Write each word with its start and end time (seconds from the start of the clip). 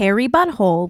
hairy 0.00 0.26
butthole. 0.26 0.88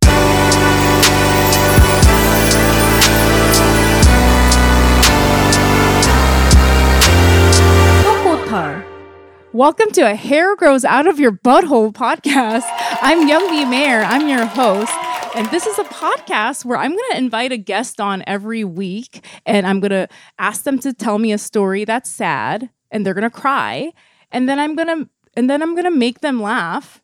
Welcome 9.52 9.90
to 9.94 10.02
a 10.02 10.14
Hair 10.14 10.54
Grows 10.54 10.84
Out 10.84 11.08
of 11.08 11.18
Your 11.18 11.32
Butthole 11.32 11.92
podcast. 11.92 12.62
I'm 13.02 13.26
Young 13.26 13.50
Mi 13.50 13.64
Mayer. 13.64 14.02
I'm 14.02 14.28
your 14.28 14.44
host. 14.44 14.92
And 15.34 15.50
this 15.50 15.66
is 15.66 15.76
a 15.80 15.84
podcast 15.84 16.64
where 16.64 16.78
I'm 16.78 16.92
going 16.92 17.10
to 17.10 17.18
invite 17.18 17.50
a 17.50 17.56
guest 17.56 18.00
on 18.00 18.22
every 18.28 18.62
week 18.62 19.26
and 19.44 19.66
I'm 19.66 19.80
going 19.80 19.90
to 19.90 20.06
ask 20.38 20.62
them 20.62 20.78
to 20.78 20.92
tell 20.92 21.18
me 21.18 21.32
a 21.32 21.38
story 21.38 21.84
that's 21.84 22.08
sad 22.08 22.70
and 22.92 23.04
they're 23.04 23.14
going 23.14 23.28
to 23.28 23.30
cry. 23.30 23.90
And 24.30 24.48
then 24.48 24.60
I'm 24.60 24.76
going 24.76 24.86
to 24.86 25.10
and 25.34 25.50
then 25.50 25.62
I'm 25.62 25.74
going 25.74 25.84
to 25.84 25.90
make 25.90 26.20
them 26.20 26.40
laugh 26.40 27.02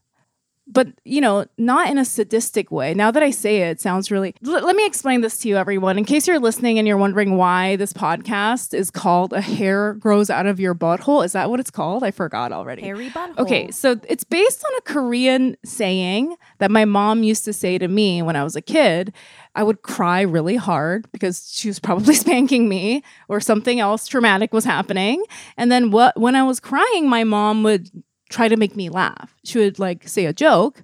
but 0.67 0.89
you 1.05 1.21
know 1.21 1.45
not 1.59 1.89
in 1.89 1.99
a 1.99 2.05
sadistic 2.05 2.71
way 2.71 2.95
now 2.95 3.11
that 3.11 3.23
i 3.23 3.31
say 3.31 3.63
it, 3.63 3.71
it 3.71 3.81
sounds 3.81 4.11
really 4.11 4.35
L- 4.45 4.65
let 4.65 4.77
me 4.77 4.87
explain 4.87 5.21
this 5.21 5.39
to 5.39 5.49
you 5.49 5.57
everyone 5.57 5.99
in 5.99 6.05
case 6.05 6.27
you're 6.27 6.41
listening 6.41 6.79
and 6.79 6.87
you're 6.89 6.97
wondering 6.97 7.37
why 7.37 7.77
this 7.77 7.93
podcast 7.93 8.75
is 8.75 8.91
called 8.91 9.33
a 9.33 9.41
hair 9.41 9.95
grows 9.95 10.31
out 10.31 10.47
of 10.47 10.59
your 10.59 10.75
butthole 10.75 11.25
is 11.25 11.33
that 11.33 11.51
what 11.51 11.61
it's 11.61 11.71
called 11.71 12.03
i 12.03 12.11
forgot 12.11 12.53
already 12.53 12.83
Hairy 12.83 13.11
butthole. 13.11 13.39
Okay, 13.39 13.71
so 13.71 13.99
it's 14.09 14.25
based 14.25 14.65
on 14.65 14.71
a 14.79 14.81
Korean 14.83 15.57
saying 15.65 16.37
that 16.59 16.71
my 16.71 16.85
mom 16.85 17.23
used 17.23 17.45
to 17.45 17.53
say 17.53 17.79
to 17.79 17.89
me 17.89 18.23
when 18.23 18.37
I 18.37 18.45
was 18.45 18.57
a 18.57 18.63
kid. 18.63 19.13
I 19.55 19.63
would 19.63 19.83
cry 19.83 20.21
really 20.21 20.57
hard 20.57 21.11
because 21.13 21.51
she 21.53 21.69
was 21.69 21.79
probably 21.79 22.15
spanking 22.25 22.69
me 22.69 23.03
or 23.29 23.41
something 23.41 23.81
else 23.81 24.07
traumatic 24.07 24.53
was 24.53 24.65
happening. 24.65 25.25
And 25.57 25.73
then 25.73 25.91
what 25.91 26.19
when 26.19 26.35
I 26.35 26.43
was 26.43 26.61
crying, 26.61 27.09
my 27.09 27.25
mom 27.25 27.63
would 27.63 27.91
try 28.29 28.49
to 28.49 28.57
make 28.57 28.77
me 28.77 28.89
laugh. 28.89 29.35
She 29.45 29.59
would 29.59 29.79
like 29.79 30.09
say 30.09 30.27
a 30.27 30.33
joke 30.33 30.83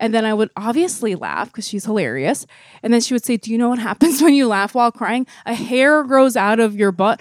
and 0.00 0.14
then 0.14 0.24
I 0.24 0.32
would 0.32 0.50
obviously 0.56 1.14
laugh 1.14 1.48
because 1.48 1.68
she's 1.68 1.84
hilarious. 1.84 2.46
And 2.82 2.92
then 2.92 3.02
she 3.02 3.14
would 3.14 3.24
say, 3.24 3.36
Do 3.36 3.52
you 3.52 3.58
know 3.58 3.68
what 3.68 3.78
happens 3.90 4.20
when 4.22 4.34
you 4.34 4.48
laugh 4.48 4.74
while 4.74 4.90
crying? 4.90 5.26
A 5.46 5.54
hair 5.54 6.02
grows 6.02 6.36
out 6.36 6.58
of 6.58 6.74
your 6.74 6.90
butt. 6.90 7.20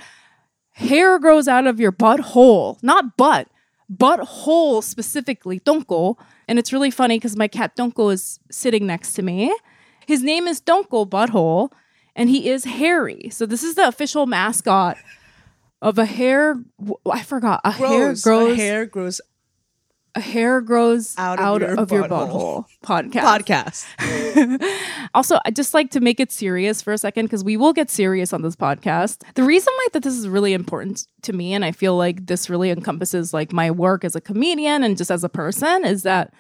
Hair 0.71 1.19
grows 1.19 1.49
out 1.49 1.67
of 1.67 1.77
your 1.77 1.91
butthole, 1.91 2.81
not 2.81 3.17
butt, 3.17 3.49
butthole 3.93 4.81
specifically, 4.81 5.59
Donko. 5.59 6.15
And 6.47 6.57
it's 6.57 6.71
really 6.71 6.89
funny 6.89 7.17
because 7.17 7.35
my 7.35 7.49
cat 7.49 7.75
Donko 7.75 8.13
is 8.13 8.39
sitting 8.49 8.87
next 8.87 9.11
to 9.13 9.21
me. 9.21 9.53
His 10.07 10.23
name 10.23 10.47
is 10.47 10.61
Donko 10.61 11.07
Butthole, 11.07 11.71
and 12.15 12.29
he 12.29 12.49
is 12.49 12.63
hairy. 12.63 13.29
So 13.29 13.45
this 13.45 13.61
is 13.61 13.75
the 13.75 13.89
official 13.89 14.25
mascot 14.25 14.97
of 15.81 15.99
a 15.99 16.05
hair. 16.05 16.63
I 17.11 17.23
forgot. 17.23 17.59
A 17.65 17.71
hair 17.71 18.05
Grows. 18.05 18.23
grows. 18.23 18.53
A 18.53 18.55
hair 18.55 18.85
grows 18.85 19.21
a 20.19 20.21
hair 20.21 20.61
grows 20.61 21.15
out, 21.17 21.39
Out 21.39 21.61
of, 21.63 21.79
of 21.79 21.91
your, 21.91 22.01
your 22.01 22.09
butthole. 22.09 22.65
butthole. 22.83 23.11
Podcast. 23.11 23.85
podcast. 23.97 24.79
Also, 25.15 25.39
I 25.43 25.49
just 25.49 25.73
like 25.73 25.89
to 25.91 25.99
make 26.01 26.19
it 26.19 26.31
serious 26.31 26.83
for 26.83 26.93
a 26.93 26.97
second 26.97 27.25
because 27.25 27.43
we 27.43 27.57
will 27.57 27.73
get 27.73 27.89
serious 27.89 28.31
on 28.31 28.43
this 28.43 28.55
podcast. 28.55 29.23
The 29.33 29.41
reason 29.43 29.73
why 29.75 29.87
that 29.93 30.03
this 30.03 30.13
is 30.13 30.27
really 30.27 30.53
important 30.53 31.07
to 31.23 31.33
me, 31.33 31.53
and 31.55 31.65
I 31.65 31.71
feel 31.71 31.97
like 31.97 32.27
this 32.27 32.47
really 32.47 32.69
encompasses 32.69 33.33
like 33.33 33.51
my 33.51 33.71
work 33.71 34.05
as 34.05 34.15
a 34.15 34.21
comedian 34.21 34.83
and 34.83 34.95
just 34.95 35.09
as 35.09 35.23
a 35.23 35.29
person, 35.29 35.83
is 35.83 36.03
that 36.03 36.31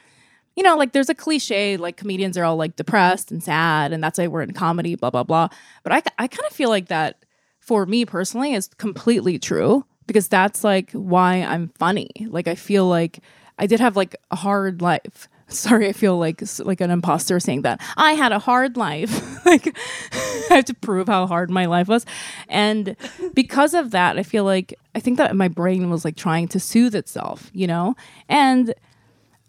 you 0.55 0.61
know, 0.63 0.75
like 0.75 0.91
there's 0.91 1.09
a 1.09 1.15
cliche, 1.15 1.77
like 1.77 1.95
comedians 1.97 2.37
are 2.37 2.43
all 2.43 2.57
like 2.57 2.75
depressed 2.75 3.31
and 3.31 3.41
sad, 3.41 3.91
and 3.91 4.03
that's 4.03 4.19
why 4.19 4.27
we're 4.27 4.43
in 4.43 4.53
comedy, 4.53 4.93
blah 4.95 5.09
blah 5.09 5.23
blah. 5.23 5.47
But 5.83 5.93
I 5.93 6.03
I 6.19 6.27
kind 6.27 6.45
of 6.47 6.53
feel 6.53 6.69
like 6.69 6.89
that 6.89 7.23
for 7.59 7.85
me 7.87 8.05
personally 8.05 8.53
is 8.53 8.67
completely 8.77 9.39
true 9.39 9.85
because 10.05 10.27
that's 10.27 10.63
like 10.63 10.91
why 10.91 11.37
I'm 11.37 11.69
funny. 11.79 12.09
Like 12.27 12.47
I 12.47 12.55
feel 12.55 12.87
like 12.87 13.19
I 13.59 13.67
did 13.67 13.79
have 13.79 13.95
like 13.95 14.15
a 14.31 14.35
hard 14.35 14.81
life. 14.81 15.27
Sorry, 15.49 15.89
I 15.89 15.93
feel 15.93 16.17
like 16.17 16.41
like 16.59 16.79
an 16.79 16.91
imposter 16.91 17.39
saying 17.39 17.63
that. 17.63 17.81
I 17.97 18.13
had 18.13 18.31
a 18.31 18.39
hard 18.39 18.77
life. 18.77 19.45
like 19.45 19.75
I 20.13 20.55
have 20.55 20.65
to 20.65 20.73
prove 20.73 21.07
how 21.07 21.27
hard 21.27 21.51
my 21.51 21.65
life 21.65 21.87
was. 21.87 22.05
And 22.47 22.95
because 23.33 23.73
of 23.73 23.91
that, 23.91 24.17
I 24.17 24.23
feel 24.23 24.45
like 24.45 24.73
I 24.95 24.99
think 24.99 25.17
that 25.17 25.35
my 25.35 25.47
brain 25.47 25.89
was 25.89 26.05
like 26.05 26.15
trying 26.15 26.47
to 26.49 26.59
soothe 26.59 26.95
itself, 26.95 27.51
you 27.53 27.67
know? 27.67 27.95
And 28.27 28.73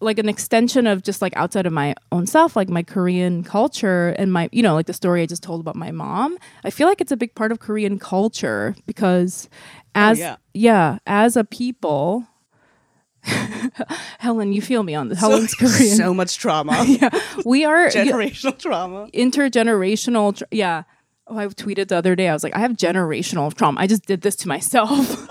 like 0.00 0.18
an 0.18 0.28
extension 0.28 0.86
of 0.86 1.02
just 1.02 1.20
like 1.20 1.36
outside 1.36 1.66
of 1.66 1.72
my 1.72 1.94
own 2.10 2.26
self, 2.26 2.56
like 2.56 2.70
my 2.70 2.82
Korean 2.82 3.44
culture 3.44 4.14
and 4.18 4.32
my, 4.32 4.48
you 4.52 4.62
know, 4.62 4.74
like 4.74 4.86
the 4.86 4.94
story 4.94 5.22
I 5.22 5.26
just 5.26 5.42
told 5.42 5.60
about 5.60 5.76
my 5.76 5.90
mom. 5.90 6.38
I 6.64 6.70
feel 6.70 6.88
like 6.88 7.02
it's 7.02 7.12
a 7.12 7.16
big 7.16 7.34
part 7.34 7.52
of 7.52 7.60
Korean 7.60 7.98
culture 7.98 8.74
because 8.86 9.48
oh, 9.52 9.56
as 9.94 10.18
yeah. 10.18 10.36
yeah, 10.54 10.98
as 11.06 11.36
a 11.36 11.44
people 11.44 12.26
Helen, 14.18 14.52
you 14.52 14.62
feel 14.62 14.82
me 14.82 14.94
on 14.94 15.08
this. 15.08 15.18
Helen's 15.20 15.54
Korean. 15.58 15.96
So 15.96 16.14
much 16.14 16.38
trauma. 16.38 16.84
yeah, 16.88 17.10
we 17.44 17.64
are 17.64 17.88
Generational 17.88 18.58
trauma. 18.58 19.08
intergenerational. 19.14 20.36
Tr- 20.36 20.44
yeah. 20.50 20.82
Oh, 21.26 21.36
I 21.38 21.46
tweeted 21.48 21.88
the 21.88 21.96
other 21.96 22.16
day. 22.16 22.28
I 22.28 22.32
was 22.32 22.42
like, 22.42 22.56
I 22.56 22.58
have 22.60 22.72
generational 22.72 23.54
trauma. 23.54 23.80
I 23.80 23.86
just 23.86 24.06
did 24.06 24.22
this 24.22 24.34
to 24.36 24.48
myself. 24.48 25.28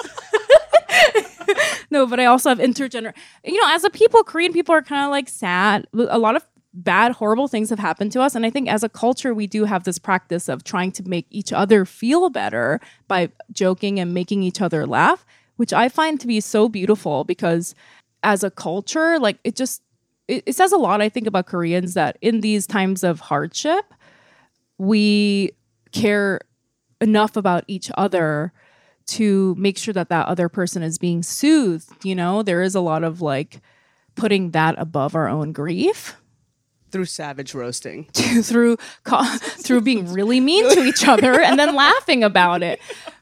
no, 1.89 2.05
but 2.05 2.19
I 2.19 2.25
also 2.25 2.49
have 2.49 2.59
intergener. 2.59 3.13
You 3.43 3.59
know, 3.59 3.67
as 3.73 3.83
a 3.83 3.89
people, 3.89 4.23
Korean 4.23 4.53
people 4.53 4.73
are 4.73 4.81
kind 4.81 5.03
of 5.03 5.11
like 5.11 5.27
sad. 5.27 5.87
A 5.93 6.17
lot 6.17 6.35
of 6.35 6.45
bad, 6.73 7.13
horrible 7.13 7.47
things 7.47 7.69
have 7.71 7.79
happened 7.79 8.11
to 8.13 8.21
us, 8.21 8.35
and 8.35 8.45
I 8.45 8.49
think 8.49 8.69
as 8.69 8.83
a 8.83 8.89
culture, 8.89 9.33
we 9.33 9.47
do 9.47 9.65
have 9.65 9.83
this 9.83 9.97
practice 9.97 10.47
of 10.47 10.63
trying 10.63 10.91
to 10.93 11.03
make 11.07 11.25
each 11.31 11.51
other 11.51 11.83
feel 11.83 12.29
better 12.29 12.79
by 13.07 13.29
joking 13.51 13.99
and 13.99 14.13
making 14.13 14.43
each 14.43 14.61
other 14.61 14.85
laugh, 14.85 15.25
which 15.59 15.73
I 15.73 15.89
find 15.89 16.21
to 16.21 16.25
be 16.27 16.39
so 16.39 16.69
beautiful 16.69 17.25
because 17.25 17.75
as 18.23 18.45
a 18.45 18.49
culture, 18.49 19.19
like 19.19 19.39
it 19.43 19.57
just 19.57 19.81
it, 20.29 20.43
it 20.45 20.55
says 20.55 20.71
a 20.71 20.77
lot. 20.77 21.01
I 21.01 21.09
think 21.09 21.27
about 21.27 21.47
Koreans 21.47 21.95
that 21.95 22.17
in 22.21 22.39
these 22.39 22.65
times 22.65 23.03
of 23.03 23.19
hardship, 23.19 23.83
we 24.77 25.51
care 25.91 26.39
enough 27.01 27.35
about 27.35 27.65
each 27.67 27.91
other 27.97 28.53
to 29.07 29.53
make 29.57 29.77
sure 29.77 29.93
that 29.93 30.07
that 30.07 30.27
other 30.27 30.47
person 30.47 30.81
is 30.83 30.97
being 30.99 31.23
soothed 31.23 32.05
you 32.05 32.13
know 32.13 32.43
there 32.43 32.61
is 32.61 32.75
a 32.75 32.79
lot 32.81 33.03
of 33.03 33.21
like 33.21 33.59
putting 34.15 34.51
that 34.51 34.75
above 34.77 35.15
our 35.15 35.27
own 35.27 35.51
grief 35.51 36.15
Through 36.91 37.05
savage 37.05 37.55
roasting. 37.55 38.05
through 38.13 38.77
through 39.05 39.81
being 39.81 40.13
really 40.13 40.39
mean 40.39 40.69
to 40.73 40.83
each 40.83 41.07
other 41.07 41.39
and 41.41 41.57
then 41.57 41.73
laughing 41.73 42.23
about 42.23 42.61
it 42.61 42.79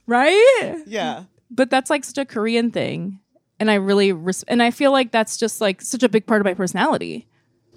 right 0.07 0.83
Yeah. 0.87 1.23
But 1.49 1.69
that's 1.69 1.89
like 1.89 2.03
such 2.03 2.17
a 2.17 2.25
korean 2.25 2.71
thing 2.71 3.19
and 3.59 3.69
i 3.71 3.75
really 3.75 4.11
res- 4.11 4.43
and 4.43 4.61
i 4.63 4.71
feel 4.71 4.91
like 4.91 5.11
that's 5.11 5.37
just 5.37 5.61
like 5.61 5.81
such 5.81 6.03
a 6.03 6.09
big 6.09 6.25
part 6.25 6.41
of 6.41 6.45
my 6.45 6.53
personality 6.53 7.27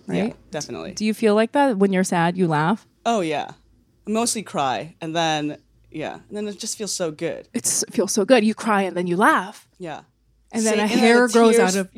Yeah, 0.09 0.23
right 0.23 0.37
definitely. 0.51 0.93
do 0.93 1.05
you 1.05 1.15
feel 1.15 1.35
like 1.35 1.53
that 1.53 1.79
when 1.79 1.93
you're 1.93 2.05
sad 2.05 2.37
you 2.37 2.47
laugh 2.49 2.87
Oh 3.07 3.21
yeah. 3.23 3.53
Mostly 4.07 4.43
cry 4.43 4.95
and 5.01 5.17
then 5.17 5.57
yeah. 5.91 6.17
And 6.29 6.37
then 6.37 6.47
it 6.49 6.59
just 6.59 6.77
feels 6.77 6.93
so 6.93 7.11
good. 7.11 7.49
it 7.55 7.65
feels 7.91 8.13
so 8.13 8.25
good 8.27 8.45
you 8.45 8.55
cry 8.55 8.83
and 8.83 8.95
then 8.97 9.07
you 9.07 9.17
laugh 9.17 9.67
Yeah. 9.79 10.03
and 10.53 10.65
then 10.67 10.75
a 10.75 10.77
then 10.87 10.89
hair 10.89 11.27
the 11.27 11.33
grows 11.33 11.57
tears- 11.57 11.77
out 11.77 11.81
of 11.81 11.91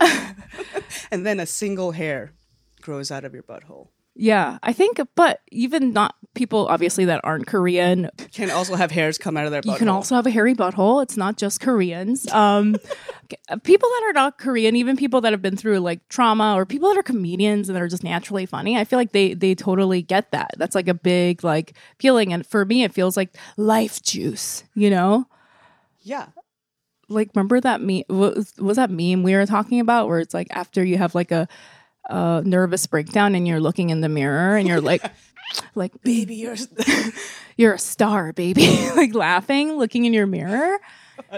and 1.10 1.26
then 1.26 1.40
a 1.40 1.46
single 1.46 1.90
hair 1.92 2.32
grows 2.80 3.10
out 3.10 3.24
of 3.24 3.34
your 3.34 3.42
butthole. 3.42 3.88
Yeah, 4.16 4.58
I 4.62 4.72
think, 4.72 5.00
but 5.14 5.40
even 5.50 5.92
not 5.92 6.14
people 6.34 6.66
obviously 6.68 7.06
that 7.06 7.20
aren't 7.24 7.46
Korean, 7.46 8.10
Can 8.32 8.50
also 8.50 8.74
have 8.74 8.90
hairs 8.90 9.18
come 9.18 9.36
out 9.36 9.46
of 9.46 9.50
their 9.52 9.62
butthole. 9.62 9.72
you 9.72 9.78
can 9.78 9.88
also 9.88 10.14
have 10.14 10.26
a 10.26 10.30
hairy 10.30 10.54
butthole. 10.54 11.02
It's 11.02 11.16
not 11.16 11.36
just 11.36 11.60
Koreans. 11.60 12.30
Um, 12.30 12.76
people 13.62 13.88
that 13.88 14.02
are 14.08 14.12
not 14.12 14.36
Korean, 14.38 14.76
even 14.76 14.96
people 14.96 15.20
that 15.22 15.32
have 15.32 15.40
been 15.42 15.56
through 15.56 15.78
like 15.78 16.06
trauma, 16.08 16.54
or 16.54 16.66
people 16.66 16.88
that 16.90 16.98
are 16.98 17.02
comedians 17.02 17.68
and 17.68 17.76
that 17.76 17.82
are 17.82 17.88
just 17.88 18.04
naturally 18.04 18.46
funny, 18.46 18.76
I 18.76 18.84
feel 18.84 18.98
like 18.98 19.12
they 19.12 19.32
they 19.34 19.54
totally 19.54 20.02
get 20.02 20.30
that. 20.32 20.50
That's 20.58 20.74
like 20.74 20.88
a 20.88 20.94
big 20.94 21.42
like 21.42 21.74
feeling, 21.98 22.32
and 22.32 22.46
for 22.46 22.64
me, 22.64 22.82
it 22.84 22.92
feels 22.92 23.16
like 23.16 23.34
life 23.56 24.02
juice. 24.02 24.64
You 24.74 24.90
know, 24.90 25.26
Yeah. 26.00 26.26
like 27.08 27.30
remember 27.34 27.60
that 27.60 27.80
meme? 27.80 28.02
Was, 28.08 28.52
was 28.58 28.76
that 28.76 28.90
meme 28.90 29.22
we 29.22 29.34
were 29.34 29.46
talking 29.46 29.80
about 29.80 30.08
where 30.08 30.18
it's 30.20 30.34
like 30.34 30.48
after 30.50 30.84
you 30.84 30.98
have 30.98 31.14
like 31.14 31.30
a 31.32 31.48
a 32.10 32.42
nervous 32.44 32.86
breakdown 32.86 33.34
and 33.34 33.46
you're 33.46 33.60
looking 33.60 33.90
in 33.90 34.00
the 34.00 34.08
mirror 34.08 34.56
and 34.56 34.66
you're 34.68 34.80
like 34.80 35.02
like 35.74 35.92
Baby, 36.02 36.36
you're 36.36 36.56
you're 37.56 37.74
a 37.74 37.78
star, 37.78 38.32
baby. 38.32 38.66
like 38.96 39.14
laughing, 39.14 39.72
looking 39.78 40.04
in 40.04 40.12
your 40.12 40.26
mirror. 40.26 40.78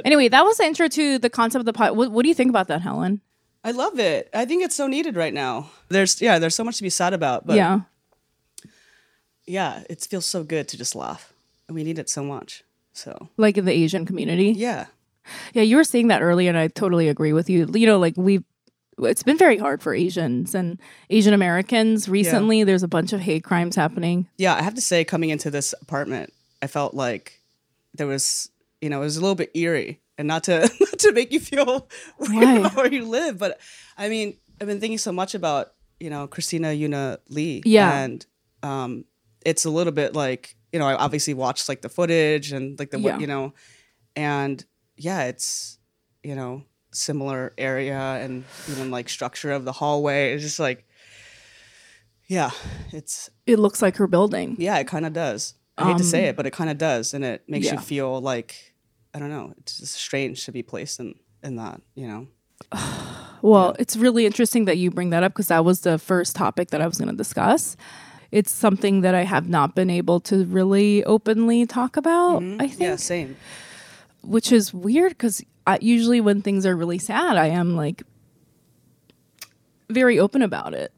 Anyway, 0.05 0.29
that 0.29 0.45
was 0.45 0.59
the 0.59 0.65
intro 0.65 0.89
to 0.89 1.19
the 1.19 1.29
concept 1.31 1.61
of 1.61 1.67
the 1.67 1.73
pod. 1.73 1.97
What, 1.97 2.11
what 2.13 2.23
do 2.23 2.29
you 2.29 2.35
think 2.35 2.51
about 2.51 2.69
that, 2.69 2.83
Helen? 2.83 3.21
I 3.65 3.71
love 3.73 3.99
it. 3.99 4.29
I 4.35 4.45
think 4.45 4.65
it's 4.65 4.75
so 4.75 4.87
needed 4.87 5.17
right 5.17 5.35
now. 5.35 5.71
There's 5.89 6.21
yeah, 6.21 6.39
there's 6.39 6.55
so 6.55 6.65
much 6.65 6.77
to 6.79 6.83
be 6.83 6.91
sad 6.91 7.13
about, 7.15 7.47
but 7.47 7.57
yeah. 7.57 7.81
yeah, 9.47 9.83
it 9.91 10.07
feels 10.09 10.27
so 10.27 10.45
good 10.45 10.69
to 10.69 10.77
just 10.77 10.95
laugh. 10.95 11.33
And 11.69 11.75
we 11.75 11.85
need 11.85 11.99
it 11.99 12.09
so 12.11 12.23
much. 12.25 12.65
So 12.93 13.29
Like 13.37 13.57
in 13.57 13.65
the 13.65 13.73
Asian 13.73 14.05
community. 14.07 14.51
yeah. 14.51 14.87
Yeah, 15.53 15.63
you 15.63 15.77
were 15.77 15.85
saying 15.85 16.09
that 16.09 16.21
earlier, 16.21 16.49
and 16.49 16.59
I 16.59 16.67
totally 16.67 17.09
agree 17.09 17.33
with 17.33 17.49
you. 17.49 17.69
You 17.73 17.87
know, 17.87 17.99
like 18.01 18.15
we 18.17 18.43
it's 18.99 19.23
been 19.23 19.39
very 19.39 19.57
hard 19.59 19.83
for 19.83 19.95
Asians 19.95 20.55
and 20.55 20.79
Asian 21.11 21.35
Americans 21.35 22.09
recently. 22.09 22.63
There's 22.65 22.83
a 22.83 22.89
bunch 22.89 23.13
of 23.13 23.21
hate 23.21 23.45
crimes 23.45 23.75
happening. 23.77 24.29
Yeah, 24.39 24.55
I 24.55 24.63
have 24.63 24.75
to 24.75 24.81
say, 24.83 25.05
coming 25.05 25.31
into 25.31 25.51
this 25.51 25.75
apartment, 25.81 26.33
I 26.61 26.67
felt 26.67 26.95
like 26.95 27.41
there 27.95 28.07
was, 28.07 28.51
you 28.81 28.89
know, 28.91 29.01
it 29.01 29.05
was 29.05 29.17
a 29.17 29.21
little 29.21 29.35
bit 29.35 29.51
eerie, 29.55 30.01
and 30.19 30.29
not 30.29 30.45
to 30.45 30.61
not 30.81 30.99
to 30.99 31.13
make 31.13 31.33
you 31.33 31.41
feel 31.41 31.89
weird 32.19 32.45
Why? 32.45 32.57
about 32.59 32.77
where 32.77 32.93
you 32.93 33.05
live, 33.05 33.39
but 33.39 33.59
I 33.97 34.09
mean, 34.09 34.37
I've 34.61 34.67
been 34.69 34.81
thinking 34.81 34.99
so 34.99 35.13
much 35.13 35.35
about, 35.35 35.73
you 35.99 36.11
know, 36.11 36.27
Christina 36.27 36.69
Yuna 36.69 37.19
Lee. 37.29 37.63
Yeah. 37.65 37.93
And 38.05 38.25
um, 38.63 39.05
it's 39.45 39.65
a 39.65 39.71
little 39.71 39.93
bit 39.93 40.15
like, 40.15 40.55
you 40.73 40.79
know, 40.79 40.87
I 40.87 40.95
obviously 40.95 41.35
watched 41.35 41.69
like 41.69 41.81
the 41.83 41.89
footage 41.89 42.53
and 42.53 42.79
like 42.79 42.91
the, 42.91 43.01
Yeah. 43.01 43.19
you 43.19 43.27
know, 43.27 43.55
and 44.15 44.65
yeah, 44.97 45.25
it's, 45.25 45.79
you 46.23 46.35
know, 46.37 46.63
similar 46.93 47.53
area 47.59 47.99
and 47.99 48.45
even 48.71 48.91
like 48.91 49.09
structure 49.09 49.51
of 49.53 49.65
the 49.65 49.73
hallway. 49.73 50.33
It's 50.35 50.43
just 50.43 50.59
like, 50.59 50.87
yeah, 52.29 52.51
it's, 52.93 53.31
It 53.47 53.59
looks 53.59 53.83
like 53.83 53.97
her 53.97 54.07
building. 54.07 54.57
yeah, 54.59 54.79
it 54.79 54.87
kind 54.87 55.05
of 55.07 55.13
does. 55.13 55.55
I 55.79 55.89
hate 55.89 55.99
to 55.99 56.05
say 56.05 56.25
Um, 56.25 56.31
it, 56.31 56.37
but 56.37 56.47
it 56.47 56.53
kind 56.53 56.71
of 56.71 56.79
does. 56.79 57.15
And 57.15 57.25
it 57.25 57.43
makes 57.49 57.67
yeah. 57.67 57.75
you 57.75 57.79
feel 57.81 58.21
like, 58.21 58.75
I 59.15 59.19
don't 59.19 59.31
know, 59.31 59.53
it's 59.59 59.79
just 59.79 59.95
strange 59.95 60.45
to 60.45 60.53
be 60.53 60.63
placed 60.63 61.01
in, 61.01 61.15
in 61.43 61.57
that, 61.57 61.81
you 61.95 62.07
know? 62.07 62.29
Well, 63.43 63.75
it's 63.81 63.97
really 63.97 64.25
interesting 64.25 64.67
that 64.67 64.79
you 64.79 64.93
bring 64.93 65.11
that 65.11 65.25
up 65.25 65.33
because 65.33 65.49
that 65.49 65.65
was 65.65 65.81
the 65.81 65.99
first 65.99 66.37
topic 66.37 66.71
that 66.71 66.81
I 66.81 66.87
was 66.87 66.97
going 66.97 67.11
to 67.11 67.17
discuss. 67.17 67.77
It's 68.31 68.53
something 68.53 69.01
that 69.01 69.17
I 69.17 69.25
have 69.25 69.49
not 69.49 69.75
been 69.75 69.91
able 69.91 70.21
to 70.21 70.45
really 70.45 71.03
openly 71.03 71.67
talk 71.67 71.97
about, 71.97 72.41
I 72.41 72.69
think, 72.69 72.79
Yeah, 72.81 72.95
same. 72.95 73.35
Which 74.23 74.53
is 74.53 74.73
weird 74.73 75.11
because 75.13 75.43
usually 75.81 76.21
when 76.21 76.43
things 76.43 76.65
are 76.67 76.77
really 76.77 76.99
sad, 76.99 77.37
I 77.37 77.49
am 77.49 77.77
like 77.77 78.03
very 79.91 80.19
open 80.19 80.43
about 80.43 80.75
it. 80.75 80.93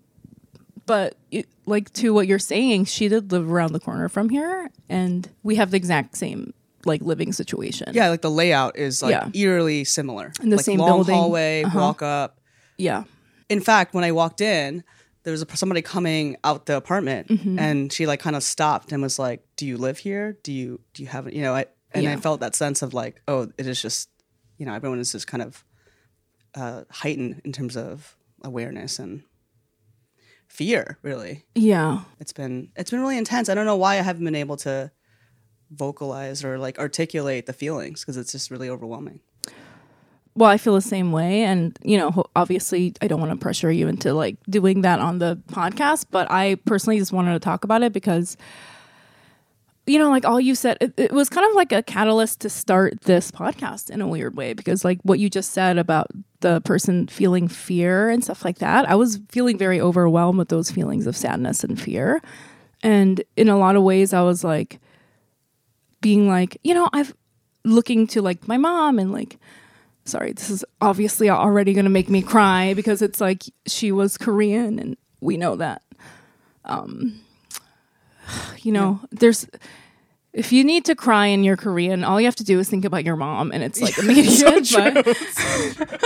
But 0.87 1.17
it, 1.31 1.49
like 1.65 1.93
to 1.94 2.12
what 2.12 2.26
you're 2.26 2.38
saying, 2.38 2.85
she 2.87 3.09
did 3.09 3.32
live 3.32 3.50
around 3.50 3.73
the 3.73 3.81
corner 3.81 4.09
from 4.11 4.29
here, 4.29 4.71
and 4.88 5.29
we 5.43 5.56
have 5.56 5.71
the 5.71 5.79
exact 5.79 6.17
same 6.17 6.53
like 6.85 7.00
living 7.00 7.32
situation. 7.32 7.93
Yeah, 7.94 8.11
like 8.11 8.21
the 8.21 8.31
layout 8.31 8.76
is 8.76 9.03
like 9.03 9.12
Yeah. 9.12 9.31
eerily 9.32 9.85
similar. 9.85 10.32
In 10.43 10.50
the 10.50 10.56
like 10.56 10.65
same 10.67 10.79
long 10.79 10.99
building. 10.99 11.15
hallway, 11.15 11.62
Uh-huh. 11.62 11.79
walk 11.81 12.03
up. 12.03 12.38
yeah, 12.77 13.05
In 13.49 13.61
fact, 13.61 13.94
when 13.94 14.05
I 14.05 14.12
walked 14.12 14.43
in, 14.43 14.85
there 15.23 15.31
was 15.31 15.41
a, 15.41 15.56
somebody 15.56 15.81
coming 15.81 16.37
out 16.44 16.67
the 16.67 16.77
apartment, 16.77 17.29
Mm-hmm. 17.29 17.59
and 17.59 17.91
she 17.91 18.06
like 18.06 18.20
kind 18.20 18.37
of 18.37 18.43
stopped 18.43 18.93
and 18.93 19.03
was 19.03 19.19
like, 19.19 19.43
"Do 19.56 19.65
you 19.67 19.79
live 19.79 19.97
here? 19.97 20.37
Do 20.43 20.53
you 20.53 20.81
do 20.93 21.03
you 21.03 21.09
have 21.09 21.32
you 21.32 21.41
know?" 21.41 21.55
I, 21.55 21.65
and 21.94 22.08
I 22.08 22.17
felt 22.17 22.41
that 22.41 22.55
sense 22.55 22.82
of 22.82 22.94
like, 22.94 23.23
oh, 23.29 23.50
it 23.58 23.67
is 23.67 23.81
just 23.81 24.08
you 24.58 24.67
know 24.67 24.75
everyone 24.75 24.99
is 24.99 25.12
just 25.12 25.26
kind 25.26 25.43
of 25.43 25.64
uh, 26.55 26.85
heightened 26.91 27.43
in 27.44 27.52
terms 27.52 27.76
of 27.76 28.17
awareness 28.43 28.99
and 28.99 29.23
fear. 30.49 30.99
Really, 31.02 31.44
yeah. 31.55 32.02
it's 32.20 32.32
been 32.32 32.70
it's 32.76 32.91
been 32.91 33.00
really 33.00 33.19
intense. 33.19 33.49
I 33.49 33.55
don't 33.55 33.67
know 33.67 33.76
why 33.76 33.94
I 33.94 34.02
haven't 34.02 34.25
been 34.25 34.35
able 34.35 34.56
to 34.58 34.91
vocalize 35.70 36.44
or 36.44 36.58
like 36.58 36.79
articulate 36.79 37.46
the 37.46 37.52
feelings 37.52 38.00
because 38.00 38.17
it's 38.17 38.32
just 38.32 38.50
really 38.50 38.69
overwhelming. 38.69 39.20
well 40.35 40.50
i 40.50 40.56
feel 40.56 40.75
the 40.75 40.81
same 40.81 41.12
way 41.12 41.43
and 41.43 41.79
you 41.82 41.96
know 41.96 42.25
obviously 42.37 42.93
i 43.00 43.08
don't 43.08 43.20
want 43.20 43.32
to 43.32 43.37
pressure 43.37 43.70
you 43.70 43.88
into 43.88 44.12
like 44.12 44.37
doing 44.49 44.82
that 44.82 45.00
on 45.00 45.19
the 45.19 45.41
podcast 45.49 46.06
but 46.11 46.31
i 46.31 46.55
personally 46.64 46.99
just 46.99 47.12
wanted 47.12 47.32
to 47.32 47.38
talk 47.38 47.64
about 47.64 47.82
it 47.82 47.93
because 47.93 48.37
you 49.87 49.99
know 49.99 50.11
like 50.11 50.25
all 50.25 50.41
you 50.41 50.55
said 50.55 50.77
it, 50.81 50.93
it 50.97 51.13
was 51.13 51.29
kind 51.29 51.47
of 51.49 51.55
like 51.55 51.73
a 51.73 51.83
catalyst 51.83 52.41
to 52.41 52.49
start 52.49 53.01
this 53.03 53.31
podcast 53.31 53.91
in 53.91 54.01
a 54.01 54.09
weird 54.09 54.37
way 54.37 54.53
because 54.53 54.85
like 54.85 54.99
what 55.03 55.19
you 55.19 55.29
just 55.29 55.53
said 55.53 55.79
about 55.79 56.09
the 56.41 56.61
person 56.63 57.07
feeling 57.07 57.49
fear 57.49 58.09
and 58.09 58.25
stuff 58.25 58.45
like 58.45 58.59
that 58.59 58.89
i 58.89 58.95
was 58.95 59.21
feeling 59.31 59.59
very 59.59 59.81
overwhelmed 59.81 60.39
with 60.39 60.49
those 60.49 60.71
feelings 60.71 61.07
of 61.07 61.17
sadness 61.17 61.65
and 61.65 61.81
fear 61.81 62.21
and 62.83 63.23
in 63.37 63.49
a 63.49 63.59
lot 63.59 63.77
of 63.77 63.83
ways 63.83 64.13
i 64.13 64.23
was 64.23 64.45
like 64.45 64.79
being 66.01 66.29
like 66.29 66.57
you 66.65 66.75
know 66.75 66.89
i've 66.93 67.15
looking 67.65 68.07
to 68.07 68.21
like 68.21 68.47
my 68.47 68.59
mom 68.59 68.99
and 68.99 69.13
like 69.13 69.39
sorry, 70.05 70.33
this 70.33 70.51
is 70.51 70.65
obviously 70.81 71.31
already 71.31 71.73
going 71.73 71.85
to 71.85 71.91
make 71.91 72.09
me 72.09 72.23
cry 72.23 72.75
because 72.75 73.03
it's 73.03 73.21
like 73.21 73.45
she 73.67 73.93
was 73.93 74.19
Korean 74.19 74.79
and 74.79 74.97
we 75.21 75.37
know 75.37 75.57
that. 75.57 75.83
Um, 76.65 77.21
you 78.62 78.73
know, 78.73 79.00
there's 79.11 79.47
if 80.32 80.50
you 80.53 80.65
need 80.65 80.85
to 80.87 80.97
cry 80.97 81.26
in 81.26 81.44
your 81.44 81.56
Korean, 81.56 82.03
all 82.03 82.21
you 82.21 82.26
have 82.26 82.35
to 82.37 82.44
do 82.44 82.59
is 82.59 82.69
think 82.69 82.85
about 82.85 83.05
your 83.05 83.15
mom 83.17 83.53
and 83.53 83.62
it's 83.62 83.81
like 83.81 83.97
immediate. 83.99 84.69
but, 84.73 85.17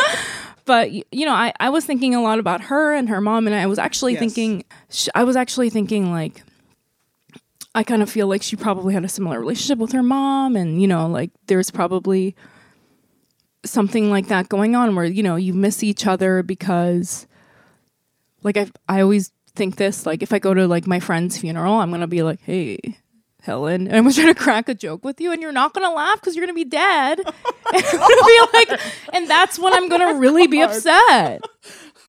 but 0.67 0.93
you 0.93 1.25
know, 1.25 1.33
I, 1.33 1.53
I 1.61 1.71
was 1.71 1.87
thinking 1.87 2.15
a 2.15 2.21
lot 2.23 2.39
about 2.39 2.61
her 2.63 2.95
and 2.95 3.09
her 3.09 3.21
mom, 3.23 3.47
and 3.47 3.57
I 3.57 3.67
was 3.67 3.79
actually 3.79 4.13
Yes. 4.13 4.21
thinking, 4.21 4.65
I 5.15 5.25
was 5.25 5.35
actually 5.37 5.71
thinking 5.71 6.11
like, 6.11 6.43
I 7.75 7.83
kind 7.85 8.03
of 8.03 8.11
feel 8.11 8.27
like 8.27 8.43
she 8.43 8.57
probably 8.57 8.93
had 8.93 9.05
a 9.05 9.09
similar 9.09 9.39
relationship 9.41 9.79
with 9.79 9.93
her 9.93 10.03
mom, 10.03 10.57
and 10.57 10.81
you 10.83 10.89
know, 10.89 11.07
like 11.07 11.31
there's 11.47 11.71
probably 11.71 12.35
something 13.65 14.11
like 14.11 14.29
that 14.29 14.49
going 14.49 14.75
on 14.75 14.95
where 14.95 15.05
you 15.05 15.23
know 15.23 15.37
you 15.37 15.53
miss 15.55 15.83
each 15.83 16.07
other 16.07 16.43
because 16.43 17.27
like 18.43 18.57
I 18.57 18.71
I 18.89 19.01
always 19.01 19.33
think 19.59 19.77
this 19.77 20.07
like 20.07 20.23
if 20.23 20.33
I 20.33 20.39
go 20.39 20.55
to 20.55 20.67
like 20.67 20.87
my 20.87 21.01
friend's 21.01 21.37
funeral 21.37 21.75
I'm 21.75 21.91
gonna 21.91 22.07
be 22.07 22.23
like 22.23 22.41
hey 22.43 22.79
Helen 23.43 23.87
and 23.89 23.97
I'm 23.97 24.05
gonna 24.05 24.15
try 24.15 24.27
to 24.27 24.35
crack 24.35 24.69
a 24.69 24.75
joke 24.75 25.05
with 25.05 25.21
you 25.21 25.33
and 25.33 25.43
you're 25.43 25.53
not 25.53 25.75
gonna 25.75 25.93
laugh 25.93 26.21
because 26.21 26.35
you're 26.37 26.47
gonna 26.47 26.55
be 26.55 26.65
dead. 26.65 27.21
And 27.71 27.83
be 27.85 28.41
like 28.55 28.81
and 29.13 29.29
that's 29.29 29.59
when 29.59 29.75
I'm 29.75 29.91
gonna 29.91 30.15
really 30.15 30.47
be 30.47 30.63
upset. 30.63 31.43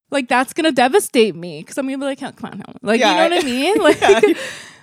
Like 0.10 0.30
that's 0.30 0.54
gonna 0.54 0.72
devastate 0.72 1.36
me 1.36 1.60
because 1.60 1.78
I'm 1.78 1.86
gonna 1.86 1.98
be 1.98 2.06
like 2.06 2.24
"Oh, 2.24 2.31
come 2.31 2.51
on 2.51 2.60
Helen." 2.60 2.80
like 2.81 3.01
Yeah, 3.01 3.12
you 3.12 3.30
know 3.30 3.36
what 3.36 3.44
I 3.44 3.46
mean? 3.46 3.78
Like 3.84 4.38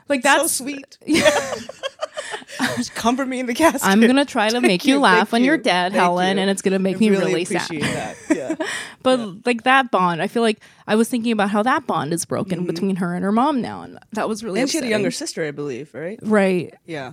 like 0.09 0.23
That's 0.23 0.43
that's 0.43 0.53
so 0.53 0.65
sweet. 0.65 0.99
Just 2.77 2.95
comfort 2.95 3.27
me 3.29 3.41
in 3.41 3.47
the 3.47 3.55
casket. 3.55 3.83
I'm 3.85 4.01
gonna 4.01 4.25
try 4.25 4.49
to 4.49 4.61
make 4.61 4.85
you, 4.85 4.95
you, 4.95 5.01
laugh 5.01 5.33
when 5.33 5.45
you're 5.45 5.59
dead, 5.59 5.93
thank 5.93 6.03
Helen, 6.03 6.37
you. 6.37 6.43
and 6.43 6.51
it's 6.51 6.63
gonna 6.63 6.79
make 6.79 6.97
I 6.97 6.99
me 7.01 7.11
really, 7.11 7.27
really 7.27 7.45
sad. 7.45 7.63
appreciate 7.65 7.93
that. 7.93 8.17
Yeah. 8.37 8.55
But 9.03 9.47
like 9.47 9.63
that 9.65 9.91
bond, 9.91 10.21
I 10.23 10.27
feel 10.29 10.43
like 10.43 10.61
I 10.87 10.95
was 10.97 11.09
thinking 11.09 11.33
about 11.33 11.51
how 11.51 11.63
that 11.63 11.87
bond 11.87 12.13
is 12.13 12.25
broken 12.25 12.65
between 12.67 12.97
her 12.97 13.15
and 13.15 13.25
her 13.25 13.33
mom 13.33 13.61
now, 13.63 13.83
and 13.83 13.99
that 14.13 14.29
was 14.29 14.43
really 14.45 14.59
Mm-hmm. 14.59 14.63
and 14.63 14.71
she 14.71 14.77
had 14.79 14.85
a 14.85 14.89
younger 14.89 15.11
sister, 15.11 15.45
I 15.45 15.51
believe, 15.53 15.93
right? 15.95 16.19
right? 16.23 16.75
Yeah. 16.87 17.13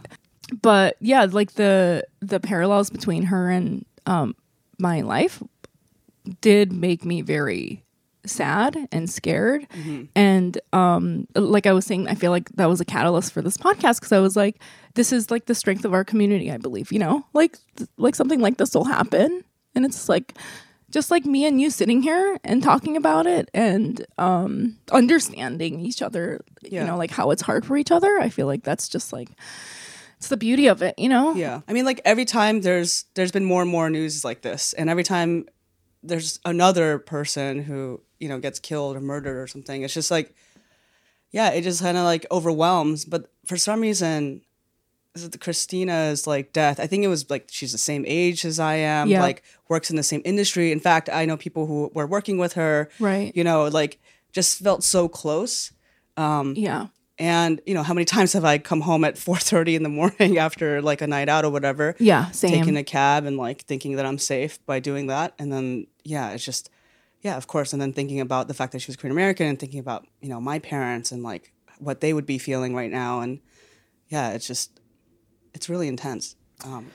But 0.62 0.98
yeah, 1.00 1.26
like 1.30 1.54
the 1.54 2.06
the 2.20 2.40
parallels 2.40 2.90
between 2.90 3.24
her 3.24 3.50
and 3.50 3.86
um 4.06 4.36
my 4.80 5.02
life 5.02 5.42
did 6.42 6.72
make 6.72 7.04
me 7.06 7.22
very 7.22 7.84
sad 8.26 8.78
and 8.92 9.10
scared 9.10 9.68
Mm-hmm. 9.70 10.04
and 10.16 10.58
um 10.72 11.28
like 11.36 11.66
i 11.68 11.74
was 11.74 11.86
saying 11.86 12.08
i 12.08 12.16
feel 12.16 12.32
like 12.32 12.50
that 12.56 12.68
was 12.70 12.80
a 12.82 12.86
catalyst 12.86 13.34
for 13.34 13.42
this 13.42 13.58
podcast 13.58 14.00
because 14.00 14.12
i 14.14 14.20
was 14.20 14.36
like 14.36 14.62
this 14.96 15.12
is 15.12 15.30
like 15.30 15.46
the 15.46 15.56
strength 15.56 15.84
of 15.86 15.94
our 15.94 16.04
community 16.06 16.52
i 16.52 16.58
believe 16.58 16.92
you 16.92 17.00
know 17.00 17.26
like 17.34 17.58
th- 17.76 17.90
like 17.98 18.16
something 18.16 18.40
like 18.40 18.58
this 18.58 18.74
will 18.74 18.86
happen 18.86 19.44
and 19.76 19.86
it's 19.86 20.08
like 20.08 20.34
just 20.90 21.10
like 21.12 21.26
me 21.26 21.46
and 21.46 21.60
you 21.60 21.70
sitting 21.70 22.02
here 22.04 22.38
and 22.44 22.62
talking 22.64 22.96
about 22.96 23.26
it 23.28 23.50
and 23.54 24.06
um 24.18 24.78
understanding 24.92 25.80
each 25.82 26.02
other 26.02 26.40
Yeah. 26.62 26.82
you 26.82 26.88
know 26.88 26.98
like 26.98 27.12
how 27.12 27.32
it's 27.32 27.42
hard 27.42 27.66
for 27.66 27.76
each 27.78 27.92
other 27.92 28.20
i 28.20 28.30
feel 28.30 28.48
like 28.48 28.64
that's 28.64 28.88
just 28.88 29.12
like 29.12 29.30
it's 30.18 30.30
the 30.30 30.38
beauty 30.38 30.68
of 30.68 30.82
it 30.82 30.98
you 30.98 31.10
know 31.10 31.34
Yeah. 31.36 31.60
I 31.68 31.74
mean, 31.74 31.84
like 31.84 32.00
every 32.06 32.24
time 32.24 32.62
there's 32.62 33.04
there's 33.16 33.32
been 33.34 33.44
more 33.44 33.62
and 33.64 33.70
more 33.72 33.90
news 33.90 34.24
like 34.24 34.42
this, 34.42 34.72
and 34.72 34.90
every 34.90 35.04
time 35.04 35.46
there's 36.02 36.40
another 36.46 37.00
person 37.00 37.62
who 37.64 38.00
you 38.24 38.30
know 38.30 38.40
gets 38.40 38.60
killed 38.60 38.96
or 38.96 39.02
murdered 39.02 39.38
or 39.38 39.48
something, 39.48 39.84
it's 39.84 39.94
just 39.94 40.10
like, 40.10 40.34
yeah, 41.32 41.50
it 41.50 41.62
just 41.62 41.82
kind 41.82 41.98
of 41.98 42.06
like 42.06 42.26
overwhelms. 42.32 43.04
But 43.04 43.30
for 43.46 43.58
some 43.58 43.82
reason, 43.82 44.42
is 45.16 45.30
Christina's 45.40 46.26
like 46.26 46.54
death. 46.54 46.80
I 46.80 46.88
think 46.88 47.04
it 47.04 47.10
was 47.10 47.30
like 47.30 47.50
she's 47.52 47.72
the 47.74 47.78
same 47.78 48.06
age 48.08 48.46
as 48.46 48.60
I 48.60 48.76
am. 48.76 49.10
Yeah. 49.10 49.22
Like 49.22 49.44
works 49.68 49.90
in 49.90 49.98
the 49.98 50.04
same 50.04 50.22
industry. 50.26 50.72
In 50.72 50.80
fact, 50.80 51.10
I 51.12 51.26
know 51.26 51.38
people 51.38 51.66
who 51.68 51.92
were 51.94 52.08
working 52.08 52.38
with 52.38 52.54
her. 52.54 52.90
Right. 53.00 53.36
You 53.36 53.44
know, 53.44 53.68
like 53.68 54.00
just 54.32 54.60
felt 54.60 54.84
so 54.84 55.08
close. 55.08 55.72
Um, 56.16 56.54
yeah 56.56 56.88
And 57.18 57.60
you 57.66 57.74
know, 57.74 57.84
how 57.84 57.94
many 57.94 58.06
times 58.06 58.34
have 58.34 58.46
I 58.46 58.58
come 58.60 58.82
home 58.82 59.04
at 59.04 59.18
four 59.26 59.38
thirty 59.38 59.76
in 59.76 59.84
the 59.84 59.90
morning 59.90 60.38
after 60.38 60.82
like 60.82 61.02
a 61.02 61.08
night 61.08 61.30
out 61.30 61.44
or 61.46 61.52
whatever? 61.52 61.96
yeah 62.00 62.32
same 62.32 62.52
Taking 62.52 62.78
a 62.78 62.84
cab 62.84 63.26
and 63.26 63.38
like 63.38 63.64
thinking 63.66 63.96
that 63.98 64.06
I'm 64.06 64.20
safe 64.20 64.64
by 64.66 64.80
doing 64.80 65.08
that, 65.08 65.34
and 65.40 65.52
then 65.52 65.88
yeah, 66.04 66.32
it's 66.32 66.46
just 66.46 66.70
yeah, 67.24 67.38
of 67.38 67.48
course, 67.48 67.72
and 67.74 67.82
then 67.82 67.94
thinking 67.94 68.20
about 68.20 68.48
the 68.48 68.54
fact 68.54 68.74
that 68.74 68.80
she 68.80 68.90
was 68.90 68.98
Korean 68.98 69.14
American 69.14 69.48
and 69.48 69.58
thinking 69.58 69.80
about 69.80 70.06
you 70.22 70.30
know 70.30 70.42
my 70.42 70.60
parents 70.60 71.12
and 71.12 71.24
like 71.24 71.54
what 71.80 72.02
they 72.02 72.14
would 72.14 72.26
be 72.26 72.38
feeling 72.38 72.76
right 72.76 72.92
now, 72.92 73.22
and 73.22 73.40
yeah, 74.10 74.32
it's 74.32 74.46
just 74.46 74.80
it's 75.54 75.70
really 75.70 75.88
intense. 75.88 76.36
Um, 76.66 76.88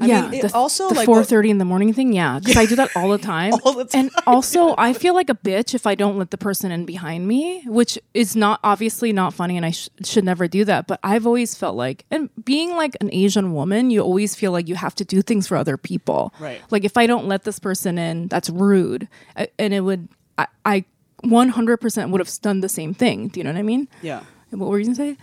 I 0.00 0.06
yeah, 0.06 0.22
mean, 0.22 0.34
it 0.34 0.42
the, 0.48 0.54
also 0.54 0.88
the 0.88 0.94
like 0.94 1.06
four 1.06 1.22
thirty 1.22 1.50
in 1.50 1.58
the 1.58 1.64
morning 1.64 1.92
thing. 1.92 2.12
Yeah, 2.12 2.38
because 2.38 2.56
I 2.56 2.66
do 2.66 2.74
that 2.76 2.90
all 2.96 3.10
the 3.10 3.18
time. 3.34 3.52
All 3.64 3.74
the 3.74 3.88
And 3.92 4.10
also, 4.26 4.74
I 4.78 4.92
feel 4.92 5.14
like 5.14 5.28
a 5.28 5.34
bitch 5.34 5.74
if 5.74 5.86
I 5.86 5.94
don't 5.94 6.18
let 6.18 6.30
the 6.30 6.38
person 6.38 6.70
in 6.72 6.86
behind 6.86 7.28
me, 7.28 7.62
which 7.66 7.98
is 8.14 8.34
not 8.34 8.60
obviously 8.64 9.12
not 9.12 9.34
funny, 9.34 9.56
and 9.56 9.66
I 9.66 9.72
sh- 9.72 9.90
should 10.02 10.24
never 10.24 10.48
do 10.48 10.64
that. 10.64 10.86
But 10.86 11.00
I've 11.02 11.26
always 11.26 11.54
felt 11.54 11.76
like, 11.76 12.06
and 12.10 12.30
being 12.44 12.70
like 12.76 12.96
an 13.00 13.10
Asian 13.12 13.52
woman, 13.52 13.90
you 13.90 14.00
always 14.00 14.34
feel 14.34 14.52
like 14.52 14.68
you 14.68 14.74
have 14.74 14.94
to 14.96 15.04
do 15.04 15.20
things 15.22 15.46
for 15.46 15.56
other 15.56 15.76
people. 15.76 16.32
Right. 16.40 16.60
Like 16.70 16.84
if 16.84 16.96
I 16.96 17.06
don't 17.06 17.26
let 17.26 17.44
this 17.44 17.58
person 17.58 17.98
in, 17.98 18.28
that's 18.28 18.48
rude, 18.48 19.08
I, 19.36 19.48
and 19.58 19.74
it 19.74 19.80
would. 19.80 20.08
I, 20.38 20.46
I 20.64 20.84
100% 21.22 22.10
would 22.10 22.18
have 22.20 22.40
done 22.40 22.60
the 22.60 22.68
same 22.68 22.94
thing. 22.94 23.28
Do 23.28 23.40
you 23.40 23.44
know 23.44 23.52
what 23.52 23.58
I 23.58 23.62
mean? 23.62 23.88
yeah. 24.02 24.22
What 24.50 24.68
were 24.68 24.80
you 24.80 24.86
gonna 24.86 24.96
say? 24.96 25.16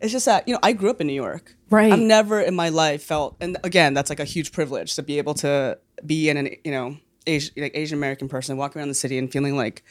It's 0.00 0.12
just 0.12 0.26
that 0.26 0.46
you 0.46 0.54
know 0.54 0.60
I 0.62 0.72
grew 0.72 0.90
up 0.90 1.00
in 1.00 1.06
New 1.06 1.12
York. 1.12 1.54
Right. 1.70 1.92
I've 1.92 1.98
never 1.98 2.40
in 2.40 2.54
my 2.54 2.68
life 2.68 3.02
felt, 3.02 3.36
and 3.40 3.56
again, 3.64 3.94
that's 3.94 4.10
like 4.10 4.20
a 4.20 4.24
huge 4.24 4.52
privilege 4.52 4.94
to 4.96 5.02
be 5.02 5.18
able 5.18 5.34
to 5.34 5.78
be 6.06 6.28
in 6.28 6.36
an 6.36 6.48
you 6.64 6.70
know 6.70 6.96
Asian 7.26 7.52
like 7.56 7.72
Asian 7.74 7.98
American 7.98 8.28
person 8.28 8.56
walking 8.56 8.80
around 8.80 8.88
the 8.88 8.94
city 8.94 9.18
and 9.18 9.30
feeling 9.30 9.56
like 9.56 9.82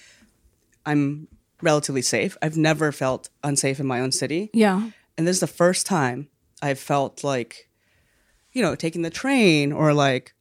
I'm 0.85 1.27
relatively 1.61 2.01
safe. 2.01 2.37
I've 2.41 2.57
never 2.57 2.91
felt 2.91 3.29
unsafe 3.43 3.79
in 3.79 3.85
my 3.87 3.99
own 3.99 4.11
city. 4.11 4.49
Yeah. 4.53 4.89
And 5.17 5.27
this 5.27 5.35
is 5.37 5.39
the 5.41 5.47
first 5.47 5.85
time 5.85 6.29
I've 6.61 6.79
felt 6.79 7.23
like, 7.23 7.69
you 8.51 8.61
know, 8.61 8.75
taking 8.75 9.01
the 9.01 9.09
train 9.09 9.71
or 9.73 9.93
like, 9.93 10.33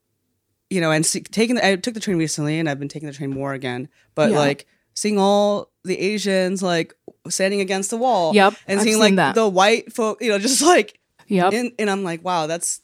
you 0.71 0.81
know, 0.81 0.91
and 0.91 1.05
see, 1.07 1.21
taking 1.23 1.57
the, 1.57 1.67
I 1.67 1.77
took 1.77 1.95
the 1.95 2.01
train 2.01 2.19
recently 2.19 2.59
and 2.59 2.69
I've 2.69 2.79
been 2.79 2.89
taking 2.89 3.07
the 3.09 3.15
train 3.15 3.31
more 3.31 3.55
again, 3.55 3.89
but 4.15 4.31
Yeah. 4.31 4.39
like 4.39 4.67
seeing 4.95 5.19
all 5.19 5.71
the 5.85 5.99
Asians 5.99 6.63
like 6.63 6.95
standing 7.31 7.61
against 7.61 7.91
the 7.91 7.97
wall. 7.97 8.35
Yep, 8.35 8.55
And 8.67 8.81
seeing 8.81 8.99
like 8.99 9.17
that. 9.17 9.35
the 9.35 9.49
white 9.49 9.93
folk, 9.93 10.21
you 10.23 10.29
know, 10.31 10.39
just 10.49 10.63
like, 10.63 10.99
Yep. 11.29 11.53
and, 11.53 11.73
and 11.79 11.91
I'm 11.91 12.05
like, 12.05 12.25
wow, 12.25 12.47
that's, 12.47 12.81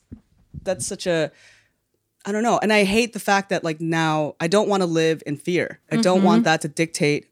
that's 0.63 0.87
such 0.87 1.07
a, 1.07 1.31
I 2.25 2.33
don't 2.33 2.43
know. 2.43 2.59
And 2.63 2.73
I 2.73 2.85
hate 2.85 3.13
the 3.13 3.21
fact 3.21 3.49
that 3.51 3.65
like 3.65 3.81
now 3.81 4.35
I 4.41 4.47
don't 4.49 4.69
want 4.69 4.83
to 4.83 4.87
live 4.87 5.23
in 5.27 5.37
fear. 5.37 5.81
I 5.91 5.97
don't 5.97 6.19
Mm-hmm. 6.19 6.27
want 6.27 6.45
that 6.45 6.61
to 6.63 6.69
dictate 6.69 7.29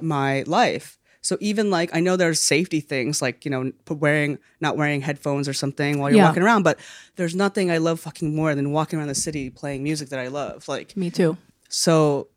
my 0.00 0.42
life. 0.46 0.96
So 1.22 1.36
even 1.40 1.70
like 1.70 1.90
I 1.94 2.00
know 2.00 2.16
there's 2.16 2.40
safety 2.40 2.80
things 2.80 3.20
like 3.20 3.44
you 3.44 3.50
know 3.50 3.72
wearing 3.90 4.38
not 4.60 4.76
wearing 4.76 5.00
headphones 5.00 5.48
or 5.48 5.52
something 5.52 5.98
while 5.98 6.08
you're 6.10 6.18
Yeah. 6.18 6.26
walking 6.28 6.44
around, 6.44 6.62
but 6.62 6.78
there's 7.16 7.34
nothing 7.34 7.70
I 7.70 7.78
love 7.78 7.98
fucking 8.00 8.34
more 8.34 8.54
than 8.54 8.70
walking 8.70 8.98
around 8.98 9.08
the 9.08 9.14
city 9.16 9.50
playing 9.50 9.82
music 9.82 10.08
that 10.10 10.20
I 10.20 10.28
love. 10.28 10.68
Like 10.68 10.96
Me 10.96 11.10
too. 11.10 11.36
so, 11.68 12.28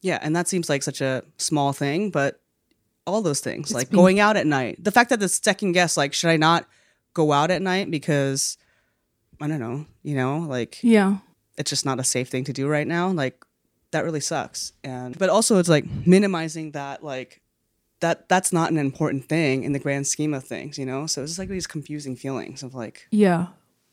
yeah, 0.00 0.18
and 0.22 0.34
that 0.34 0.48
seems 0.48 0.68
like 0.68 0.82
such 0.82 1.00
a 1.00 1.22
small 1.36 1.72
thing, 1.74 2.10
but 2.10 2.40
all 3.06 3.22
those 3.22 3.40
things 3.40 3.72
like 3.72 3.90
been- 3.90 3.98
going 3.98 4.20
out 4.20 4.36
at 4.36 4.46
night. 4.46 4.82
The 4.82 4.90
fact 4.92 5.10
that 5.10 5.20
the 5.20 5.28
second 5.28 5.72
guess 5.72 5.96
like 5.96 6.12
should 6.12 6.30
I 6.30 6.36
not 6.36 6.66
go 7.14 7.32
out 7.32 7.50
at 7.50 7.62
night 7.62 7.90
because 7.90 8.56
I 9.40 9.48
don't 9.48 9.60
know, 9.60 9.86
you 10.02 10.14
know, 10.14 10.38
like 10.38 10.78
Yeah. 10.82 11.18
it's 11.58 11.70
just 11.70 11.84
not 11.84 11.98
a 12.00 12.04
safe 12.04 12.28
thing 12.28 12.44
to 12.44 12.52
do 12.52 12.68
right 12.68 12.86
now 12.86 13.08
like 13.08 13.44
that 13.90 14.04
really 14.04 14.20
sucks 14.20 14.72
and 14.82 15.18
but 15.18 15.28
also 15.28 15.58
it's 15.58 15.68
like 15.68 15.84
minimizing 16.06 16.70
that 16.72 17.04
like 17.04 17.42
that 18.00 18.26
that's 18.28 18.50
not 18.52 18.70
an 18.70 18.78
important 18.78 19.28
thing 19.28 19.62
in 19.64 19.72
the 19.72 19.78
grand 19.78 20.06
scheme 20.06 20.32
of 20.32 20.42
things 20.44 20.78
you 20.78 20.86
know 20.86 21.06
so 21.06 21.20
it's 21.22 21.32
just 21.32 21.38
like 21.38 21.50
these 21.50 21.66
confusing 21.66 22.16
feelings 22.16 22.62
of 22.62 22.74
like 22.74 23.06
Yeah. 23.10 23.48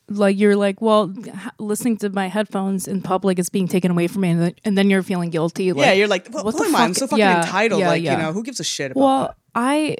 Like 0.10 0.38
you're 0.40 0.56
like, 0.56 0.82
well, 0.82 1.14
listening 1.60 1.98
to 1.98 2.10
my 2.10 2.28
headphones 2.28 2.88
in 2.88 3.02
public 3.02 3.38
is 3.40 3.50
being 3.50 3.68
taken 3.68 3.92
away 3.92 4.08
from 4.08 4.22
me, 4.22 4.30
and 4.32 4.42
then, 4.42 4.54
and 4.66 4.78
then 4.78 4.90
you're 4.90 5.04
feeling 5.04 5.30
guilty. 5.30 5.72
Like, 5.72 5.86
yeah 5.86 5.94
you're 5.94 6.08
like 6.08 6.28
what, 6.30 6.46
what 6.46 6.58
the 6.58 6.64
I? 6.76 6.84
i'm 6.84 6.94
so 6.94 7.06
fucking 7.08 7.20
Yeah, 7.20 7.42
entitled 7.44 7.82
yeah, 7.82 7.88
like 7.88 8.04
yeah. 8.04 8.12
you 8.14 8.18
know 8.24 8.34
who 8.34 8.44
gives 8.44 8.60
a 8.60 8.64
shit 8.64 8.92
about 8.92 9.02
Well, 9.02 9.22
that 9.28 9.36
I 9.56 9.98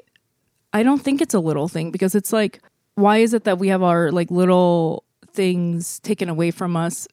I 0.72 0.82
don't 0.82 1.00
think 1.02 1.20
it's 1.20 1.34
a 1.34 1.40
little 1.40 1.68
thing 1.68 1.90
because 1.90 2.14
it's 2.14 2.32
like 2.32 2.60
why 2.94 3.18
is 3.18 3.34
it 3.34 3.44
that 3.44 3.58
we 3.58 3.68
have 3.68 3.82
our 3.82 4.10
like 4.10 4.30
little 4.30 5.04
things 5.32 6.00
taken 6.00 6.28
away 6.28 6.50
from 6.50 6.76
us 6.76 7.06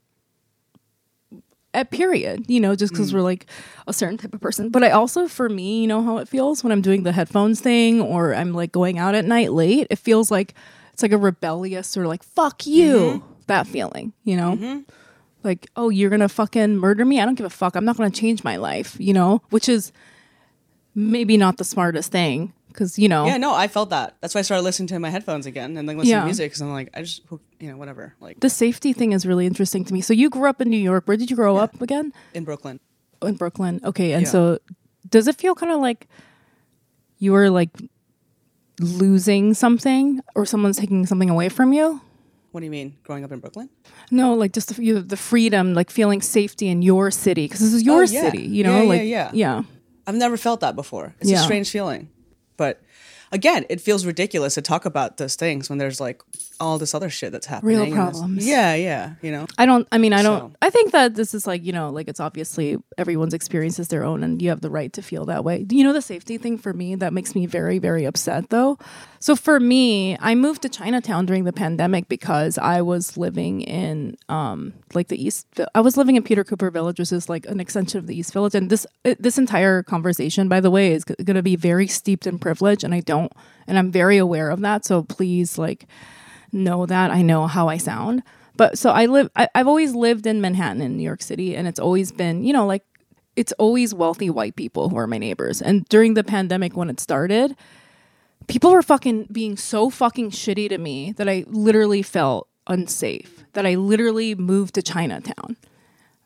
at 1.74 1.92
period, 1.92 2.46
you 2.48 2.60
know, 2.60 2.76
just 2.76 2.94
Mm. 2.94 2.96
because 2.98 3.14
we're 3.14 3.22
like 3.22 3.46
a 3.86 3.94
certain 3.94 4.18
type 4.18 4.34
of 4.34 4.42
person. 4.42 4.70
But 4.70 4.84
I 4.84 4.90
also, 4.92 5.28
for 5.28 5.48
me, 5.50 5.82
you 5.82 5.88
know 5.88 6.02
how 6.02 6.18
it 6.18 6.28
feels 6.28 6.64
when 6.64 6.72
I'm 6.72 6.82
doing 6.82 7.04
the 7.04 7.12
headphones 7.12 7.60
thing 7.62 8.02
or 8.02 8.34
I'm 8.34 8.54
like 8.54 8.72
going 8.72 8.98
out 8.98 9.14
at 9.16 9.26
night 9.26 9.52
late. 9.54 9.86
It 9.92 10.00
feels 10.00 10.32
like 10.32 10.56
it's 10.98 11.04
like 11.04 11.12
a 11.12 11.18
rebellious 11.18 11.88
sort 11.88 12.08
of 12.08 12.10
like 12.10 12.24
fuck 12.24 12.66
you 12.66 12.96
Mm-hmm. 12.98 13.26
that 13.46 13.68
feeling, 13.68 14.14
you 14.24 14.36
know. 14.36 14.84
Like, 15.44 15.68
oh, 15.76 15.90
you're 15.90 16.10
gonna 16.10 16.28
fucking 16.28 16.76
murder 16.78 17.06
me? 17.06 17.22
I 17.22 17.26
don't 17.26 17.36
give 17.36 17.46
a 17.46 17.52
fuck. 17.52 17.76
I'm 17.76 17.86
not 17.86 17.98
gonna 17.98 18.10
change 18.10 18.44
my 18.44 18.56
life, 18.56 18.96
you 19.00 19.14
know? 19.14 19.44
Which 19.52 19.70
is 19.70 19.92
maybe 20.96 21.38
not 21.38 21.58
the 21.58 21.64
smartest 21.64 22.12
thing 22.12 22.52
because 22.70 22.98
you 22.98 23.08
know 23.08 23.26
yeah 23.28 23.38
no 23.38 23.54
i 23.54 23.68
felt 23.68 23.92
that 23.92 24.16
that's 24.22 24.34
why 24.34 24.40
i 24.40 24.42
started 24.42 24.64
listening 24.64 24.88
to 24.88 24.98
my 25.00 25.10
headphones 25.12 25.46
again 25.46 25.78
and 25.78 25.88
like 25.88 25.96
listening 25.98 26.12
Yeah. 26.12 26.20
to 26.22 26.26
music 26.26 26.48
because 26.52 26.62
i'm 26.62 26.72
like 26.72 26.90
i 26.96 27.02
just 27.04 27.22
you 27.60 27.70
know 27.70 27.78
whatever 27.78 28.16
like 28.20 28.40
the 28.40 28.50
safety 28.50 28.94
thing 28.94 29.12
is 29.12 29.24
really 29.26 29.46
interesting 29.46 29.86
to 29.86 29.94
me 29.94 30.02
so 30.02 30.12
you 30.14 30.30
grew 30.30 30.50
up 30.50 30.60
in 30.60 30.70
new 30.72 30.78
york 30.78 31.04
where 31.08 31.16
did 31.18 31.30
you 31.30 31.36
grow 31.36 31.58
up 31.58 31.80
again 31.82 32.14
in 32.34 32.44
brooklyn 32.44 32.80
in 33.22 33.36
brooklyn 33.36 33.80
okay 33.84 34.14
and 34.14 34.24
Yeah. 34.26 34.32
so 34.32 34.60
does 35.08 35.28
it 35.28 35.36
feel 35.36 35.54
kind 35.54 35.72
of 35.72 35.80
like 35.82 36.08
you 37.20 37.32
were 37.32 37.50
like 37.52 37.70
losing 38.80 39.54
something 39.54 40.22
or 40.36 40.46
someone's 40.46 40.78
taking 40.78 41.06
something 41.06 41.30
away 41.30 41.50
from 41.50 41.74
you 41.74 42.00
what 42.52 42.62
do 42.62 42.66
you 42.66 42.72
mean 42.72 42.96
growing 43.04 43.24
up 43.24 43.32
in 43.32 43.40
brooklyn 43.40 43.70
no 44.12 44.34
like 44.34 44.54
just 44.54 44.76
the, 44.76 44.84
you, 44.84 45.00
the 45.02 45.18
freedom 45.18 45.74
like 45.74 45.90
feeling 45.90 46.22
safety 46.22 46.68
in 46.68 46.82
your 46.82 47.10
city 47.12 47.46
because 47.46 47.60
this 47.60 47.74
is 47.74 47.84
your 47.84 48.04
Oh, 48.04 48.06
yeah. 48.06 48.22
city 48.22 48.44
you 48.44 48.64
know 48.64 48.82
yeah, 48.84 48.88
like 48.90 49.02
yeah. 49.04 49.32
yeah 49.34 49.64
I've 50.06 50.16
never 50.16 50.38
felt 50.38 50.62
that 50.62 50.74
before. 50.78 51.14
It's 51.20 51.30
Yeah. 51.30 51.42
a 51.42 51.44
strange 51.44 51.70
feeling. 51.70 52.08
But 52.56 52.82
again, 53.34 53.66
it 53.70 53.82
feels 53.82 54.06
ridiculous 54.06 54.54
to 54.54 54.62
talk 54.62 54.86
about 54.86 55.18
those 55.18 55.36
things 55.36 55.68
when 55.70 55.80
there's 55.80 56.00
like 56.00 56.22
all 56.60 56.78
this 56.78 56.94
other 56.94 57.10
shit 57.10 57.32
that's 57.32 57.46
happening. 57.48 57.76
Real 57.76 57.84
and 57.84 57.92
this- 57.92 57.98
problems. 57.98 58.48
Yeah, 58.48 58.76
yeah. 58.76 59.14
You 59.22 59.32
know? 59.32 59.48
I 59.58 59.66
don't. 59.66 59.88
I 59.92 59.98
mean, 59.98 60.14
I 60.14 60.24
don't. 60.24 60.52
So- 60.52 60.58
I 60.62 60.70
think 60.70 60.92
that 60.92 61.16
this 61.16 61.34
is 61.34 61.48
like 61.48 61.64
you 61.64 61.72
know, 61.72 61.90
like 61.90 62.08
it's 62.08 62.20
obviously 62.20 62.78
everyone's 62.98 63.34
experience 63.34 63.80
is 63.80 63.88
their 63.90 64.04
own, 64.04 64.24
and 64.24 64.42
you 64.42 64.50
have 64.50 64.62
the 64.62 64.70
right 64.70 64.92
to 64.94 65.02
feel 65.02 65.26
that 65.26 65.44
way. 65.44 65.66
You 65.70 65.84
know, 65.84 65.94
the 65.94 66.02
safety 66.02 66.38
thing 66.38 66.58
for 66.58 66.74
me 66.74 66.96
that 66.96 67.14
makes 67.14 67.36
me 67.36 67.46
very, 67.46 67.80
very 67.80 68.06
upset 68.06 68.50
though. 68.50 68.78
So 69.20 69.36
for 69.36 69.60
me, 69.60 70.18
I 70.20 70.36
moved 70.36 70.62
to 70.62 70.70
Chinatown 70.70 71.26
during 71.26 71.44
the 71.44 71.54
pandemic 71.54 72.08
because 72.08 72.58
I 72.58 72.82
was 72.82 73.18
living 73.18 73.62
in 73.62 74.16
um 74.30 74.74
like 74.94 75.08
the 75.08 75.22
East. 75.24 75.48
I 75.74 75.82
was 75.82 75.98
living 75.98 76.16
in 76.16 76.24
Peter 76.24 76.44
Cooper 76.44 76.70
Village, 76.70 77.00
which 77.00 77.12
is 77.12 77.30
like 77.30 77.46
an 77.48 77.60
extension 77.60 77.98
of 78.00 78.08
the 78.08 78.18
East 78.18 78.34
Village, 78.34 78.56
and 78.56 78.70
this 78.70 78.86
this 79.20 79.38
entire 79.38 79.84
conversation, 79.84 80.48
by 80.48 80.60
the 80.60 80.72
way, 80.72 80.92
is 80.92 81.04
going 81.04 81.36
to 81.36 81.44
be 81.44 81.56
very 81.56 81.88
steeped 81.88 82.28
in 82.28 82.40
privilege, 82.40 82.84
and 82.84 82.94
I 82.94 83.00
don't, 83.02 83.32
and 83.68 83.78
I'm 83.78 83.92
very 83.92 84.18
aware 84.18 84.50
of 84.50 84.62
that. 84.62 84.86
So 84.86 85.04
please, 85.04 85.58
like 85.58 85.88
know 86.58 86.86
that 86.86 87.12
I 87.12 87.22
know 87.22 87.48
how 87.48 87.68
I 87.68 87.78
sound. 87.78 88.24
But 88.56 88.78
so 88.78 88.90
I 88.90 89.06
live, 89.06 89.30
I, 89.36 89.48
I've 89.54 89.68
always 89.68 89.94
lived 89.94 90.26
in 90.26 90.42
Manhattan 90.42 90.82
in 90.82 90.98
New 90.98 91.04
York 91.04 91.22
City, 91.22 91.56
and 91.56 91.68
it's 91.68 91.80
always 91.80 92.12
been, 92.12 92.44
you 92.44 92.54
know, 92.54 92.66
like 92.66 92.84
it's 93.36 93.54
always 93.54 93.94
wealthy 93.94 94.30
white 94.30 94.56
people 94.56 94.90
who 94.90 94.98
are 94.98 95.06
my 95.06 95.20
neighbors. 95.20 95.62
And 95.62 95.86
during 95.86 96.16
the 96.16 96.24
pandemic, 96.24 96.76
when 96.76 96.90
it 96.90 97.00
started, 97.00 97.56
people 98.48 98.72
were 98.72 98.82
fucking 98.82 99.28
being 99.32 99.58
so 99.58 99.90
fucking 99.92 100.32
shitty 100.32 100.70
to 100.70 100.78
me 100.80 101.12
that 101.14 101.30
I 101.30 101.46
literally 101.48 102.02
felt 102.02 102.48
unsafe, 102.66 103.46
that 103.54 103.66
I 103.66 103.76
literally 103.76 104.34
moved 104.34 104.74
to 104.76 104.82
Chinatown. 104.82 105.56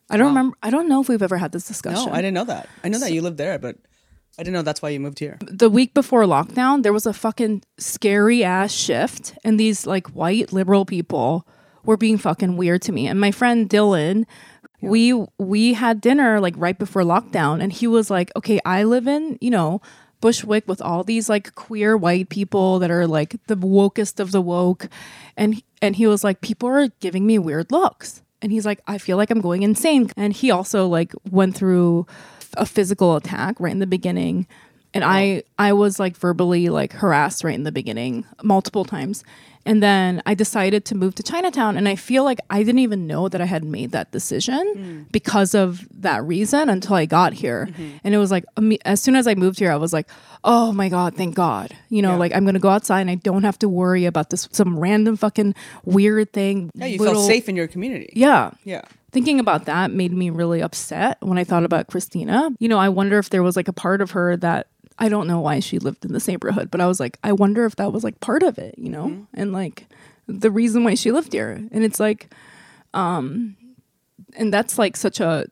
I 0.10 0.18
don't 0.18 0.28
remember, 0.28 0.58
I 0.64 0.70
don't 0.70 0.90
know 0.90 1.02
if 1.02 1.10
we've 1.10 1.22
ever 1.22 1.38
had 1.38 1.52
this 1.52 1.68
discussion. 1.68 2.06
No, 2.06 2.14
I 2.14 2.18
didn't 2.18 2.34
know 2.34 2.46
that. 2.46 2.68
I 2.84 2.90
know 2.90 3.00
that 3.00 3.14
you 3.14 3.22
lived 3.22 3.38
there, 3.38 3.60
but 3.60 3.78
I 4.40 4.44
didn't 4.44 4.54
know 4.54 4.62
that's 4.62 4.82
why 4.82 4.90
you 4.90 5.00
moved 5.00 5.20
here. 5.20 5.38
the 5.42 5.70
week 5.70 5.94
before 5.94 6.24
lockdown, 6.24 6.84
there 6.84 6.94
was 6.94 7.06
a 7.06 7.14
fucking 7.14 7.64
scary 7.78 8.44
ass 8.44 8.72
shift, 8.72 9.34
and 9.44 9.60
these 9.60 9.86
like 9.86 10.08
white 10.08 10.54
liberal 10.54 10.86
people 10.86 11.48
were 11.84 11.98
being 11.98 12.18
fucking 12.18 12.58
weird 12.58 12.82
to 12.84 12.92
me. 12.92 13.08
And 13.08 13.20
my 13.20 13.32
friend 13.32 13.70
Dylan, 13.70 14.26
we 14.82 15.14
we 15.38 15.74
had 15.74 16.00
dinner 16.02 16.40
like 16.40 16.54
right 16.58 16.78
before 16.78 17.04
lockdown, 17.04 17.62
and 17.62 17.74
he 17.74 17.88
was 17.88 18.10
like, 18.10 18.32
"Okay, 18.36 18.60
I 18.66 18.84
live 18.84 19.08
in 19.08 19.38
you 19.42 19.52
know." 19.52 19.82
Bushwick 20.22 20.68
with 20.68 20.84
all 20.84 21.04
these 21.04 21.30
like 21.30 21.56
queer 21.56 21.98
white 21.98 22.30
people 22.30 22.78
that 22.78 22.92
are 22.92 23.08
like 23.08 23.36
the 23.48 23.58
wokest 23.58 24.20
of 24.20 24.32
the 24.32 24.40
woke 24.40 24.88
and 25.36 25.64
and 25.82 25.96
he 25.96 26.06
was 26.06 26.24
like 26.24 26.42
people 26.42 26.70
are 26.70 26.90
giving 27.00 27.26
me 27.26 27.40
weird 27.40 27.72
looks 27.72 28.22
and 28.40 28.52
he's 28.52 28.64
like 28.64 28.82
I 28.86 29.00
feel 29.00 29.18
like 29.18 29.32
I'm 29.32 29.42
going 29.42 29.64
insane 29.64 30.12
and 30.16 30.32
he 30.32 30.52
also 30.52 30.86
like 30.88 31.14
went 31.32 31.56
through 31.56 32.06
a 32.58 32.66
physical 32.66 33.16
attack 33.16 33.60
right 33.60 33.72
in 33.72 33.80
the 33.80 33.88
beginning 33.88 34.48
and 34.94 35.04
I 35.04 35.44
I 35.58 35.74
was 35.74 36.00
like 36.00 36.18
verbally 36.18 36.70
like 36.70 36.94
harassed 36.94 37.44
right 37.44 37.56
in 37.56 37.64
the 37.64 37.72
beginning 37.72 38.26
multiple 38.44 38.86
times 38.86 39.24
and 39.64 39.84
then 39.84 40.24
I 40.26 40.34
decided 40.34 40.86
to 40.86 40.96
move 40.96 41.14
to 41.16 41.24
Chinatown 41.24 41.78
and 41.78 41.88
I 41.88 41.96
feel 41.96 42.24
like 42.24 42.40
I 42.50 42.64
didn't 42.64 42.80
even 42.80 43.06
know 43.06 43.30
that 43.30 43.42
I 43.42 43.46
had 43.46 43.64
made 43.64 43.92
that 43.92 44.12
decision 44.12 44.74
hmm. 44.74 45.02
because 45.12 45.54
of 45.54 45.88
that 46.02 46.24
reason 46.24 46.68
until 46.68 46.96
I 46.96 47.06
got 47.06 47.34
here 47.34 47.68
mm-hmm. 47.72 47.98
and 48.04 48.16
it 48.16 48.18
was 48.18 48.32
like 48.32 48.44
as 48.86 49.02
soon 49.02 49.16
as 49.16 49.28
I 49.28 49.36
moved 49.36 49.60
here 49.60 49.72
I 49.72 49.76
was 49.76 49.94
like 49.94 50.10
oh 50.44 50.72
my 50.74 50.90
god 50.90 51.16
thank 51.16 51.36
god 51.36 51.76
you 51.90 52.02
know 52.02 52.12
Yeah. 52.12 52.18
like 52.18 52.36
I'm 52.36 52.44
going 52.44 52.56
to 52.56 52.60
go 52.60 52.70
outside 52.70 53.02
and 53.02 53.12
I 53.12 53.16
don't 53.16 53.44
have 53.44 53.60
to 53.60 53.70
worry 53.70 54.06
about 54.06 54.30
this 54.30 54.50
some 54.52 54.78
random 54.78 55.16
fucking 55.16 55.56
weird 55.86 56.34
thing 56.34 56.72
Yeah, 56.74 56.88
you 56.88 56.98
little- 56.98 57.14
felt 57.16 57.28
safe 57.28 57.48
in 57.48 57.56
your 57.56 57.68
community. 57.68 58.12
yeah 58.16 58.52
Yeah. 58.64 58.82
Thinking 59.12 59.40
about 59.40 59.66
that 59.66 59.92
made 59.92 60.12
me 60.12 60.30
really 60.30 60.62
upset 60.62 61.18
when 61.22 61.38
I 61.38 61.44
thought 61.44 61.66
about 61.66 61.88
Christina. 61.88 62.52
You 62.60 62.70
know, 62.70 62.80
I 62.80 62.90
wonder 62.90 63.20
if 63.20 63.30
there 63.30 63.44
was 63.44 63.56
like 63.56 63.68
a 63.68 63.74
part 63.74 64.02
of 64.02 64.12
her 64.12 64.38
that 64.38 64.68
I 64.98 65.10
don't 65.10 65.28
know 65.28 65.40
why 65.40 65.60
she 65.60 65.80
lived 65.80 66.06
in 66.06 66.14
this 66.14 66.28
neighborhood, 66.28 66.70
but 66.72 66.82
I 66.82 66.88
was 66.88 67.00
like, 67.00 67.18
I 67.24 67.32
wonder 67.32 67.66
if 67.66 67.76
that 67.78 67.92
was 67.92 68.04
like 68.04 68.20
part 68.20 68.44
of 68.44 68.58
it, 68.58 68.76
you 68.78 68.90
know, 68.90 69.26
and 69.34 69.52
like 69.52 69.88
the 70.28 70.52
reason 70.52 70.84
why 70.84 70.94
she 70.94 71.12
lived 71.12 71.34
here. 71.34 71.52
And 71.72 71.84
it's 71.84 72.00
like, 72.00 72.34
um, 72.94 73.58
and 74.36 74.54
that's 74.54 74.78
like 74.78 74.96
such 74.96 75.20
a 75.20 75.48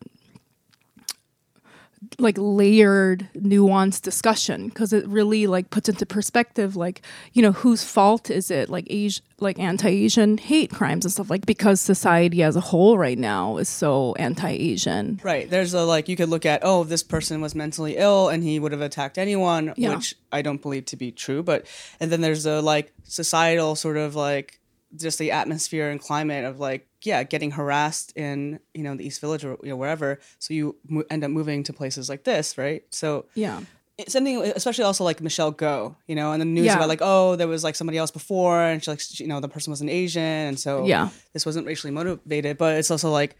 like 2.17 2.35
layered 2.37 3.27
nuanced 3.35 4.01
discussion 4.01 4.67
because 4.69 4.91
it 4.93 5.07
really 5.07 5.47
like 5.47 5.69
puts 5.69 5.87
into 5.89 6.05
perspective 6.05 6.75
like 6.75 7.01
you 7.33 7.41
know 7.41 7.51
whose 7.51 7.83
fault 7.83 8.29
is 8.29 8.49
it 8.51 8.69
like 8.69 8.85
Asi- 8.89 9.21
like 9.39 9.57
anti-asian 9.59 10.37
hate 10.37 10.69
crimes 10.71 11.05
and 11.05 11.11
stuff 11.11 11.29
like 11.29 11.45
because 11.45 11.79
society 11.79 12.43
as 12.43 12.55
a 12.55 12.61
whole 12.61 12.97
right 12.97 13.17
now 13.17 13.57
is 13.57 13.69
so 13.69 14.15
anti-asian 14.15 15.19
Right. 15.23 15.49
There's 15.49 15.73
a 15.73 15.83
like 15.83 16.09
you 16.09 16.15
could 16.15 16.29
look 16.29 16.45
at, 16.45 16.61
oh, 16.63 16.83
this 16.83 17.03
person 17.03 17.41
was 17.41 17.53
mentally 17.55 17.97
ill 17.97 18.29
and 18.29 18.43
he 18.43 18.59
would 18.59 18.71
have 18.71 18.81
attacked 18.81 19.17
anyone, 19.17 19.73
Yeah. 19.77 19.95
which 19.95 20.15
I 20.31 20.41
don't 20.41 20.61
believe 20.61 20.85
to 20.85 20.95
be 20.97 21.11
true. 21.11 21.43
But 21.43 21.65
and 21.99 22.11
then 22.11 22.21
there's 22.21 22.45
a 22.45 22.61
like 22.61 22.91
societal 23.03 23.75
sort 23.75 23.97
of 23.97 24.15
like 24.15 24.59
just 24.95 25.19
the 25.19 25.31
atmosphere 25.31 25.89
and 25.89 25.99
climate 25.99 26.45
of 26.45 26.59
like 26.59 26.87
yeah, 27.03 27.24
getting 27.24 27.51
harassed 27.51 28.12
in 28.18 28.60
you 28.74 28.84
know 28.84 28.96
the 28.96 29.06
East 29.06 29.22
Village 29.22 29.44
or 29.46 29.58
you 29.63 29.70
know 29.70 29.75
wherever. 29.77 30.20
So 30.39 30.53
you 30.53 30.75
mo- 30.88 31.03
end 31.10 31.24
up 31.24 31.32
moving 31.32 31.63
to 31.63 31.74
places 31.74 32.10
like 32.10 32.24
this, 32.24 32.58
right? 32.58 32.84
So 32.91 33.25
Yeah. 33.36 33.62
something, 34.08 34.41
especially 34.56 34.86
also 34.86 35.03
like 35.03 35.20
Michelle 35.22 35.51
Go, 35.51 35.96
you 36.08 36.15
know, 36.15 36.32
and 36.32 36.41
the 36.41 36.46
news 36.46 36.65
Yeah. 36.68 36.75
about 36.77 36.88
like, 36.89 37.01
oh, 37.01 37.36
there 37.36 37.48
was 37.48 37.63
like 37.63 37.75
somebody 37.75 37.98
else 37.98 38.12
before, 38.12 38.62
and 38.62 38.84
she 38.84 38.89
like, 38.91 39.00
she- 39.01 39.24
you 39.24 39.29
know, 39.29 39.39
the 39.41 39.50
person 39.50 39.72
was 39.72 39.82
an 39.82 39.89
Asian, 39.89 40.22
and 40.50 40.60
so 40.60 40.86
Yeah. 40.86 41.10
this 41.34 41.46
wasn't 41.46 41.65
racially 41.68 41.91
motivated, 41.91 42.58
but 42.58 42.77
it's 42.77 42.91
also 42.91 43.12
like, 43.12 43.36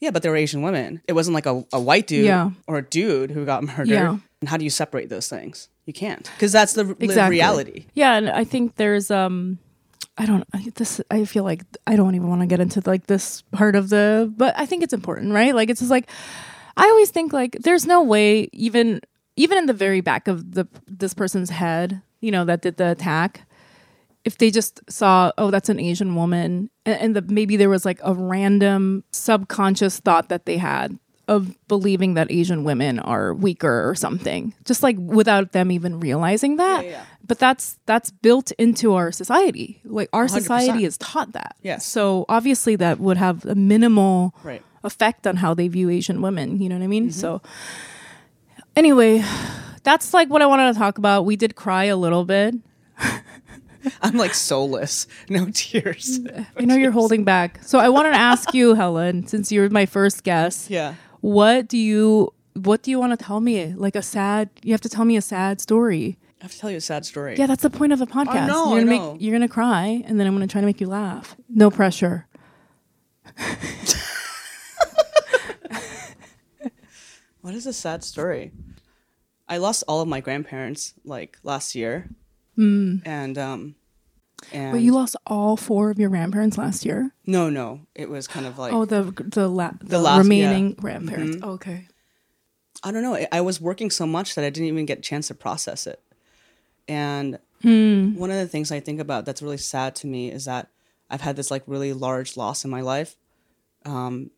yeah, 0.00 0.10
but 0.10 0.22
they 0.22 0.28
were 0.28 0.36
Asian 0.36 0.62
women. 0.62 1.00
It 1.08 1.12
wasn't 1.14 1.34
like 1.34 1.46
a, 1.46 1.64
a 1.72 1.80
white 1.80 2.06
dude 2.06 2.24
Yeah. 2.26 2.50
or 2.66 2.78
a 2.78 2.82
dude 2.82 3.30
who 3.30 3.44
got 3.46 3.62
murdered. 3.64 3.88
Yeah. 3.88 4.18
And 4.40 4.48
how 4.50 4.56
do 4.58 4.64
you 4.64 4.70
separate 4.70 5.08
those 5.08 5.28
things? 5.28 5.68
You 5.86 5.92
can't, 5.92 6.28
because 6.34 6.50
that's 6.52 6.72
the 6.74 6.96
Exactly. 7.00 7.30
reality. 7.36 7.86
Yeah, 7.94 8.16
and 8.16 8.28
I 8.28 8.42
think 8.44 8.74
there's 8.76 9.10
um 9.10 9.58
I 10.18 10.26
don't 10.26 10.44
this 10.74 11.00
I 11.10 11.24
feel 11.24 11.44
like 11.44 11.62
I 11.86 11.96
don't 11.96 12.14
even 12.14 12.28
want 12.28 12.40
to 12.40 12.46
get 12.46 12.60
into 12.60 12.82
like 12.86 13.06
this 13.06 13.42
part 13.52 13.76
of 13.76 13.90
the 13.90 14.32
but 14.36 14.54
I 14.58 14.66
think 14.66 14.82
it's 14.82 14.94
important, 14.94 15.32
right? 15.32 15.54
Like 15.54 15.70
it's 15.70 15.80
just 15.80 15.90
like 15.90 16.08
I 16.76 16.84
always 16.84 17.10
think 17.10 17.32
like 17.32 17.56
there's 17.60 17.86
no 17.86 18.02
way 18.02 18.48
even 18.52 19.00
even 19.36 19.58
in 19.58 19.66
the 19.66 19.72
very 19.72 20.00
back 20.00 20.28
of 20.28 20.52
the 20.52 20.66
this 20.86 21.14
person's 21.14 21.50
head, 21.50 22.02
you 22.20 22.30
know, 22.30 22.44
that 22.44 22.62
did 22.62 22.76
the 22.76 22.90
attack, 22.90 23.46
if 24.24 24.38
they 24.38 24.50
just 24.50 24.80
saw, 24.90 25.30
oh, 25.38 25.50
that's 25.50 25.68
an 25.68 25.78
Asian 25.78 26.16
woman, 26.16 26.68
and, 26.84 27.00
and 27.00 27.16
the, 27.16 27.22
maybe 27.22 27.56
there 27.56 27.68
was 27.68 27.84
like 27.84 28.00
a 28.02 28.12
random 28.14 29.04
subconscious 29.12 30.00
thought 30.00 30.28
that 30.30 30.46
they 30.46 30.56
had 30.56 30.98
of 31.28 31.56
believing 31.66 32.14
that 32.14 32.30
Asian 32.30 32.62
women 32.62 32.98
are 33.00 33.34
weaker 33.34 33.88
or 33.88 33.94
something, 33.96 34.54
just 34.64 34.82
like 34.82 34.96
without 34.98 35.52
them 35.52 35.72
even 35.72 35.98
realizing 35.98 36.56
that. 36.56 36.84
Yeah, 36.84 36.90
yeah. 36.90 37.04
But 37.26 37.40
that's 37.40 37.78
that's 37.86 38.12
built 38.12 38.52
into 38.52 38.94
our 38.94 39.10
society. 39.10 39.80
Like 39.84 40.08
our 40.12 40.26
100%. 40.26 40.30
society 40.30 40.84
is 40.84 40.96
taught 40.98 41.32
that. 41.32 41.56
Yes. 41.62 41.84
So 41.84 42.24
obviously 42.28 42.76
that 42.76 43.00
would 43.00 43.16
have 43.16 43.44
a 43.44 43.56
minimal 43.56 44.34
Right. 44.44 44.62
effect 44.84 45.26
on 45.26 45.36
how 45.36 45.52
they 45.52 45.66
view 45.66 45.90
Asian 45.90 46.22
women. 46.22 46.60
You 46.62 46.68
know 46.68 46.76
what 46.78 46.84
I 46.84 46.86
mean? 46.86 47.08
Mm-hmm. 47.08 47.20
So 47.20 47.42
anyway, 48.76 49.24
that's 49.82 50.14
like 50.14 50.30
what 50.30 50.42
I 50.42 50.46
wanted 50.46 50.72
to 50.72 50.78
talk 50.78 50.98
about. 50.98 51.24
We 51.24 51.34
did 51.34 51.56
cry 51.56 51.84
a 51.84 51.96
little 51.96 52.24
bit. 52.24 52.54
I'm 54.02 54.16
like 54.16 54.34
soulless, 54.34 55.06
no 55.28 55.48
tears. 55.52 56.18
I 56.56 56.64
know 56.64 56.74
you're 56.74 56.90
holding 56.90 57.22
back. 57.24 57.60
So 57.62 57.78
I 57.78 57.88
wanted 57.88 58.10
to 58.10 58.16
ask 58.18 58.52
you, 58.52 58.74
Helen, 58.74 59.26
since 59.28 59.52
you're 59.52 59.70
my 59.70 59.86
first 59.86 60.24
guest, 60.24 60.70
Yeah. 60.70 60.94
What 61.26 61.66
do 61.66 61.76
you 61.76 62.32
what 62.54 62.82
do 62.82 62.90
you 62.90 63.00
want 63.00 63.18
to 63.18 63.22
tell 63.22 63.40
me? 63.40 63.74
Like 63.74 63.96
a 63.96 64.02
sad 64.02 64.48
you 64.62 64.72
have 64.72 64.80
to 64.82 64.88
tell 64.88 65.04
me 65.04 65.16
a 65.16 65.22
sad 65.22 65.60
story. 65.60 66.18
I 66.40 66.44
have 66.44 66.52
to 66.52 66.58
tell 66.58 66.70
you 66.70 66.76
a 66.76 66.80
sad 66.80 67.04
story. 67.04 67.34
Yeah, 67.36 67.46
that's 67.46 67.62
the 67.62 67.70
point 67.70 67.92
of 67.92 67.98
the 67.98 68.06
podcast. 68.06 68.46
know, 68.46 68.74
you're 68.74 68.84
gonna 68.84 68.96
know. 68.96 69.12
make 69.12 69.22
you're 69.22 69.32
gonna 69.32 69.48
cry 69.48 70.04
and 70.06 70.20
then 70.20 70.26
I'm 70.26 70.34
gonna 70.34 70.46
try 70.46 70.60
to 70.60 70.66
make 70.66 70.80
you 70.80 70.86
laugh. 70.86 71.36
No 71.48 71.70
pressure. 71.70 72.26
What 77.40 77.54
is 77.54 77.64
a 77.64 77.72
sad 77.72 78.02
story? 78.02 78.50
I 79.48 79.58
lost 79.58 79.84
all 79.86 80.00
of 80.00 80.08
my 80.08 80.20
grandparents 80.20 80.94
like 81.04 81.38
last 81.44 81.76
year, 81.76 82.10
and 83.04 83.38
um, 83.38 83.76
and 84.52 84.72
But 84.72 84.80
you 84.82 84.92
lost 84.92 85.16
all 85.26 85.56
four 85.56 85.90
of 85.90 85.98
your 85.98 86.08
grandparents 86.10 86.56
last 86.58 86.84
year. 86.84 87.12
no, 87.26 87.50
no, 87.50 87.80
it 87.94 88.08
was 88.08 88.26
kind 88.28 88.46
of 88.46 88.58
like 88.58 88.72
Oh, 88.72 88.84
the 88.84 89.02
the, 89.26 89.48
la- 89.48 89.72
the, 89.80 89.98
last- 89.98 90.18
remaining 90.18 90.70
yeah. 90.70 90.74
grandparents. 90.80 91.42
Okay. 91.42 91.88
I 92.82 92.90
don't 92.92 93.02
know. 93.02 93.14
I- 93.14 93.28
I 93.32 93.40
was 93.40 93.60
working 93.60 93.90
so 93.90 94.06
much 94.06 94.34
that 94.34 94.44
I 94.44 94.50
didn't 94.50 94.68
even 94.68 94.86
get 94.86 94.98
a 94.98 95.02
chance 95.02 95.28
to 95.28 95.34
process 95.34 95.86
it. 95.86 96.00
And 96.88 97.38
one 97.62 98.30
of 98.30 98.36
the 98.36 98.46
things 98.46 98.70
I 98.70 98.80
think 98.80 99.00
about 99.00 99.24
that's 99.24 99.42
really 99.42 99.56
sad 99.56 99.94
to 99.96 100.06
me 100.06 100.30
is 100.30 100.44
that 100.44 100.68
I've 101.10 101.22
had 101.22 101.34
this 101.36 101.50
like 101.50 101.64
really 101.66 101.92
large 101.92 102.36
loss 102.36 102.64
in 102.64 102.70
my 102.70 102.80
life 102.82 103.16
um, 103.84 104.30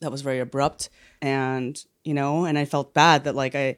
that 0.00 0.10
was 0.10 0.22
very 0.22 0.38
abrupt. 0.40 0.88
And, 1.20 1.82
you 2.04 2.14
know, 2.14 2.44
and 2.46 2.56
I 2.58 2.64
felt 2.64 2.94
bad 2.94 3.24
that 3.24 3.34
like 3.34 3.54
I 3.54 3.76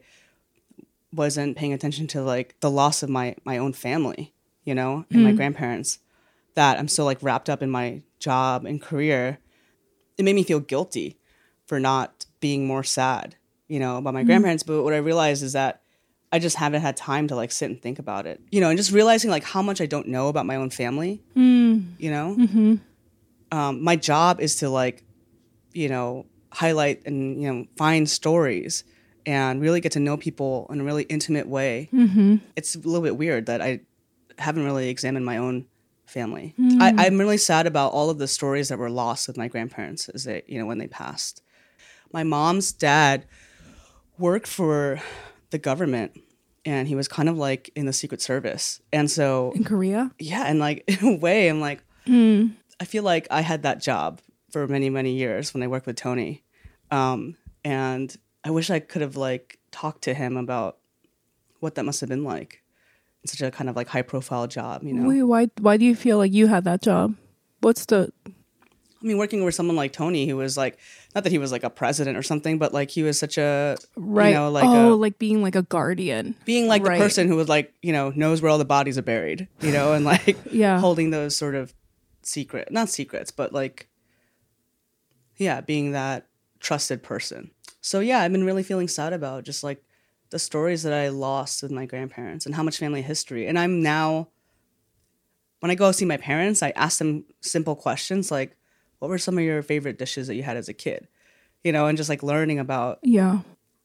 wasn't 1.12 1.56
paying 1.56 1.72
attention 1.72 2.06
to 2.08 2.22
like 2.22 2.54
the 2.60 2.70
loss 2.70 3.02
of 3.02 3.08
my, 3.08 3.34
my 3.44 3.58
own 3.58 3.72
family, 3.72 4.32
you 4.66 4.74
know, 4.74 5.06
and 5.10 5.24
my 5.24 5.30
hmm. 5.30 5.36
grandparents, 5.36 6.00
that 6.54 6.78
I'm 6.78 6.88
so 6.88 7.06
like 7.06 7.22
wrapped 7.22 7.48
up 7.48 7.62
in 7.62 7.70
my 7.70 8.02
job 8.18 8.66
and 8.66 8.82
career. 8.82 9.38
It 10.18 10.24
made 10.24 10.34
me 10.34 10.42
feel 10.42 10.60
guilty 10.60 11.18
for 11.66 11.80
not 11.80 12.26
being 12.40 12.66
more 12.66 12.84
sad, 12.84 13.36
you 13.68 13.78
know, 13.78 13.96
about 13.96 14.12
my 14.12 14.20
hmm. 14.20 14.26
grandparents. 14.26 14.62
But 14.62 14.82
what 14.82 14.92
I 14.92 14.98
realized 14.98 15.42
is 15.42 15.54
that 15.54 15.80
I 16.32 16.38
just 16.38 16.56
haven't 16.56 16.82
had 16.82 16.96
time 16.96 17.28
to 17.28 17.36
like 17.36 17.52
sit 17.52 17.70
and 17.70 17.80
think 17.80 17.98
about 17.98 18.26
it, 18.26 18.42
you 18.50 18.60
know, 18.60 18.68
and 18.68 18.76
just 18.76 18.92
realizing 18.92 19.30
like 19.30 19.44
how 19.44 19.62
much 19.62 19.80
I 19.80 19.86
don't 19.86 20.08
know 20.08 20.28
about 20.28 20.44
my 20.44 20.56
own 20.56 20.70
family, 20.70 21.22
hmm. 21.32 21.80
you 21.98 22.10
know. 22.10 22.36
Mm-hmm. 22.38 22.74
Um, 23.52 23.82
my 23.82 23.96
job 23.96 24.40
is 24.40 24.56
to 24.56 24.68
like, 24.68 25.04
you 25.72 25.88
know, 25.88 26.26
highlight 26.52 27.06
and 27.06 27.40
you 27.40 27.52
know 27.52 27.66
find 27.76 28.08
stories 28.08 28.82
and 29.26 29.60
really 29.60 29.80
get 29.80 29.92
to 29.92 30.00
know 30.00 30.16
people 30.16 30.66
in 30.70 30.80
a 30.80 30.84
really 30.84 31.02
intimate 31.04 31.48
way. 31.48 31.88
Mm-hmm. 31.92 32.36
It's 32.54 32.76
a 32.76 32.78
little 32.78 33.02
bit 33.02 33.16
weird 33.16 33.46
that 33.46 33.60
I 33.60 33.80
haven't 34.38 34.64
really 34.64 34.88
examined 34.88 35.24
my 35.24 35.36
own 35.38 35.66
family. 36.06 36.54
I, 36.58 36.94
I'm 37.06 37.18
really 37.18 37.36
sad 37.38 37.66
about 37.66 37.92
all 37.92 38.10
of 38.10 38.18
the 38.18 38.28
stories 38.28 38.68
that 38.68 38.78
were 38.78 38.90
lost 38.90 39.26
with 39.26 39.36
my 39.36 39.48
grandparents 39.48 40.08
as 40.08 40.24
they, 40.24 40.42
you 40.46 40.58
know, 40.58 40.66
when 40.66 40.78
they 40.78 40.86
passed. 40.86 41.42
My 42.12 42.22
mom's 42.22 42.72
dad 42.72 43.26
worked 44.18 44.46
for 44.46 45.00
the 45.50 45.58
government 45.58 46.12
and 46.64 46.88
he 46.88 46.94
was 46.94 47.08
kind 47.08 47.28
of 47.28 47.36
like 47.36 47.70
in 47.74 47.86
the 47.86 47.92
secret 47.92 48.20
service. 48.20 48.80
And 48.92 49.10
so 49.10 49.52
In 49.54 49.64
Korea? 49.64 50.12
yeah, 50.18 50.44
and 50.46 50.58
like 50.58 50.84
in 50.88 51.06
a 51.06 51.16
way, 51.16 51.48
I'm 51.48 51.60
like, 51.60 51.82
I 52.08 52.84
feel 52.84 53.02
like 53.02 53.26
I 53.30 53.40
had 53.40 53.62
that 53.64 53.80
job 53.82 54.20
for 54.50 54.66
many, 54.68 54.90
many 54.90 55.12
years 55.12 55.52
when 55.52 55.62
I 55.62 55.66
worked 55.66 55.86
with 55.86 55.96
Tony, 55.96 56.44
um, 56.90 57.36
and 57.64 58.16
I 58.44 58.50
wish 58.50 58.70
I 58.70 58.78
could 58.78 59.02
have 59.02 59.16
like 59.16 59.58
talked 59.72 60.02
to 60.04 60.14
him 60.14 60.36
about 60.36 60.78
what 61.58 61.74
that 61.74 61.84
must 61.84 62.00
have 62.00 62.08
been 62.08 62.22
like. 62.24 62.62
Such 63.26 63.42
a 63.42 63.50
kind 63.50 63.68
of 63.68 63.76
like 63.76 63.88
high 63.88 64.02
profile 64.02 64.46
job, 64.46 64.82
you 64.82 64.92
know. 64.92 65.08
Wait, 65.08 65.22
why 65.22 65.50
why 65.60 65.76
do 65.76 65.84
you 65.84 65.94
feel 65.94 66.18
like 66.18 66.32
you 66.32 66.46
had 66.46 66.64
that 66.64 66.82
job? 66.82 67.14
What's 67.60 67.86
the 67.86 68.12
I 69.02 69.06
mean, 69.06 69.18
working 69.18 69.44
with 69.44 69.54
someone 69.54 69.76
like 69.76 69.92
Tony, 69.92 70.26
who 70.26 70.36
was 70.36 70.56
like, 70.56 70.78
not 71.14 71.22
that 71.24 71.30
he 71.30 71.38
was 71.38 71.52
like 71.52 71.62
a 71.62 71.70
president 71.70 72.16
or 72.16 72.22
something, 72.22 72.58
but 72.58 72.72
like 72.72 72.90
he 72.90 73.02
was 73.02 73.18
such 73.18 73.36
a, 73.36 73.76
right? 73.94 74.30
you 74.30 74.34
know, 74.34 74.50
like 74.50 74.64
oh, 74.64 74.94
a, 74.94 74.96
like 74.96 75.18
being 75.18 75.42
like 75.42 75.54
a 75.54 75.62
guardian. 75.62 76.34
being 76.44 76.66
like 76.66 76.82
right. 76.82 76.98
the 76.98 77.04
person 77.04 77.28
who 77.28 77.36
was 77.36 77.48
like, 77.48 77.72
you 77.82 77.92
know, 77.92 78.10
knows 78.16 78.40
where 78.40 78.50
all 78.50 78.58
the 78.58 78.64
bodies 78.64 78.96
are 78.96 79.02
buried, 79.02 79.48
you 79.60 79.70
know, 79.70 79.92
and 79.92 80.04
like 80.04 80.36
Yeah. 80.50 80.80
holding 80.80 81.10
those 81.10 81.36
sort 81.36 81.54
of 81.54 81.74
secret, 82.22 82.72
not 82.72 82.88
secrets, 82.88 83.30
but 83.30 83.52
like, 83.52 83.88
yeah, 85.36 85.60
being 85.60 85.92
that 85.92 86.26
trusted 86.58 87.02
person. 87.02 87.50
So 87.82 88.00
yeah, 88.00 88.20
I've 88.20 88.32
been 88.32 88.44
really 88.44 88.62
feeling 88.62 88.88
sad 88.88 89.12
about 89.12 89.44
just 89.44 89.62
like 89.62 89.84
the 90.30 90.38
stories 90.38 90.82
that 90.82 90.92
I 90.92 91.08
lost 91.08 91.62
with 91.62 91.70
my 91.72 91.86
grandparents 91.86 92.46
and 92.46 92.54
how 92.54 92.62
much 92.62 92.78
family 92.78 93.02
history. 93.02 93.46
And 93.46 93.58
I'm 93.58 93.82
now, 93.82 94.28
when 95.60 95.70
I 95.70 95.74
go 95.74 95.92
see 95.92 96.04
my 96.04 96.16
parents, 96.16 96.62
I 96.62 96.70
ask 96.76 96.98
them 96.98 97.24
simple 97.40 97.76
questions 97.76 98.30
like, 98.30 98.56
what 98.98 99.08
were 99.08 99.18
some 99.18 99.38
of 99.38 99.44
your 99.44 99.62
favorite 99.62 99.98
dishes 99.98 100.26
that 100.26 100.34
you 100.34 100.42
had 100.42 100.56
as 100.56 100.68
a 100.68 100.74
kid? 100.74 101.08
You 101.64 101.72
know, 101.72 101.86
and 101.86 101.96
just 101.96 102.08
like 102.08 102.22
learning 102.22 102.58
about 102.58 102.98
Yeah. 103.02 103.40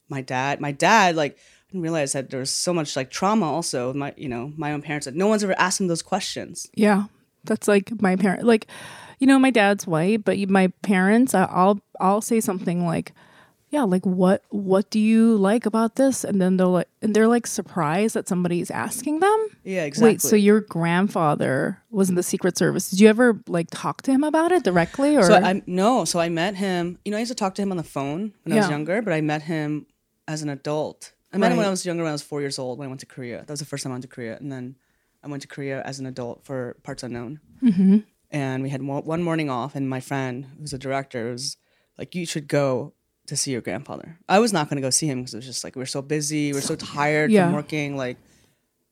my 0.09 0.21
dad. 0.21 0.59
My 0.61 0.71
dad, 0.71 1.15
like, 1.15 1.33
I 1.33 1.71
didn't 1.71 1.83
realize 1.83 2.13
that 2.13 2.29
there 2.29 2.39
was 2.39 2.49
so 2.49 2.73
much 2.73 2.95
like 2.95 3.09
trauma 3.11 3.45
also 3.45 3.93
my, 3.93 4.13
you 4.17 4.27
know, 4.27 4.51
my 4.57 4.73
own 4.73 4.81
parents 4.81 5.05
that 5.05 5.15
no 5.15 5.27
one's 5.27 5.43
ever 5.43 5.57
asked 5.57 5.79
him 5.79 5.87
those 5.87 6.01
questions. 6.01 6.67
Yeah. 6.75 7.05
That's 7.43 7.67
like 7.67 7.99
my 8.01 8.15
parent 8.15 8.43
like 8.43 8.67
you 9.17 9.25
know 9.25 9.39
my 9.39 9.49
dad's 9.49 9.87
white, 9.87 10.23
but 10.23 10.37
my 10.49 10.67
parents 10.83 11.33
I'll 11.33 11.81
I'll 11.99 12.21
say 12.21 12.39
something 12.39 12.85
like 12.85 13.13
yeah, 13.71 13.83
like 13.83 14.05
what 14.05 14.43
what 14.49 14.89
do 14.89 14.99
you 14.99 15.37
like 15.37 15.65
about 15.65 15.95
this? 15.95 16.25
And 16.25 16.41
then 16.41 16.57
they'll 16.57 16.71
like 16.71 16.89
and 17.01 17.15
they're 17.15 17.29
like 17.29 17.47
surprised 17.47 18.15
that 18.15 18.27
somebody's 18.27 18.69
asking 18.69 19.21
them. 19.21 19.47
Yeah, 19.63 19.85
exactly. 19.85 20.11
Wait, 20.11 20.21
so 20.21 20.35
your 20.35 20.59
grandfather 20.59 21.81
was 21.89 22.09
in 22.09 22.15
the 22.15 22.23
Secret 22.23 22.57
Service. 22.57 22.89
Did 22.89 22.99
you 22.99 23.07
ever 23.07 23.41
like 23.47 23.67
talk 23.71 24.01
to 24.03 24.11
him 24.11 24.25
about 24.25 24.51
it 24.51 24.63
directly 24.63 25.15
or 25.15 25.23
So 25.23 25.35
I 25.35 25.63
no, 25.65 26.03
so 26.03 26.19
I 26.19 26.27
met 26.27 26.55
him. 26.55 26.99
You 27.05 27.11
know, 27.11 27.17
I 27.17 27.21
used 27.21 27.31
to 27.31 27.35
talk 27.35 27.55
to 27.55 27.61
him 27.61 27.71
on 27.71 27.77
the 27.77 27.83
phone 27.83 28.33
when 28.43 28.57
I 28.57 28.61
was 28.61 28.69
younger, 28.69 29.01
but 29.01 29.13
I 29.13 29.21
met 29.21 29.43
him 29.43 29.87
as 30.27 30.41
an 30.41 30.49
adult. 30.49 31.13
I 31.31 31.37
met 31.37 31.53
him 31.53 31.57
when 31.57 31.65
I 31.65 31.69
was 31.69 31.85
younger, 31.85 32.03
when 32.03 32.09
I 32.09 32.13
was 32.13 32.21
four 32.21 32.41
years 32.41 32.59
old, 32.59 32.77
when 32.77 32.87
I 32.87 32.89
went 32.89 32.99
to 32.99 33.05
Korea. 33.05 33.39
That 33.39 33.49
was 33.49 33.61
the 33.61 33.65
first 33.65 33.83
time 33.83 33.93
I 33.93 33.95
went 33.95 34.03
to 34.03 34.09
Korea, 34.09 34.35
and 34.35 34.51
then 34.51 34.75
I 35.23 35.29
went 35.29 35.43
to 35.43 35.47
Korea 35.47 35.81
as 35.83 35.97
an 35.97 36.05
adult 36.05 36.43
for 36.43 36.75
Parts 36.83 37.03
Unknown. 37.03 37.39
Mm-hmm. 37.63 37.99
And 38.31 38.63
we 38.63 38.69
had 38.69 38.81
one 38.83 39.23
morning 39.23 39.49
off, 39.49 39.75
and 39.75 39.89
my 39.89 40.01
friend, 40.01 40.45
who's 40.59 40.73
a 40.73 40.77
director, 40.77 41.31
was 41.31 41.55
like, 41.97 42.15
"You 42.15 42.25
should 42.25 42.49
go 42.49 42.93
to 43.31 43.35
see 43.35 43.51
your 43.51 43.61
grandfather." 43.61 44.19
I 44.29 44.37
was 44.39 44.51
not 44.53 44.67
going 44.69 44.75
to 44.77 44.85
go 44.85 44.91
see 44.91 45.07
him 45.07 45.19
because 45.21 45.33
it 45.33 45.37
was 45.41 45.45
just 45.47 45.63
like 45.63 45.75
we 45.75 45.81
are 45.81 45.87
so 45.97 46.01
busy, 46.03 46.51
we 46.53 46.59
are 46.59 46.61
so 46.61 46.75
tired 46.75 47.31
Yeah. 47.31 47.47
from 47.47 47.55
working, 47.55 47.97
like. 47.97 48.17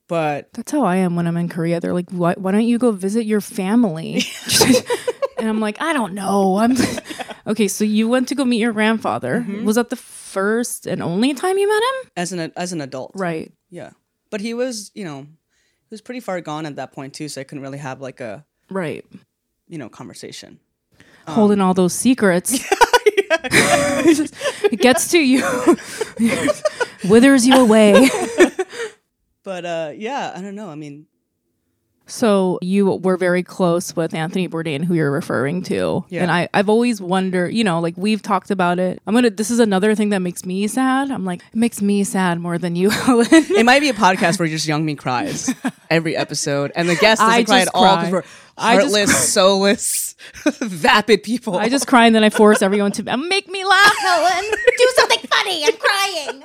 But 0.08 0.52
That's 0.54 0.72
how 0.72 0.84
I 0.84 0.96
am 0.98 1.16
when 1.16 1.28
I'm 1.28 1.38
in 1.38 1.50
Korea. 1.50 1.80
They're 1.80 1.94
like, 1.94 2.10
"Why, 2.10 2.34
why 2.34 2.52
don't 2.52 2.66
you 2.66 2.80
go 2.80 2.90
visit 2.92 3.26
your 3.26 3.42
family?" 3.42 4.24
and 5.38 5.48
I'm 5.48 5.60
like, 5.60 5.80
"I 5.80 5.94
don't 5.94 6.14
know." 6.16 6.58
I'm 6.58 6.74
okay. 7.48 7.68
So 7.68 7.84
you 7.84 8.08
went 8.10 8.28
to 8.30 8.36
go 8.36 8.44
meet 8.44 8.58
your 8.58 8.74
grandfather. 8.74 9.42
Mm-hmm. 9.42 9.66
Was 9.66 9.76
that 9.76 9.92
the 9.92 9.96
first 9.96 10.88
and 10.88 11.04
only 11.04 11.36
time 11.36 11.58
you 11.60 11.68
met 11.68 11.84
him? 11.84 12.12
as 12.18 12.32
an 12.34 12.52
as 12.58 12.74
an 12.74 12.82
adult, 12.82 13.12
Right. 13.14 13.54
Yeah, 13.70 13.92
but 14.32 14.42
he 14.42 14.56
was, 14.56 14.90
you 14.96 15.06
know, 15.06 15.22
he 15.22 15.92
was 15.92 16.02
pretty 16.02 16.22
far 16.22 16.42
gone 16.42 16.66
at 16.66 16.76
that 16.78 16.92
point 16.92 17.14
too, 17.14 17.30
so 17.30 17.42
I 17.42 17.44
couldn't 17.44 17.62
really 17.64 17.78
have 17.78 18.02
like 18.02 18.20
a 18.20 18.46
Right. 18.72 19.06
you 19.68 19.78
know 19.78 19.90
conversation. 19.90 20.60
holding 21.28 21.62
all 21.62 21.76
those 21.76 21.94
secrets. 21.94 22.58
It, 23.30 24.16
just- 24.18 24.34
it 24.64 24.80
gets 24.80 25.10
to 25.12 25.20
you, 25.20 25.44
withers 27.10 27.46
you 27.48 27.56
away. 27.56 28.10
But 29.44 29.66
uh, 29.66 29.92
yeah, 29.96 30.34
I 30.36 30.42
don't 30.42 30.54
know. 30.54 30.70
I 30.70 30.76
mean, 30.76 31.08
So 32.06 32.60
you 32.62 32.86
were 32.98 33.18
very 33.18 33.42
close 33.42 33.96
with 33.96 34.14
Anthony 34.14 34.48
Bourdain, 34.48 34.84
who 34.84 34.94
you're 34.94 35.10
referring 35.12 35.64
to, 35.64 36.06
Yeah. 36.10 36.22
and 36.24 36.32
I, 36.32 36.50
I've 36.54 36.70
always 36.70 37.02
wondered, 37.02 37.54
you 37.54 37.64
know, 37.64 37.80
like 37.80 37.96
we've 37.98 38.22
talked 38.22 38.52
about 38.52 38.78
it. 38.78 39.02
I'm 39.08 39.16
gonna. 39.16 39.30
This 39.32 39.50
is 39.50 39.60
another 39.60 39.96
thing 39.96 40.10
that 40.10 40.20
makes 40.20 40.46
me 40.46 40.68
sad. 40.68 41.10
I'm 41.10 41.26
like, 41.26 41.42
it 41.42 41.56
makes 41.56 41.82
me 41.82 42.04
sad 42.04 42.40
more 42.40 42.58
than 42.60 42.76
you, 42.76 42.90
Helen. 42.92 43.28
it 43.32 43.66
might 43.66 43.80
be 43.80 43.90
a 43.90 43.94
podcast 43.94 44.38
where 44.40 44.48
just 44.48 44.68
Young 44.68 44.86
Mi 44.86 44.94
cries 44.96 45.52
every 45.90 46.16
episode, 46.16 46.72
and 46.76 46.88
the 46.88 46.96
guest 46.96 47.20
doesn't 47.22 47.34
I 47.34 47.44
cry 47.44 47.62
at 47.62 47.70
all 47.74 47.96
because 47.96 48.10
cry. 48.10 48.12
we're 48.12 48.20
I 48.20 48.22
just 48.22 48.49
heartless, 48.60 49.34
soulless, 49.34 50.16
vapid 50.60 51.24
people. 51.24 51.58
I 51.58 51.70
just 51.70 51.88
cry 51.88 52.06
and 52.06 52.16
then 52.16 52.24
I 52.24 52.30
force 52.30 52.62
everyone 52.62 52.92
to 52.94 53.18
make 53.18 53.48
me 53.48 53.66
laugh, 53.66 53.98
Helen. 53.98 54.46
Do 54.78 54.92
something 54.96 55.20
funny. 55.20 55.66
I'm 55.66 55.78
crying. 55.78 56.44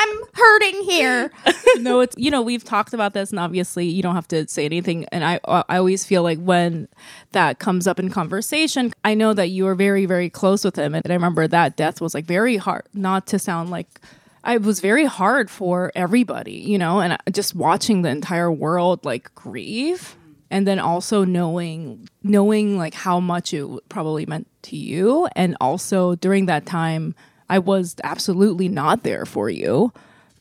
I'm 0.00 0.18
hurting 0.32 0.82
here. 0.84 1.30
no, 1.76 2.00
it's 2.00 2.16
you 2.16 2.30
know 2.30 2.40
we've 2.40 2.64
talked 2.64 2.94
about 2.94 3.12
this, 3.12 3.30
and 3.30 3.38
obviously 3.38 3.86
you 3.86 4.02
don't 4.02 4.14
have 4.14 4.28
to 4.28 4.48
say 4.48 4.64
anything. 4.64 5.04
And 5.12 5.24
I 5.24 5.40
uh, 5.44 5.62
I 5.68 5.76
always 5.76 6.06
feel 6.06 6.22
like 6.22 6.38
when 6.38 6.88
that 7.32 7.58
comes 7.58 7.86
up 7.86 7.98
in 7.98 8.08
conversation, 8.08 8.92
I 9.04 9.14
know 9.14 9.34
that 9.34 9.48
you 9.50 9.66
are 9.66 9.74
very 9.74 10.06
very 10.06 10.30
close 10.30 10.64
with 10.64 10.76
him, 10.76 10.94
and 10.94 11.04
I 11.06 11.12
remember 11.12 11.46
that 11.46 11.76
death 11.76 12.00
was 12.00 12.14
like 12.14 12.24
very 12.24 12.56
hard. 12.56 12.84
Not 12.94 13.26
to 13.28 13.38
sound 13.38 13.70
like. 13.70 14.00
I 14.42 14.56
was 14.56 14.80
very 14.80 15.04
hard 15.04 15.50
for 15.50 15.92
everybody, 15.94 16.54
you 16.54 16.78
know, 16.78 17.00
and 17.00 17.18
just 17.30 17.54
watching 17.54 18.00
the 18.00 18.08
entire 18.08 18.50
world 18.50 19.04
like 19.04 19.34
grieve 19.34 20.16
and 20.50 20.66
then 20.66 20.78
also 20.78 21.24
knowing 21.24 22.08
knowing 22.22 22.76
like 22.76 22.94
how 22.94 23.20
much 23.20 23.54
it 23.54 23.66
probably 23.88 24.26
meant 24.26 24.46
to 24.62 24.76
you 24.76 25.28
and 25.36 25.56
also 25.60 26.14
during 26.16 26.46
that 26.46 26.66
time 26.66 27.14
I 27.48 27.58
was 27.58 27.96
absolutely 28.04 28.68
not 28.68 29.02
there 29.02 29.24
for 29.26 29.48
you 29.50 29.92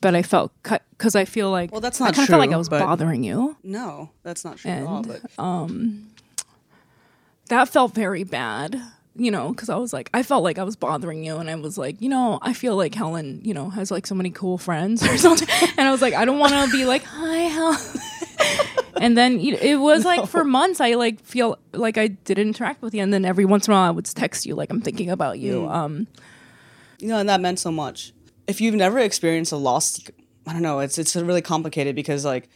but 0.02 0.16
I 0.16 0.22
felt 0.22 0.52
cuz 0.98 1.16
I 1.16 1.26
feel 1.26 1.52
like 1.52 1.72
Well, 1.72 1.82
that's 1.82 2.00
not 2.00 2.08
I 2.08 2.10
not 2.10 2.16
kinda 2.16 2.28
felt 2.32 2.40
like 2.40 2.52
I 2.54 2.58
was 2.58 2.70
bothering 2.70 3.24
you 3.24 3.56
no, 3.64 4.10
that's 4.24 4.44
not 4.46 4.58
true 4.58 4.72
at 4.72 4.84
all. 4.84 4.98
And, 4.98 5.08
But 5.08 5.22
um, 5.44 6.08
that 7.50 7.70
felt 7.70 7.94
very 7.94 8.24
bad 8.24 8.82
you 9.16 9.32
know 9.32 9.50
because 9.50 9.70
i 9.70 9.76
was 9.76 9.92
like 9.92 10.10
i 10.14 10.22
felt 10.24 10.44
like 10.44 10.58
i 10.60 10.64
was 10.64 10.76
bothering 10.76 11.26
you 11.26 11.38
and 11.38 11.50
i 11.50 11.56
was 11.56 11.78
like 11.80 12.00
you 12.00 12.08
know 12.08 12.38
i 12.44 12.54
feel 12.54 12.76
like 12.78 12.94
helen 12.94 13.42
you 13.44 13.54
know 13.54 13.70
has 13.70 13.90
like 13.92 14.06
so 14.06 14.14
many 14.16 14.30
cool 14.30 14.58
friends 14.58 15.04
or 15.04 15.18
something 15.26 15.48
and 15.78 15.88
i 15.88 15.92
was 15.92 16.02
like 16.02 16.14
i 16.14 16.24
don't 16.26 16.38
want 16.40 16.54
to 16.54 16.72
be 16.72 16.86
like 16.86 17.04
hi 17.04 17.38
helen 17.40 17.78
and 19.02 19.18
then 19.18 19.40
you- 19.40 19.56
it 19.62 19.76
was 19.78 20.06
like 20.06 20.28
for 20.28 20.44
months 20.44 20.80
i 20.82 20.94
like 20.96 21.20
feel 21.22 21.58
like 21.74 21.98
i 21.98 22.08
did 22.08 22.38
interact 22.40 22.82
with 22.82 22.94
you 22.94 23.02
and 23.02 23.14
then 23.14 23.26
every 23.26 23.46
once 23.46 23.68
in 23.68 23.74
a 23.74 23.76
while 23.76 23.88
i 23.88 23.92
would 23.92 24.06
text 24.06 24.46
you 24.46 24.56
like 24.56 24.70
i'm 24.70 24.82
thinking 24.82 25.10
about 25.10 25.40
you 25.40 25.68
um 25.70 26.08
you 27.02 27.08
know, 27.08 27.18
and 27.18 27.30
that 27.30 27.40
meant 27.40 27.60
so 27.60 27.72
much. 27.72 28.12
If 28.46 28.60
you've 28.60 28.76
never 28.76 29.00
experienced 29.00 29.54
a 29.54 29.56
loss, 29.56 30.02
I 30.46 30.52
don't 30.52 30.62
know. 30.62 30.80
It's 30.80 30.98
it's 30.98 31.16
really 31.16 31.42
complicated 31.42 31.96
because 31.96 32.26
like 32.26 32.50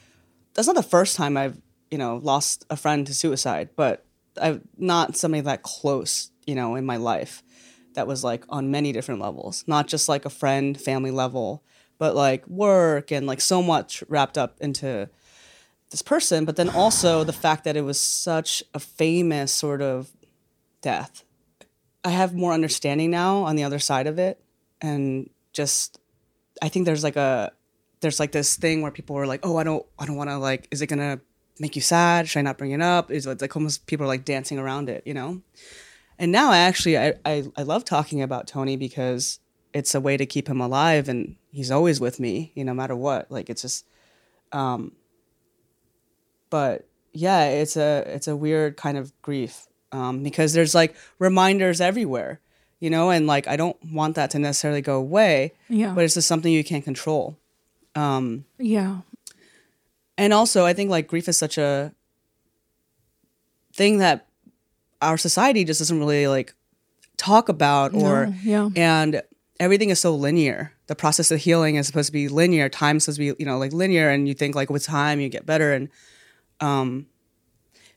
that's 0.53 0.67
not 0.67 0.75
the 0.75 0.83
first 0.83 1.15
time 1.15 1.37
I've 1.37 1.57
you 1.89 1.97
know 1.97 2.17
lost 2.21 2.65
a 2.69 2.75
friend 2.75 3.07
to 3.07 3.13
suicide, 3.13 3.69
but 3.77 4.05
I've 4.41 4.59
not 4.77 5.15
somebody 5.15 5.39
that 5.41 5.63
close 5.63 6.29
you 6.45 6.55
know 6.55 6.75
in 6.75 6.85
my 6.85 6.97
life 6.97 7.41
that 7.93 8.05
was 8.05 8.21
like 8.25 8.43
on 8.49 8.69
many 8.69 8.91
different 8.91 9.21
levels, 9.21 9.63
not 9.65 9.87
just 9.87 10.09
like 10.09 10.25
a 10.25 10.29
friend, 10.29 10.77
family 10.77 11.11
level, 11.11 11.63
but 11.97 12.13
like 12.13 12.45
work 12.49 13.09
and 13.13 13.25
like 13.25 13.39
so 13.39 13.63
much 13.63 14.03
wrapped 14.09 14.37
up 14.37 14.57
into 14.59 15.07
this 15.93 16.01
person. 16.01 16.43
But 16.43 16.57
then 16.57 16.69
also 16.69 17.23
the 17.23 17.31
fact 17.31 17.63
that 17.63 17.77
it 17.77 17.81
was 17.81 18.01
such 18.01 18.61
a 18.73 18.79
famous 18.79 19.53
sort 19.53 19.81
of 19.81 20.11
death 20.81 21.23
I 22.03 22.09
have 22.09 22.33
more 22.33 22.51
understanding 22.51 23.11
now 23.11 23.43
on 23.43 23.55
the 23.55 23.63
other 23.63 23.79
side 23.79 24.07
of 24.07 24.19
it, 24.19 24.43
and 24.81 25.29
just 25.53 25.99
I 26.61 26.69
think 26.69 26.85
there's 26.85 27.03
like 27.03 27.15
a 27.15 27.51
there's 28.01 28.19
like 28.19 28.33
this 28.33 28.57
thing 28.57 28.81
where 28.81 28.91
people 28.91 29.17
are 29.17 29.25
like, 29.25 29.39
oh, 29.43 29.57
I 29.57 29.63
don't 29.63 29.85
I 29.97 30.05
don't 30.05 30.17
want 30.17 30.29
to 30.29 30.37
like, 30.37 30.67
is 30.71 30.81
it 30.81 30.87
gonna 30.87 31.21
make 31.59 31.75
you 31.75 31.81
sad? 31.81 32.27
Should 32.27 32.39
I 32.39 32.43
not 32.43 32.57
bring 32.57 32.71
it 32.71 32.81
up? 32.81 33.09
Is 33.09 33.25
it 33.25 33.41
like 33.41 33.55
almost 33.55 33.85
people 33.85 34.05
are 34.05 34.07
like 34.07 34.25
dancing 34.25 34.59
around 34.59 34.89
it, 34.89 35.03
you 35.07 35.13
know? 35.13 35.41
And 36.19 36.31
now 36.31 36.51
I 36.51 36.57
actually 36.57 36.97
I 36.97 37.13
I, 37.25 37.45
I 37.55 37.63
love 37.63 37.85
talking 37.85 38.21
about 38.21 38.47
Tony 38.47 38.75
because 38.75 39.39
it's 39.73 39.95
a 39.95 40.01
way 40.01 40.17
to 40.17 40.25
keep 40.25 40.49
him 40.49 40.59
alive, 40.59 41.07
and 41.07 41.37
he's 41.51 41.71
always 41.71 42.01
with 42.01 42.19
me, 42.19 42.51
you 42.53 42.65
know, 42.65 42.73
no 42.73 42.77
matter 42.77 42.95
what. 42.95 43.31
Like 43.31 43.49
it's 43.49 43.61
just, 43.61 43.85
um, 44.51 44.91
but 46.53 46.85
yeah, 47.13 47.45
it's 47.45 47.75
a 47.75 48.03
it's 48.05 48.27
a 48.27 48.35
weird 48.35 48.77
kind 48.77 48.95
of 48.95 49.11
grief 49.23 49.65
um, 49.91 50.21
because 50.21 50.53
there's 50.53 50.75
like 50.75 50.95
reminders 51.17 51.81
everywhere, 51.81 52.39
you 52.79 52.91
know, 52.91 53.09
and 53.09 53.25
like 53.25 53.47
I 53.47 53.55
don't 53.55 53.77
want 53.91 54.13
that 54.15 54.29
to 54.31 54.39
necessarily 54.39 54.81
go 54.81 54.97
away, 54.97 55.53
yeah 55.67 55.93
but 55.95 56.03
it's 56.03 56.13
just 56.13 56.27
something 56.27 56.53
you 56.53 56.63
can't 56.63 56.83
control. 56.83 57.37
Um, 57.95 58.45
yeah 58.59 59.01
and 60.17 60.31
also, 60.31 60.63
I 60.65 60.73
think 60.73 60.91
like 60.91 61.07
grief 61.07 61.27
is 61.27 61.37
such 61.37 61.57
a 61.57 61.91
thing 63.73 63.97
that 63.97 64.27
our 65.01 65.17
society 65.17 65.63
just 65.63 65.79
doesn't 65.79 65.97
really 65.97 66.27
like 66.27 66.53
talk 67.17 67.49
about 67.49 67.93
or 67.93 68.27
No, 68.27 68.33
yeah. 68.43 68.69
and 68.75 69.21
everything 69.59 69.89
is 69.89 69.99
so 69.99 70.15
linear. 70.15 70.73
The 70.87 70.95
process 70.95 71.31
of 71.31 71.39
healing 71.39 71.75
is 71.75 71.87
supposed 71.87 72.07
to 72.07 72.13
be 72.13 72.27
linear. 72.27 72.69
Time's 72.69 73.05
supposed 73.05 73.17
to 73.17 73.33
be, 73.33 73.35
you 73.39 73.45
know, 73.45 73.57
like 73.57 73.73
linear 73.73 74.09
and 74.09 74.27
you 74.27 74.33
think 74.35 74.55
like 74.55 74.69
with 74.69 74.83
time 74.85 75.19
you 75.19 75.29
get 75.29 75.45
better 75.45 75.73
and 75.73 75.89
um 76.63 77.07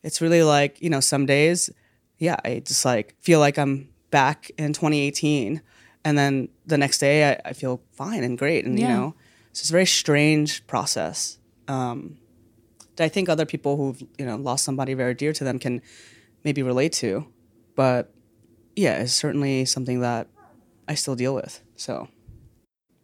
it's 0.03 0.21
really 0.21 0.43
like, 0.43 0.81
you 0.81 0.91
know, 0.91 1.01
some 1.01 1.27
days, 1.27 1.71
yeah, 2.19 2.37
I 2.45 2.61
just 2.65 2.85
like 2.85 3.15
feel 3.21 3.41
like 3.41 3.59
I'm 3.59 3.89
back 4.11 4.51
in 4.59 4.73
2018 4.73 5.61
and 6.05 6.17
then 6.19 6.49
the 6.67 6.79
next 6.79 6.99
day 6.99 7.31
I, 7.31 7.51
I 7.51 7.53
feel 7.53 7.81
fine 7.93 8.23
and 8.25 8.39
great 8.39 8.65
and 8.65 8.79
you 8.79 8.87
Yeah. 8.87 8.97
know, 8.97 9.15
it's 9.51 9.69
a 9.71 9.73
very 9.73 9.87
strange 9.87 10.67
process. 10.67 11.39
Um 11.69 12.19
that 12.97 13.05
I 13.05 13.09
think 13.11 13.29
other 13.29 13.45
people 13.45 13.77
who've, 13.77 14.01
you 14.19 14.25
know, 14.25 14.37
lost 14.37 14.65
somebody 14.65 14.95
very 14.95 15.15
dear 15.15 15.33
to 15.35 15.45
them 15.45 15.59
can 15.59 15.83
maybe 16.45 16.63
relate 16.63 16.93
to. 17.05 17.27
But 17.75 18.03
yeah, 18.75 19.03
it's 19.03 19.13
certainly 19.13 19.65
something 19.67 20.01
that 20.01 20.29
I 20.89 20.95
still 20.95 21.15
deal 21.17 21.35
with. 21.35 21.61
So 21.77 22.09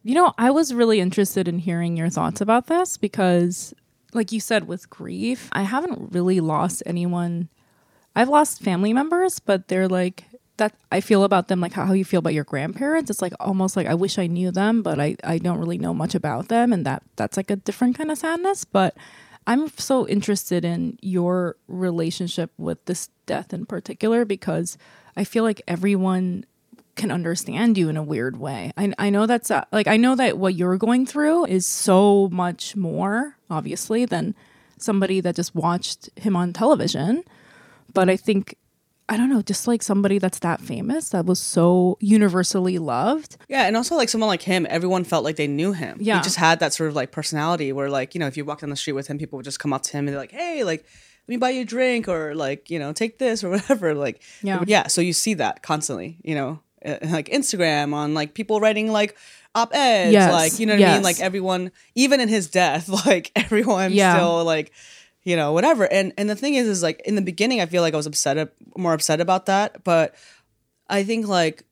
You 0.03 0.15
know, 0.15 0.33
I 0.39 0.51
was 0.51 0.73
really 0.73 0.99
interested 1.01 1.47
in 1.49 1.59
hearing 1.59 1.97
your 1.97 2.11
thoughts 2.11 2.41
about 2.41 2.67
this 2.67 2.97
because, 2.97 3.75
like 4.13 4.33
you 4.33 4.41
said, 4.41 4.69
with 4.69 4.91
grief, 4.91 5.49
I 5.53 5.63
haven't 5.63 6.13
really 6.13 6.41
lost 6.41 6.83
anyone. 6.87 7.49
I've 8.15 8.29
lost 8.29 8.63
family 8.63 8.93
members, 8.93 9.39
but 9.39 9.69
they're 9.69 9.89
like 9.89 10.25
that. 10.59 10.75
I 10.91 11.01
feel 11.01 11.25
about 11.25 11.49
them 11.49 11.61
like 11.61 11.73
how 11.73 11.93
you 11.93 12.05
feel 12.05 12.19
about 12.19 12.35
your 12.35 12.45
grandparents. 12.45 13.11
It's 13.11 13.23
like 13.23 13.33
almost 13.41 13.77
like 13.77 13.87
I 13.87 13.95
wish 13.95 14.19
I 14.19 14.27
knew 14.27 14.51
them, 14.51 14.83
but 14.83 15.01
I, 15.01 15.17
I 15.25 15.39
don't 15.39 15.59
really 15.59 15.79
know 15.79 15.95
much 15.95 16.15
about 16.15 16.49
them. 16.49 16.73
And 16.73 16.85
that 16.85 17.03
that's 17.17 17.37
like 17.37 17.51
a 17.51 17.57
different 17.57 17.97
kind 17.97 18.11
of 18.11 18.19
sadness. 18.19 18.65
But 18.65 18.97
I'm 19.47 19.69
so 19.71 20.07
interested 20.07 20.65
in 20.65 20.99
your 21.01 21.57
relationship 21.67 22.53
with 22.59 22.85
this 22.85 23.09
death 23.27 23.53
in 23.53 23.67
particular 23.67 24.25
because 24.25 24.77
I 25.17 25.25
feel 25.25 25.43
like 25.43 25.63
everyone 25.67 26.45
can 26.95 27.11
understand 27.11 27.79
you 27.79 27.89
in 27.89 27.97
a 27.97 28.03
weird 28.03 28.39
way. 28.39 28.73
I, 28.77 28.93
I 28.99 29.11
know 29.11 29.27
that's 29.27 29.51
uh, 29.51 29.65
like 29.73 29.87
I 29.87 29.97
know 29.97 30.15
that 30.17 30.39
what 30.39 30.55
you're 30.55 30.77
going 30.77 31.07
through 31.07 31.47
is 31.47 31.67
so 31.67 32.29
much 32.33 32.77
more 32.77 33.37
obviously 33.51 34.05
than 34.05 34.35
somebody 34.79 35.21
that 35.21 35.37
just 35.37 35.55
watched 35.55 36.11
him 36.17 36.37
on 36.37 36.53
television. 36.53 37.25
But 37.93 38.09
I 38.09 38.17
think 38.17 38.57
I 39.09 39.17
don't 39.17 39.29
know, 39.29 39.43
just 39.43 39.67
like 39.67 39.83
somebody 39.83 40.19
that's 40.19 40.39
that 40.41 40.61
famous 40.61 41.11
that 41.11 41.27
was 41.27 41.41
so 41.41 41.99
universally 42.01 42.79
loved. 42.79 43.37
yeah, 43.49 43.67
and 43.67 43.77
also 43.77 43.97
like 43.97 44.09
someone 44.09 44.29
like 44.29 44.43
him, 44.43 44.67
everyone 44.71 45.05
felt 45.05 45.25
like 45.25 45.37
they 45.37 45.49
knew 45.49 45.73
him. 45.73 45.99
Yeah. 46.01 46.17
he 46.17 46.23
just 46.23 46.37
had 46.37 46.61
that 46.61 46.73
sort 46.73 46.89
of 46.89 46.97
like 46.97 47.11
personality 47.11 47.73
where 47.73 47.91
like 47.91 48.15
you 48.15 48.21
know 48.21 48.27
if 48.27 48.37
you 48.37 48.45
walk 48.45 48.61
down 48.61 48.71
the 48.71 48.77
street 48.77 48.95
with 48.95 49.09
him, 49.09 49.19
people 49.19 49.37
would 49.39 49.45
just 49.45 49.59
come 49.59 49.73
up 49.73 49.83
to 49.85 49.93
him 49.93 50.07
and 50.07 50.15
they're 50.15 50.21
like, 50.21 50.33
hey, 50.33 50.65
like 50.65 50.85
let 51.27 51.29
me 51.29 51.37
buy 51.37 51.51
you 51.51 51.63
a 51.63 51.65
drink 51.65 52.09
or 52.09 52.35
like 52.35 52.71
you 52.71 52.79
know 52.79 52.93
take 52.93 53.19
this 53.19 53.43
or 53.45 53.51
whatever. 53.55 53.95
Like 53.95 54.23
Yeah. 54.43 54.63
yeah. 54.67 54.87
So 54.87 55.01
you 55.01 55.13
see 55.13 55.35
that 55.35 55.63
constantly, 55.63 56.19
you 56.23 56.35
know, 56.35 56.61
uh, 56.85 56.99
like 57.03 57.29
Instagram 57.29 57.95
on 57.95 58.15
like 58.15 58.35
people 58.35 58.61
writing 58.61 58.91
like 58.93 59.17
op 59.55 59.75
eds, 59.75 60.13
Yes, 60.13 60.33
like 60.33 60.59
you 60.61 60.67
know 60.67 60.75
what 60.75 60.83
I 60.83 60.95
mean, 60.95 61.03
like 61.03 61.21
everyone, 61.21 61.73
even 61.95 62.21
in 62.21 62.29
his 62.29 62.49
death, 62.51 62.89
like 63.07 63.31
everyone 63.37 63.93
Yeah. 63.93 64.17
still 64.17 64.45
like 64.45 64.73
you 65.25 65.37
know 65.37 65.53
whatever. 65.53 65.85
And 65.93 66.13
and 66.19 66.29
the 66.29 66.37
thing 66.37 66.55
is 66.55 66.67
is 66.67 66.83
like 66.83 67.01
in 67.05 67.15
the 67.15 67.23
beginning 67.23 67.61
i 67.61 67.67
feel 67.67 67.83
like 67.83 67.95
i 67.95 67.97
was 67.97 68.07
upset 68.07 68.53
more 68.77 68.93
upset 68.95 69.21
about 69.21 69.47
that. 69.47 69.85
But 69.85 70.15
i 70.89 71.05
think 71.05 71.29
like 71.29 71.65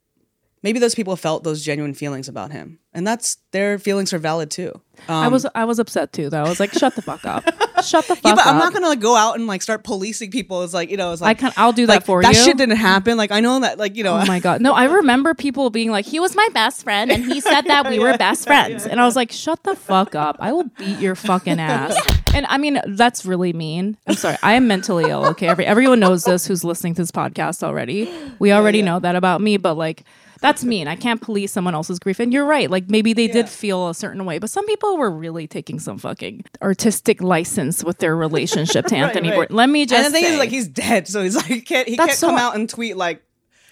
maybe 0.62 0.79
those 0.79 0.94
people 0.94 1.16
felt 1.16 1.44
those 1.44 1.64
genuine 1.64 1.94
feelings 1.94 2.29
about 2.29 2.53
him 2.53 2.79
and 2.92 3.07
that's 3.07 3.38
their 3.53 3.79
feelings 3.79 4.12
are 4.12 4.18
valid 4.18 4.51
too 4.51 4.73
um, 5.09 5.25
I 5.25 5.29
was 5.29 5.46
I 5.55 5.64
was 5.64 5.79
upset 5.79 6.12
too 6.12 6.29
though. 6.29 6.44
I 6.44 6.49
was 6.49 6.61
like, 6.61 6.75
shut 6.75 6.94
the 6.94 7.01
fuck 7.01 7.25
up. 7.25 7.42
Shut 7.81 8.07
the 8.07 8.14
fuck 8.14 8.25
yeah, 8.27 8.35
but 8.35 8.40
up. 8.46 8.46
i'm 8.49 8.59
not 8.59 8.75
gonna 8.75 8.88
like 8.88 9.01
go 9.01 9.16
out 9.16 9.37
and 9.37 9.46
like 9.46 9.62
start 9.62 9.85
policing 9.85 10.31
people 10.31 10.62
it's 10.64 10.75
like 10.75 10.90
you 10.90 10.99
know 10.99 11.14
it's 11.14 11.23
I 11.23 11.29
like 11.29 11.38
can 11.38 11.51
I'll 11.57 11.73
do 11.73 11.87
that 11.87 11.94
like 11.94 12.05
for 12.05 12.20
that 12.20 12.35
you. 12.35 12.44
shit 12.44 12.59
didn't 12.59 12.77
happen 12.77 13.16
like 13.16 13.33
i 13.33 13.40
know 13.40 13.59
that 13.61 13.79
like 13.79 13.96
you 13.96 14.05
know 14.05 14.18
Oh 14.20 14.27
my 14.27 14.40
god. 14.40 14.61
No, 14.61 14.73
I 14.73 14.85
remember 14.85 15.35
people 15.35 15.70
being 15.70 15.90
like, 15.90 16.05
he 16.05 16.20
was 16.20 16.35
my 16.37 16.49
best 16.53 16.83
friend 16.83 17.11
and 17.11 17.25
he 17.25 17.40
said 17.40 17.62
that 17.62 17.88
we 17.88 17.99
were 17.99 18.16
best 18.18 18.46
friends. 18.46 18.87
And 18.87 19.01
I 19.01 19.07
was 19.07 19.16
like, 19.16 19.33
shut 19.33 19.62
the 19.62 19.75
fuck 19.75 20.14
up. 20.14 20.37
I 20.40 20.53
will 20.53 20.64
beat 20.79 20.99
your 20.99 21.14
fucking 21.14 21.59
ass. 21.61 21.96
And 22.35 22.46
I 22.46 22.59
mean, 22.59 22.81
that's 22.87 23.25
really 23.25 23.53
mean. 23.53 23.96
I'm 24.07 24.14
sorry. 24.14 24.37
I 24.42 24.55
am 24.55 24.68
mentally 24.68 25.11
ill. 25.11 25.25
Okay. 25.27 25.49
Every, 25.49 25.66
everyone 25.66 26.01
knows 26.01 26.25
this 26.25 26.46
who's 26.46 26.64
listening 26.64 26.94
to 26.94 27.03
this 27.03 27.11
podcast 27.11 27.62
already. 27.62 28.12
We 28.38 28.53
already 28.53 28.79
yeah. 28.79 28.85
know 28.85 28.99
that 29.01 29.16
about 29.16 29.40
me, 29.40 29.57
but 29.57 29.75
like, 29.75 30.05
that's 30.40 30.64
mean. 30.64 30.88
I 30.88 30.96
can't 30.96 31.20
police 31.20 31.53
someone 31.53 31.74
else's 31.74 31.98
grief. 31.98 32.18
And 32.20 32.33
you're 32.33 32.44
right. 32.46 32.70
Like, 32.70 32.88
maybe 32.90 33.12
they 33.12 33.26
Yeah. 33.26 33.33
did 33.33 33.48
feel 33.48 33.88
a 33.88 33.94
certain 33.94 34.24
way, 34.24 34.38
but 34.38 34.50
some 34.50 34.66
people 34.66 34.96
were 34.96 35.11
really 35.11 35.46
taking 35.46 35.79
some 35.79 35.98
fucking 35.98 36.44
artistic 36.62 37.20
license 37.22 37.85
with 37.85 37.98
their 37.98 38.16
relationship 38.16 38.87
to 38.87 38.96
Anthony 39.05 39.31
right. 39.31 39.48
Bourdain. 39.48 39.55
Let 39.55 39.68
me 39.70 39.87
just. 39.87 40.05
and 40.07 40.07
the 40.14 40.18
thing 40.18 40.24
say. 40.24 40.33
is, 40.35 40.38
like, 40.38 40.50
he's 40.50 40.68
dead, 40.68 41.07
so 41.09 41.22
he's 41.22 41.37
like, 41.37 41.46
he 41.46 41.61
can't, 41.61 41.88
he 41.88 41.96
can't 41.96 42.12
so- 42.12 42.29
come 42.29 42.37
out 42.38 42.55
and 42.55 42.68
tweet 42.68 42.96
like, 42.96 43.22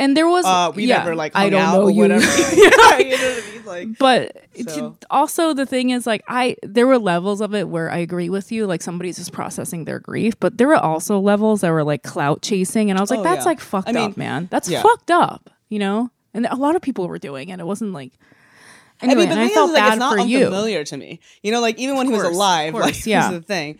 and 0.00 0.16
there 0.16 0.28
was. 0.28 0.44
uh, 0.44 0.70
we 0.76 0.84
yeah, 0.84 0.98
never 0.98 1.16
like 1.16 1.32
I 1.34 1.50
don't 1.50 1.72
know 1.72 1.88
you. 1.88 2.02
whatever. 2.02 2.24
yeah, 2.54 2.98
you 2.98 3.16
know 3.16 3.16
what 3.16 3.44
I 3.44 3.52
mean? 3.52 3.64
Like, 3.64 3.98
but 3.98 4.36
So. 4.68 4.96
also 5.10 5.54
the 5.54 5.66
thing 5.66 5.90
is 5.90 6.06
like 6.06 6.22
i 6.28 6.56
there 6.62 6.86
were 6.86 6.98
levels 6.98 7.40
of 7.42 7.54
it 7.54 7.68
where 7.68 7.90
i 7.90 7.98
agree 7.98 8.30
with 8.30 8.50
you 8.50 8.66
like 8.66 8.80
somebody's 8.80 9.16
just 9.16 9.30
processing 9.32 9.84
their 9.84 9.98
grief 10.00 10.38
but 10.40 10.56
there 10.56 10.68
were 10.68 10.76
also 10.76 11.18
levels 11.20 11.60
that 11.60 11.70
were 11.70 11.84
like 11.84 12.02
clout 12.02 12.40
chasing 12.42 12.88
and 12.90 12.98
i 12.98 13.02
was 13.02 13.10
like 13.10 13.20
Oh, 13.20 13.22
that's 13.24 13.40
yeah. 13.44 13.50
like 13.50 13.60
fucked 13.60 13.88
I 13.88 13.92
mean, 13.92 14.10
up 14.12 14.16
man 14.16 14.48
that's 14.50 14.72
fucked 14.72 15.10
up 15.10 15.50
you 15.68 15.78
know 15.78 16.10
and 16.38 16.46
a 16.46 16.56
lot 16.56 16.76
of 16.76 16.82
people 16.82 17.08
were 17.08 17.18
doing 17.18 17.48
it 17.50 17.60
it 17.60 17.66
wasn't 17.66 17.92
like 17.92 18.12
I 19.00 19.06
mean, 19.06 19.16
but 19.16 19.28
and 19.28 19.32
the 19.32 19.40
i 19.42 19.46
thing 19.46 19.54
felt 19.54 19.70
is, 19.70 19.74
like, 19.74 19.92
it's 19.92 19.98
not 19.98 20.18
for 20.18 20.26
you 20.26 20.38
unfamiliar 20.38 20.82
to 20.82 20.96
me. 20.96 21.20
You 21.44 21.52
know, 21.52 21.60
like 21.60 21.78
even 21.78 21.96
when 21.96 22.06
he 22.06 22.12
was 22.12 22.24
alive, 22.24 22.72
course, 22.72 22.84
like 22.84 23.06
yeah. 23.06 23.30
yeah. 23.30 23.38
the 23.38 23.42
thing. 23.42 23.78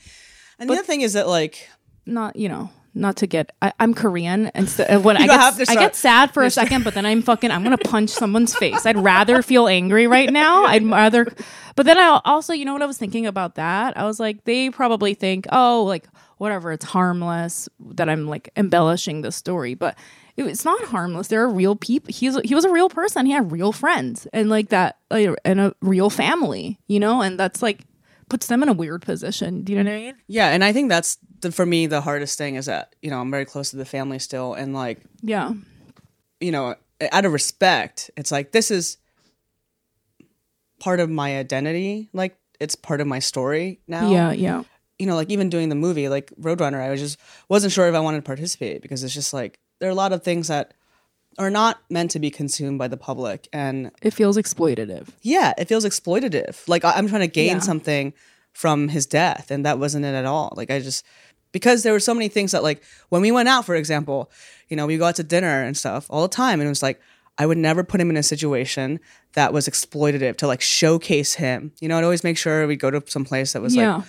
And 0.61 0.71
the 0.71 0.75
other 0.75 0.85
thing 0.85 1.01
is 1.01 1.15
that 1.15 1.27
like 1.27 1.69
not 2.07 2.37
you 2.37 2.49
know 2.49 2.71
not 2.95 3.17
to 3.17 3.27
get 3.27 3.53
I, 3.63 3.73
i'm 3.79 3.95
korean 3.95 4.47
and 4.49 4.69
so, 4.69 4.99
when 5.01 5.17
i 5.19 5.27
get 5.27 5.71
i 5.71 5.75
get 5.75 5.95
sad 5.95 6.33
for 6.33 6.43
a 6.43 6.51
second 6.51 6.85
but 6.85 6.95
then 6.95 7.07
i'm 7.07 7.23
fucking 7.23 7.51
i'm 7.51 7.63
gonna 7.63 7.79
punch 7.85 8.11
someone's 8.11 8.55
face 8.57 8.87
i'd 8.87 8.97
rather 8.97 9.43
feel 9.43 9.69
angry 9.69 10.07
right 10.07 10.33
now 10.33 10.65
i'd 10.65 10.85
rather 10.85 11.27
but 11.77 11.87
then 11.87 11.99
i 11.99 12.21
also 12.25 12.53
you 12.53 12.65
know 12.65 12.73
what 12.73 12.83
i 12.83 12.87
was 12.87 12.99
thinking 12.99 13.27
about 13.27 13.55
that 13.55 13.97
i 13.97 14.05
was 14.05 14.19
like 14.19 14.45
they 14.45 14.71
probably 14.71 15.15
think 15.15 15.47
oh 15.53 15.85
like 15.85 16.09
whatever 16.39 16.73
it's 16.73 16.87
harmless 16.87 17.69
that 17.79 18.09
i'm 18.09 18.27
like 18.27 18.51
embellishing 18.57 19.21
the 19.21 19.31
story 19.31 19.75
but 19.75 19.97
it's 20.47 20.65
not 20.65 20.83
harmless. 20.85 21.29
There 21.29 21.43
are 21.43 21.51
real 21.51 21.77
people 21.77 22.13
he's 22.13 22.39
he 22.43 22.55
was 22.55 22.65
a 22.65 22.71
real 22.71 22.89
person. 22.89 23.27
He 23.27 23.33
had 23.33 23.51
real 23.51 23.73
friends 23.73 24.27
and 24.33 24.49
like 24.49 24.69
that 24.69 24.99
like, 25.11 25.29
and 25.45 25.61
a 25.61 25.75
real 25.81 26.11
family 26.11 26.79
you 26.87 27.01
know? 27.01 27.23
And 27.23 27.39
that's 27.39 27.63
like 27.63 27.85
puts 28.29 28.47
them 28.47 28.63
in 28.63 28.69
a 28.69 28.73
weird 28.73 29.03
position. 29.03 29.63
Do 29.63 29.73
you 29.73 29.83
know 29.83 29.91
what 29.91 29.97
i 29.97 30.01
mean? 30.01 30.15
Yeah, 30.27 30.49
and 30.49 30.63
I 30.63 30.73
think 30.73 30.89
that's 30.89 31.19
the, 31.41 31.53
for 31.53 31.67
me 31.67 31.87
the 31.87 32.01
hardest 32.01 32.39
thing 32.39 32.57
is 32.57 32.67
that 32.67 32.95
you 33.03 33.11
know 33.11 33.21
I'm 33.21 33.31
very 33.31 33.45
close 33.45 33.71
to 33.71 33.77
the 33.77 33.85
family 33.85 34.19
still, 34.19 34.55
and 34.55 34.75
like 34.75 35.01
yeah. 35.23 35.53
you 36.41 36.53
know 36.53 36.75
out 37.13 37.25
of 37.25 37.33
respect, 37.33 38.11
it's 38.17 38.33
like 38.33 38.53
this 38.53 38.71
is 38.71 38.99
part 40.81 41.01
of 41.01 41.11
my 41.11 41.39
identity. 41.39 42.09
Like 42.13 42.37
it's 42.61 42.75
part 42.75 43.01
of 43.01 43.07
my 43.07 43.19
story 43.19 43.81
now. 43.87 44.11
yeah 44.11 44.33
yeah. 44.33 44.63
You 44.99 45.07
know, 45.07 45.15
like 45.15 45.31
even 45.31 45.49
doing 45.49 45.69
the 45.69 45.77
movie, 45.77 46.09
like 46.09 46.33
Roadrunner, 46.41 46.81
I 46.81 46.91
was 46.91 47.01
just 47.01 47.21
wasn't 47.49 47.73
sure 47.73 47.89
if 47.89 47.95
I 47.95 48.01
wanted 48.01 48.19
to 48.19 48.25
participate 48.25 48.83
because 48.83 49.05
it's 49.05 49.15
just 49.15 49.33
like 49.33 49.61
there 49.81 49.89
are 49.89 49.93
a 49.93 49.97
lot 49.97 50.13
of 50.13 50.23
things 50.23 50.49
that 50.49 50.75
are 51.39 51.51
not 51.51 51.79
meant 51.89 52.11
to 52.13 52.19
be 52.19 52.31
consumed 52.31 52.79
by 52.79 52.89
the 52.89 52.97
public, 52.97 53.49
and 53.53 53.91
it 54.03 54.13
feels 54.13 54.37
exploitative 54.37 55.09
yeah, 55.23 55.53
it 55.59 55.67
feels 55.69 55.85
exploitative. 55.85 56.67
Like 56.69 56.85
I- 56.85 56.93
I'm 56.93 57.09
trying 57.09 57.21
to 57.21 57.27
gain 57.29 57.57
Yeah. 57.57 57.59
something 57.61 58.13
from 58.53 58.89
his 58.89 59.07
death, 59.07 59.51
and 59.51 59.65
that 59.65 59.79
wasn't 59.79 60.05
it 60.05 60.15
at 60.15 60.25
all. 60.25 60.53
Like 60.57 60.71
I 60.71 60.81
just 60.81 61.05
because 61.53 61.83
there 61.83 61.93
were 61.93 62.01
so 62.01 62.13
many 62.13 62.29
things 62.29 62.53
that 62.53 62.63
like 62.63 62.83
when 63.09 63.23
we 63.23 63.31
went 63.31 63.49
out, 63.49 63.65
for 63.65 63.75
example, 63.77 64.31
you 64.69 64.77
know, 64.77 64.87
we 64.87 64.97
go 64.99 65.07
out 65.07 65.17
to 65.17 65.23
dinner 65.23 65.63
and 65.63 65.77
stuff 65.77 66.07
all 66.11 66.23
the 66.23 66.29
time, 66.29 66.61
and 66.61 66.67
it 66.67 66.71
was 66.71 66.83
like 66.83 67.01
I 67.41 67.47
would 67.47 67.59
never 67.59 67.85
put 67.85 68.01
him 68.01 68.11
in 68.11 68.17
a 68.17 68.23
situation 68.25 68.99
that 69.35 69.53
was 69.53 69.69
exploitative 69.69 70.37
to 70.39 70.49
like 70.49 70.61
showcase 70.61 71.35
him. 71.35 71.71
You 71.81 71.87
know, 71.89 71.97
I'd 71.99 72.05
always 72.05 72.25
make 72.25 72.37
sure 72.37 72.67
we'd 72.67 72.81
go 72.81 72.91
to 72.91 73.01
some 73.07 73.25
place 73.25 73.53
that 73.53 73.63
was 73.63 73.77
Yeah. 73.77 73.97
like 73.99 74.05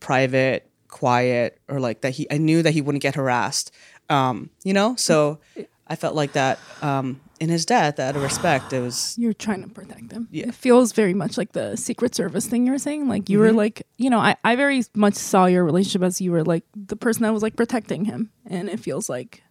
private, 0.00 0.68
quiet, 0.88 1.58
or 1.68 1.78
like 1.80 2.00
that 2.00 2.10
he 2.10 2.26
I 2.30 2.38
knew 2.38 2.62
that 2.62 2.72
he 2.72 2.80
wouldn't 2.80 3.02
get 3.02 3.14
harassed. 3.14 3.70
Um, 4.08 4.50
you 4.64 4.72
know, 4.74 4.94
so 4.96 5.38
I 5.86 5.96
felt 5.96 6.14
like 6.14 6.32
that 6.32 6.58
um 6.82 7.20
in 7.40 7.48
his 7.48 7.66
death, 7.66 7.98
out 7.98 8.14
of 8.14 8.22
respect, 8.22 8.72
it 8.72 8.80
was 8.80 9.16
You're 9.18 9.32
trying 9.32 9.62
to 9.64 9.68
protect 9.68 10.10
them. 10.10 10.28
Yeah. 10.30 10.48
It 10.48 10.54
feels 10.54 10.92
very 10.92 11.12
much 11.14 11.36
like 11.36 11.52
the 11.52 11.74
Secret 11.76 12.14
Service 12.14 12.46
thing 12.46 12.66
you 12.66 12.72
were 12.72 12.78
saying. 12.78 13.08
Like 13.08 13.28
you 13.28 13.38
Mm-hmm. 13.38 13.46
were 13.46 13.52
like, 13.52 13.82
you 13.96 14.10
know, 14.10 14.18
I, 14.20 14.36
I 14.44 14.54
very 14.54 14.84
much 14.94 15.14
saw 15.14 15.46
your 15.46 15.64
relationship 15.64 16.02
as 16.02 16.20
you 16.20 16.30
were 16.30 16.44
like 16.44 16.62
the 16.76 16.94
person 16.94 17.22
that 17.24 17.32
was 17.32 17.42
like 17.42 17.56
protecting 17.56 18.04
him. 18.04 18.30
And 18.46 18.68
it 18.68 18.78
feels 18.78 19.08
like, 19.08 19.42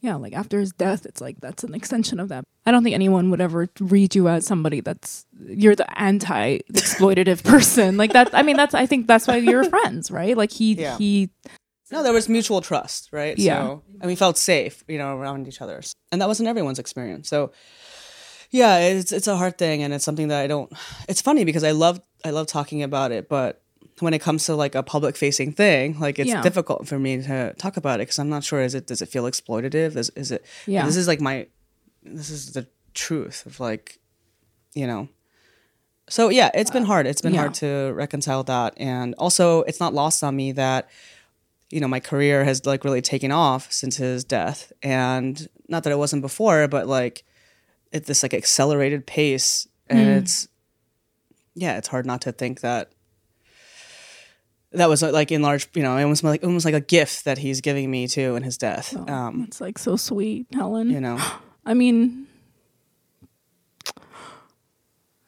yeah, 0.00 0.14
like 0.14 0.32
after 0.32 0.60
his 0.60 0.72
death, 0.72 1.04
it's 1.04 1.20
like 1.20 1.40
that's 1.40 1.62
an 1.62 1.74
extension 1.74 2.20
of 2.20 2.28
that. 2.30 2.44
I 2.64 2.70
don't 2.70 2.82
think 2.84 2.94
anyone 2.94 3.30
would 3.30 3.40
ever 3.42 3.68
read 3.80 4.14
you 4.14 4.28
as 4.28 4.46
somebody 4.46 4.80
that's, 4.80 5.26
you're 5.46 5.74
the 5.76 6.00
anti 6.00 6.58
exploitative 6.72 7.42
person. 7.52 7.96
Like 7.98 8.12
that, 8.14 8.30
I 8.32 8.42
mean, 8.42 8.56
that's, 8.56 8.74
I 8.74 8.86
think 8.86 9.06
that's 9.08 9.26
why 9.26 9.36
you're 9.36 9.64
friends, 9.64 10.10
right? 10.10 10.36
Like 10.38 10.52
he, 10.52 10.72
Yeah. 10.74 10.96
he, 10.96 11.28
no, 11.90 12.02
there 12.02 12.12
was 12.12 12.28
mutual 12.28 12.60
trust, 12.60 13.08
right? 13.12 13.38
Yeah. 13.38 13.62
So, 13.62 13.82
and 14.00 14.08
we 14.08 14.14
felt 14.14 14.36
safe, 14.36 14.84
you 14.88 14.98
know, 14.98 15.16
around 15.16 15.48
each 15.48 15.60
other, 15.62 15.80
and 16.12 16.20
that 16.20 16.28
wasn't 16.28 16.48
everyone's 16.48 16.78
experience. 16.78 17.28
So, 17.28 17.52
yeah, 18.50 18.78
it's 18.78 19.12
it's 19.12 19.26
a 19.26 19.36
hard 19.36 19.58
thing, 19.58 19.82
and 19.82 19.94
it's 19.94 20.04
something 20.04 20.28
that 20.28 20.40
I 20.40 20.46
don't. 20.46 20.72
It's 21.08 21.22
funny 21.22 21.44
because 21.44 21.64
I 21.64 21.70
love 21.72 22.00
I 22.24 22.30
love 22.30 22.46
talking 22.46 22.82
about 22.82 23.12
it, 23.12 23.28
but 23.28 23.62
when 24.00 24.14
it 24.14 24.20
comes 24.20 24.44
to 24.46 24.54
like 24.54 24.74
a 24.74 24.82
public 24.82 25.16
facing 25.16 25.52
thing, 25.52 25.98
like 25.98 26.18
it's 26.18 26.28
Yeah. 26.28 26.42
difficult 26.42 26.86
for 26.86 26.98
me 26.98 27.22
to 27.22 27.54
talk 27.54 27.76
about 27.76 28.00
it 28.00 28.04
because 28.06 28.18
I'm 28.18 28.28
not 28.28 28.44
sure. 28.44 28.60
Is 28.60 28.74
it 28.74 28.86
does 28.86 29.02
it 29.02 29.08
feel 29.08 29.24
exploitative? 29.24 29.96
Is 29.96 30.10
is 30.10 30.30
it? 30.30 30.44
Yeah. 30.66 30.86
This 30.86 30.96
is 30.96 31.08
like 31.08 31.20
my. 31.20 31.46
This 32.02 32.30
is 32.30 32.52
the 32.52 32.66
truth 32.94 33.44
of 33.46 33.60
like, 33.60 33.98
you 34.74 34.86
know. 34.86 35.08
So 36.08 36.30
yeah, 36.30 36.50
it's 36.54 36.70
been 36.70 36.84
uh, 36.84 36.86
hard. 36.86 37.06
It's 37.06 37.20
been 37.20 37.34
yeah. 37.34 37.40
hard 37.40 37.54
to 37.54 37.92
reconcile 37.94 38.42
that, 38.44 38.74
and 38.76 39.14
also 39.18 39.62
it's 39.62 39.80
not 39.80 39.94
lost 39.94 40.22
on 40.24 40.36
me 40.36 40.52
that 40.52 40.88
you 41.70 41.80
know 41.80 41.88
my 41.88 42.00
career 42.00 42.44
has 42.44 42.64
like 42.66 42.84
really 42.84 43.02
taken 43.02 43.30
off 43.30 43.70
since 43.72 43.96
his 43.96 44.24
death 44.24 44.72
and 44.82 45.48
not 45.68 45.82
that 45.84 45.92
it 45.92 45.98
wasn't 45.98 46.22
before 46.22 46.66
but 46.68 46.86
like 46.86 47.24
at 47.92 48.06
this 48.06 48.22
like 48.22 48.34
accelerated 48.34 49.06
pace 49.06 49.66
and 49.88 50.00
Hmm. 50.00 50.16
it's 50.18 50.48
yeah 51.54 51.76
it's 51.78 51.88
hard 51.88 52.06
not 52.06 52.20
to 52.22 52.32
think 52.32 52.60
that 52.60 52.90
that 54.72 54.88
was 54.88 55.02
uh, 55.02 55.10
like 55.12 55.32
in 55.32 55.42
large 55.42 55.68
you 55.74 55.82
know 55.82 55.96
almost 55.98 56.22
like 56.24 56.42
almost 56.44 56.64
like 56.64 56.74
a 56.74 56.80
gift 56.80 57.24
that 57.24 57.38
he's 57.38 57.60
giving 57.60 57.90
me 57.90 58.06
too 58.06 58.36
in 58.36 58.42
his 58.42 58.56
death 58.58 58.94
um 59.08 59.44
it's 59.46 59.60
like 59.60 59.78
so 59.78 59.96
sweet, 59.96 60.46
Helen. 60.52 60.90
you 60.90 61.00
know 61.00 61.18
I 61.66 61.74
mean, 61.74 62.26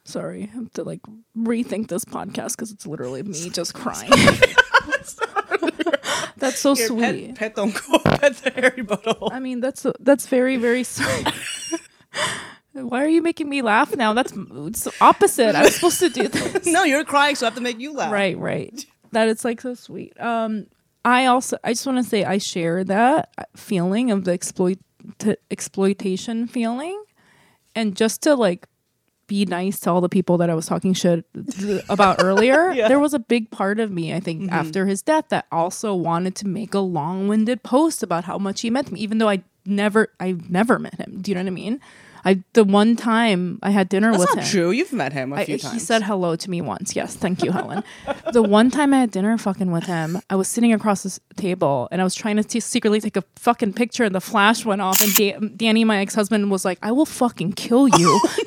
sorry, 0.04 0.44
I 0.52 0.56
have 0.56 0.72
to 0.74 0.84
like 0.84 1.00
rethink 1.36 1.88
this 1.88 2.04
podcast 2.04 2.52
because 2.56 2.70
it's 2.70 2.86
literally 2.86 3.22
me 3.22 3.50
just 3.50 3.74
crying. 3.74 4.10
that's 6.36 6.58
so 6.60 6.74
Here, 6.74 6.86
sweet. 6.86 7.28
pet, 7.28 7.34
pet 7.36 7.56
don't 7.56 7.74
go 7.74 7.98
pet 7.98 8.36
the 8.36 8.50
hairy 8.50 8.82
butthole 8.84 9.30
I 9.32 9.40
mean, 9.40 9.60
that's 9.60 9.86
that's 10.00 10.26
very 10.26 10.56
very 10.56 10.84
sweet. 10.84 11.26
Why 12.72 13.02
are 13.04 13.08
you 13.08 13.20
making 13.22 13.48
me 13.48 13.62
laugh 13.62 13.94
now? 13.96 14.12
That's 14.12 14.32
it's 14.36 14.88
opposite. 15.00 15.54
I 15.56 15.62
was 15.62 15.74
supposed 15.74 15.98
to 16.00 16.08
do 16.08 16.28
this. 16.28 16.66
no 16.66 16.84
you're 16.84 17.04
crying 17.04 17.34
so 17.34 17.46
i 17.46 17.48
have 17.48 17.56
to 17.56 17.60
make 17.60 17.80
you 17.80 17.92
laugh 17.92 18.12
Right, 18.12 18.38
right. 18.38 18.84
That 19.12 19.28
it's 19.28 19.44
like 19.44 19.60
so 19.60 19.74
sweet. 19.74 20.18
Um, 20.20 20.66
I 21.04 21.26
also 21.26 21.56
I 21.64 21.72
just 21.72 21.84
want 21.86 21.98
to 21.98 22.04
say 22.04 22.24
I 22.24 22.38
share 22.38 22.84
that 22.84 23.30
feeling 23.56 24.10
of 24.12 24.24
the 24.24 24.32
exploit 24.32 24.78
exploitation 25.50 26.46
feeling, 26.46 27.02
and 27.74 27.96
just 27.96 28.22
to 28.22 28.34
like 28.34 28.66
be 29.30 29.46
nice 29.46 29.78
to 29.78 29.90
all 29.90 30.00
the 30.00 30.08
people 30.08 30.38
that 30.38 30.50
I 30.50 30.56
was 30.56 30.66
talking 30.66 30.92
shit 30.92 31.24
about 31.88 32.16
earlier. 32.20 32.72
Yeah. 32.80 32.88
There 32.88 32.98
was 32.98 33.14
a 33.14 33.18
big 33.18 33.50
part 33.50 33.78
of 33.78 33.90
me, 33.90 34.14
I 34.14 34.20
think, 34.20 34.42
mm-hmm. 34.42 34.52
after 34.52 34.86
his 34.86 35.02
death 35.02 35.26
that 35.28 35.46
also 35.52 35.94
wanted 35.94 36.34
to 36.36 36.46
make 36.46 36.72
a 36.72 36.78
long-winded 36.78 37.62
post 37.62 38.02
about 38.02 38.24
how 38.24 38.38
much 38.38 38.62
he 38.62 38.70
meant 38.70 38.88
to 38.88 38.94
me, 38.94 39.00
even 39.00 39.18
though 39.18 39.28
I 39.28 39.42
never 39.66 40.08
I 40.18 40.36
never 40.48 40.78
met 40.78 40.96
him. 40.96 41.18
Do 41.20 41.30
you 41.30 41.34
know 41.34 41.42
what 41.42 41.48
I 41.48 41.50
mean? 41.50 41.80
I 42.24 42.42
the 42.52 42.64
one 42.64 42.96
time 42.96 43.58
I 43.62 43.70
had 43.70 43.88
dinner 43.88 44.10
that's 44.10 44.20
with 44.20 44.36
not 44.36 44.44
him. 44.44 44.50
true 44.50 44.70
you've 44.70 44.92
met 44.92 45.12
him 45.12 45.32
a 45.32 45.36
I, 45.36 45.44
few 45.44 45.56
he 45.56 45.78
said 45.78 46.02
hello 46.02 46.36
to 46.36 46.50
me 46.50 46.60
once. 46.60 46.94
Yes, 46.94 47.14
thank 47.14 47.42
you, 47.42 47.50
Helen. 47.52 47.82
the 48.32 48.42
one 48.42 48.70
time 48.70 48.94
I 48.94 49.00
had 49.00 49.10
dinner 49.10 49.36
fucking 49.38 49.70
with 49.70 49.84
him, 49.84 50.20
I 50.28 50.36
was 50.36 50.48
sitting 50.48 50.72
across 50.72 51.02
this 51.02 51.20
table 51.36 51.88
and 51.90 52.00
I 52.00 52.04
was 52.04 52.14
trying 52.14 52.36
to 52.36 52.44
t- 52.44 52.60
secretly 52.60 53.00
take 53.00 53.16
a 53.16 53.24
fucking 53.36 53.74
picture, 53.74 54.04
and 54.04 54.14
the 54.14 54.20
flash 54.20 54.64
went 54.64 54.80
off, 54.80 55.00
and 55.00 55.14
da- 55.14 55.38
Danny, 55.56 55.84
my 55.84 55.98
ex 55.98 56.14
husband, 56.14 56.50
was 56.50 56.64
like, 56.64 56.78
"I 56.82 56.92
will 56.92 57.06
fucking 57.06 57.52
kill 57.52 57.88
you." 57.88 58.20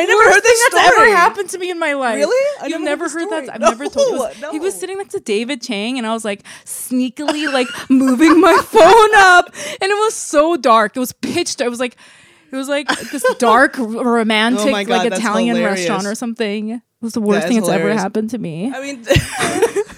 i 0.00 0.04
never 0.06 0.22
heard 0.30 0.42
this 0.42 0.70
That's 0.72 0.86
ever 0.86 0.94
story 0.96 1.10
happened 1.10 1.48
to 1.50 1.58
me 1.58 1.70
in 1.70 1.78
my 1.78 1.92
life. 1.94 2.16
Really? 2.16 2.58
I 2.62 2.66
You've 2.66 2.80
never 2.82 3.08
heard 3.08 3.30
heard 3.30 3.46
that? 3.48 3.54
I've 3.54 3.62
story. 3.62 3.70
never 3.70 3.88
told 3.88 4.06
you. 4.08 4.14
He 4.14 4.18
was, 4.18 4.40
No, 4.40 4.52
he 4.52 4.58
was 4.60 4.78
sitting 4.78 4.98
next 4.98 5.12
to 5.12 5.20
David 5.20 5.62
Chang, 5.62 5.98
and 5.98 6.06
I 6.06 6.12
was 6.12 6.24
like 6.24 6.42
sneakily 6.64 7.52
like 7.52 7.66
moving 7.90 8.40
my 8.40 8.56
phone 8.64 9.14
up, 9.14 9.46
and 9.80 9.90
it 9.90 9.94
was 10.06 10.14
so 10.14 10.56
dark. 10.56 10.96
It 10.96 11.00
was 11.00 11.12
pitch 11.12 11.56
dark. 11.56 11.66
It 11.66 11.70
was 11.70 11.80
like 11.80 11.96
it 12.52 12.56
was 12.56 12.68
like 12.68 12.88
this 13.10 13.24
dark 13.38 13.76
romantic 13.78 14.66
Oh 14.66 14.70
God, 14.84 14.88
like 14.88 15.12
Italian 15.12 15.56
hilarious. 15.56 15.80
restaurant 15.80 16.06
or 16.06 16.14
something. 16.14 16.70
It 16.70 16.82
was 17.00 17.14
the 17.14 17.20
worst 17.20 17.42
That 17.42 17.48
thing 17.48 17.58
that's 17.60 17.70
ever 17.70 17.92
happened 17.94 18.30
to 18.30 18.38
me. 18.38 18.70
I 18.74 18.80
mean, 18.82 19.02
it 19.06 19.90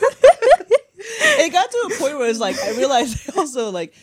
got 1.52 1.70
to 1.70 1.90
a 1.94 1.98
point 1.98 2.18
where 2.18 2.28
it's 2.28 2.38
like 2.38 2.56
I 2.62 2.76
realized 2.76 3.36
also 3.36 3.70
like 3.70 3.94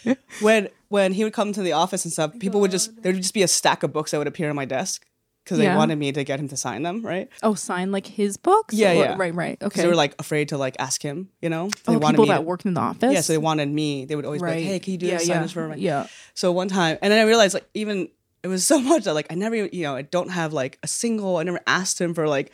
when 0.41 0.69
when 0.89 1.13
he 1.13 1.23
would 1.23 1.33
come 1.33 1.53
to 1.53 1.61
the 1.61 1.73
office 1.73 2.03
and 2.05 2.11
stuff, 2.11 2.37
people 2.39 2.59
would 2.61 2.71
just 2.71 3.01
there 3.03 3.13
would 3.13 3.21
just 3.21 3.33
be 3.33 3.43
a 3.43 3.47
stack 3.47 3.83
of 3.83 3.93
books 3.93 4.11
that 4.11 4.17
would 4.17 4.27
appear 4.27 4.49
on 4.49 4.55
my 4.55 4.65
desk 4.65 5.05
because 5.49 5.63
Yeah. 5.63 5.71
they 5.71 5.77
wanted 5.77 5.97
me 5.97 6.11
to 6.11 6.23
get 6.23 6.39
him 6.39 6.47
to 6.49 6.55
sign 6.55 6.83
them, 6.83 7.01
right? 7.03 7.27
Oh, 7.41 7.55
sign 7.55 7.91
like 7.91 8.05
his 8.05 8.37
books? 8.37 8.75
Yeah, 8.75 8.91
Or- 8.91 8.93
yeah. 8.95 9.15
Right, 9.17 9.33
right. 9.33 9.57
Okay. 9.61 9.81
they 9.81 9.87
were 9.87 9.95
like 9.95 10.13
afraid 10.19 10.49
to 10.49 10.57
like 10.59 10.75
ask 10.77 11.01
him, 11.01 11.29
you 11.41 11.49
know. 11.49 11.69
They 11.85 11.95
oh, 11.95 11.97
wanted 11.97 12.13
people 12.17 12.25
me 12.25 12.29
that 12.29 12.35
to- 12.37 12.41
worked 12.43 12.65
in 12.67 12.75
the 12.75 12.81
office? 12.81 13.11
Yeah, 13.11 13.21
so 13.21 13.33
they 13.33 13.39
wanted 13.39 13.67
me. 13.69 14.05
They 14.05 14.15
would 14.15 14.25
always 14.25 14.43
be 14.43 14.47
like, 14.47 14.63
"Hey, 14.63 14.77
can 14.79 14.91
you 14.93 14.99
do 14.99 15.07
yeah, 15.07 15.17
this? 15.17 15.27
yeah. 15.27 15.33
Sign 15.35 15.41
this 15.41 15.51
for 15.51 15.67
me?" 15.69 15.77
Yeah. 15.79 16.05
So 16.35 16.51
one 16.51 16.67
time, 16.67 16.99
and 17.01 17.11
then 17.11 17.19
I 17.19 17.23
realized 17.27 17.55
like 17.55 17.67
even 17.73 18.09
it 18.43 18.47
was 18.47 18.65
so 18.71 18.79
much 18.79 19.05
that 19.05 19.15
like 19.15 19.25
I 19.31 19.35
never, 19.35 19.55
you 19.55 19.81
know, 19.83 19.95
I 19.95 20.03
don't 20.03 20.29
have 20.29 20.53
like 20.53 20.77
a 20.83 20.87
single. 20.87 21.37
I 21.37 21.43
never 21.43 21.61
asked 21.65 21.99
him 21.99 22.13
for 22.13 22.27
like, 22.27 22.51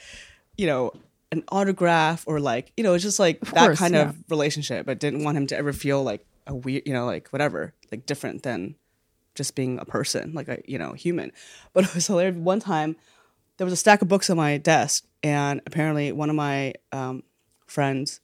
you 0.58 0.68
know, 0.68 0.92
an 1.34 1.44
autograph 1.52 2.24
or 2.28 2.40
like, 2.40 2.72
you 2.78 2.84
know, 2.86 2.94
it's 2.94 3.04
just 3.04 3.20
like 3.20 3.42
that 3.42 3.56
course, 3.66 3.80
kind 3.80 3.96
of 3.98 4.16
relationship. 4.30 4.88
I 4.88 4.94
didn't 4.94 5.24
want 5.26 5.36
him 5.38 5.48
to 5.48 5.58
ever 5.58 5.74
feel 5.74 6.02
like 6.02 6.26
a 6.48 6.56
weird, 6.56 6.84
you 6.86 6.94
know, 6.94 7.06
like 7.06 7.28
whatever, 7.30 7.74
like 7.92 8.06
different 8.06 8.44
than 8.44 8.76
just 9.36 9.56
being 9.56 9.78
a 9.80 9.86
person, 9.86 10.34
like 10.34 10.48
a 10.48 10.60
you 10.66 10.78
know 10.80 10.94
human. 10.94 11.32
But 11.74 11.84
it 11.90 11.94
was 11.96 12.08
hilarious. 12.08 12.36
One 12.38 12.60
time, 12.60 12.96
there 13.58 13.66
was 13.66 13.74
a 13.74 13.78
stack 13.78 14.02
of 14.02 14.08
books 14.08 14.30
on 14.30 14.38
my 14.38 14.58
desk, 14.58 15.06
and 15.24 15.62
apparently 15.66 16.12
one 16.12 16.30
of 16.30 16.36
my 16.36 16.74
um, 16.92 17.24
friends 17.68 18.20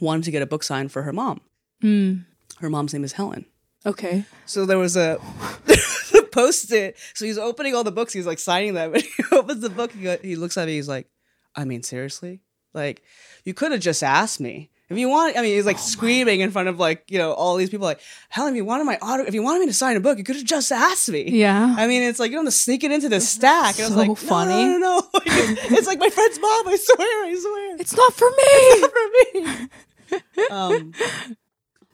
wanted 0.00 0.24
to 0.24 0.30
get 0.30 0.42
a 0.42 0.46
book 0.46 0.62
signed 0.62 0.92
for 0.92 1.02
her 1.02 1.12
mom. 1.12 1.40
Mm, 1.82 2.24
Her 2.60 2.70
mom's 2.70 2.92
name 2.94 3.04
is 3.04 3.12
Helen. 3.12 3.46
okay. 3.86 4.24
So 4.46 4.64
there 4.66 4.78
was 4.78 4.96
a 4.96 5.18
post 6.32 6.72
it. 6.72 6.96
So 7.14 7.24
he's 7.24 7.38
opening 7.38 7.74
all 7.74 7.84
the 7.84 7.92
books. 7.92 8.12
He's 8.12 8.26
like 8.26 8.38
signing 8.38 8.74
them. 8.74 8.94
And 8.94 9.02
he 9.02 9.24
opens 9.32 9.60
the 9.60 9.70
book. 9.70 9.92
He, 9.92 10.16
he 10.22 10.36
looks 10.36 10.56
at 10.56 10.66
me. 10.66 10.74
He's 10.74 10.88
like, 10.88 11.08
I 11.54 11.64
mean, 11.64 11.82
seriously? 11.82 12.40
Like, 12.72 13.02
you 13.44 13.54
could 13.54 13.72
have 13.72 13.80
just 13.80 14.02
asked 14.02 14.40
me. 14.40 14.70
If 14.90 14.98
you 14.98 15.08
want, 15.08 15.36
I 15.36 15.40
mean, 15.40 15.52
Oh 15.52 15.56
he's 15.56 15.64
like 15.66 15.78
screaming 15.78 16.40
in 16.40 16.50
front 16.50 16.68
of 16.68 16.78
like, 16.78 17.10
you 17.10 17.18
know, 17.18 17.32
all 17.32 17.56
these 17.56 17.70
people 17.70 17.86
like, 17.86 18.00
Helen, 18.28 18.52
if 18.52 18.56
you 18.56 18.64
wanted 18.66 18.84
my 18.84 18.98
auto, 18.98 19.24
if 19.24 19.32
you 19.32 19.42
wanted 19.42 19.60
me 19.60 19.66
to 19.66 19.72
sign 19.72 19.96
a 19.96 20.00
book, 20.00 20.18
you 20.18 20.24
could 20.24 20.36
have 20.36 20.44
just 20.44 20.70
asked 20.70 21.08
me. 21.08 21.22
Yeah. 21.30 21.74
I 21.78 21.86
mean, 21.86 22.02
it's 22.02 22.18
like, 22.20 22.30
you 22.30 22.36
don't 22.36 22.44
have 22.44 22.52
to 22.52 22.58
sneak 22.58 22.84
it 22.84 22.92
into 22.92 23.08
the 23.08 23.20
stack. 23.20 23.78
And 23.78 23.84
I 23.84 23.88
was 23.88 23.92
So 23.94 23.98
like, 23.98 24.08
no, 24.08 24.14
funny. 24.14 24.64
No, 24.64 24.78
no, 24.78 25.00
no. 25.00 25.08
it's 25.24 25.86
like 25.86 25.98
my 25.98 26.10
friend's 26.10 26.38
mom. 26.38 26.68
I 26.68 26.76
swear. 26.76 27.24
I 27.24 27.34
swear 27.40 27.76
it's 27.80 27.96
not 27.96 28.12
for 28.12 28.28
me. 28.30 28.36
It's 28.38 28.80
not 28.82 30.20
for 30.38 30.40
me. 30.40 30.48
um, 30.50 30.92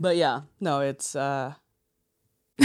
but 0.00 0.16
yeah, 0.16 0.40
no, 0.60 0.80
it's 0.80 1.14
uh, 1.14 1.54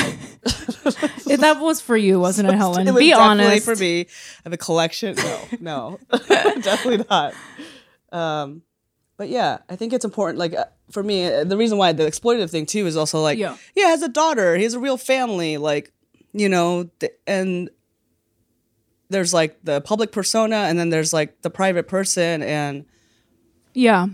If 1.28 1.40
that 1.42 1.60
was 1.60 1.82
for 1.82 1.98
you, 1.98 2.20
wasn't 2.20 2.50
it, 2.50 2.56
Helen? 2.56 2.88
it 2.88 2.92
was 2.92 3.00
Be 3.00 3.10
definitely 3.10 3.46
honest. 3.46 3.66
for 3.66 3.76
me. 3.76 4.02
I 4.02 4.06
have 4.46 4.54
a 4.54 4.58
collection. 4.58 5.16
No, 5.16 5.40
no, 5.60 6.00
definitely 6.20 7.06
not. 7.10 7.34
Um, 8.12 8.62
but 9.18 9.30
yeah, 9.30 9.60
I 9.70 9.76
think 9.76 9.94
it's 9.94 10.06
important. 10.06 10.38
Like 10.40 10.54
uh, 10.54 10.66
for 10.92 11.04
me, 11.04 11.26
uh, 11.26 11.44
the 11.44 11.58
reason 11.58 11.78
why 11.78 11.92
the 11.94 12.04
exploitative 12.06 12.50
thing 12.50 12.66
too 12.66 12.86
is 12.86 12.96
also 12.98 13.22
like, 13.22 13.38
Yeah. 13.38 13.58
yeah, 13.76 13.86
he 13.86 13.90
has 13.90 14.02
a 14.02 14.10
daughter. 14.10 14.56
He 14.58 14.64
has 14.64 14.74
a 14.74 14.80
real 14.80 14.98
family. 14.98 15.58
Like, 15.58 15.92
you 16.34 16.50
know, 16.50 16.90
th- 17.00 17.14
and 17.26 17.70
there's 19.10 19.34
like 19.34 19.58
the 19.64 19.82
public 19.82 20.12
persona, 20.12 20.56
and 20.56 20.78
then 20.80 20.90
there's 20.90 21.14
like 21.14 21.42
the 21.44 21.50
private 21.50 21.88
person, 21.88 22.42
and 22.44 22.86
Yeah. 23.74 24.08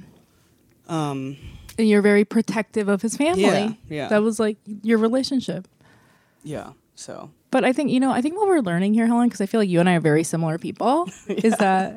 um, 0.87 1.37
And 1.77 1.87
you're 1.89 2.01
very 2.01 2.25
protective 2.25 2.87
of 2.89 3.01
his 3.01 3.15
family. 3.17 3.41
Yeah, 3.41 3.71
yeah. 3.89 4.07
That 4.09 4.21
was 4.21 4.39
like 4.39 4.57
your 4.83 4.97
relationship. 4.97 5.67
yeah. 6.43 6.73
So 6.95 7.31
But 7.51 7.65
I 7.65 7.73
think, 7.73 7.91
you 7.91 7.99
know, 7.99 8.11
I 8.11 8.21
think 8.21 8.37
what 8.37 8.47
we're 8.47 8.61
learning 8.61 8.93
here, 8.93 9.05
Helen, 9.07 9.27
because 9.27 9.41
I 9.41 9.45
feel 9.45 9.59
like 9.59 9.69
you 9.69 9.81
and 9.81 9.89
I 9.89 9.95
are 9.95 9.99
very 9.99 10.23
similar 10.23 10.57
people, 10.57 11.09
is 11.27 11.55
that 11.57 11.93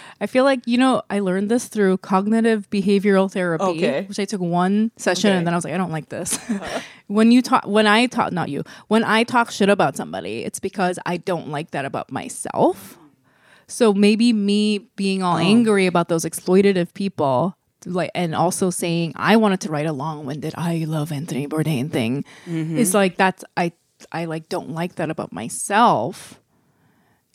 I 0.20 0.26
feel 0.26 0.44
like, 0.44 0.60
you 0.64 0.78
know, 0.78 1.02
I 1.10 1.18
learned 1.18 1.50
this 1.50 1.66
through 1.66 1.98
cognitive 1.98 2.70
behavioral 2.70 3.30
therapy, 3.30 3.64
Okay. 3.64 4.04
which 4.04 4.20
I 4.20 4.24
took 4.24 4.40
one 4.40 4.92
session 4.96 5.30
Okay. 5.30 5.38
and 5.38 5.46
then 5.46 5.54
I 5.54 5.56
was 5.56 5.64
like, 5.64 5.74
I 5.74 5.76
don't 5.76 5.90
like 5.90 6.08
this. 6.08 6.38
Uh-huh. 6.48 6.80
when 7.08 7.32
you 7.32 7.42
talk, 7.42 7.66
when 7.66 7.88
I 7.88 8.06
talk, 8.06 8.32
not 8.32 8.48
you, 8.48 8.62
when 8.86 9.02
I 9.02 9.24
talk 9.24 9.50
shit 9.50 9.68
about 9.68 9.96
somebody, 9.96 10.44
it's 10.44 10.60
because 10.60 11.00
I 11.04 11.16
don't 11.16 11.48
like 11.48 11.72
that 11.72 11.84
about 11.84 12.12
myself. 12.12 12.96
So 13.66 13.92
maybe 13.92 14.32
me 14.32 14.78
being 14.94 15.24
all 15.24 15.36
oh. 15.36 15.40
angry 15.40 15.86
about 15.86 16.08
those 16.08 16.24
exploitative 16.24 16.94
people, 16.94 17.56
like, 17.84 18.12
and 18.14 18.36
also 18.36 18.70
saying 18.70 19.14
I 19.16 19.36
wanted 19.36 19.60
to 19.62 19.70
write 19.70 19.86
a 19.86 19.92
long-winded 19.92 20.54
"I 20.56 20.84
love 20.86 21.10
Anthony 21.10 21.48
Bourdain" 21.48 21.90
thing, 21.90 22.24
mm-hmm. 22.46 22.76
is 22.76 22.94
like 22.94 23.16
that's 23.16 23.44
I 23.56 23.72
I 24.12 24.24
like 24.26 24.48
don't 24.48 24.70
like 24.70 24.96
that 24.96 25.10
about 25.10 25.32
myself. 25.32 26.40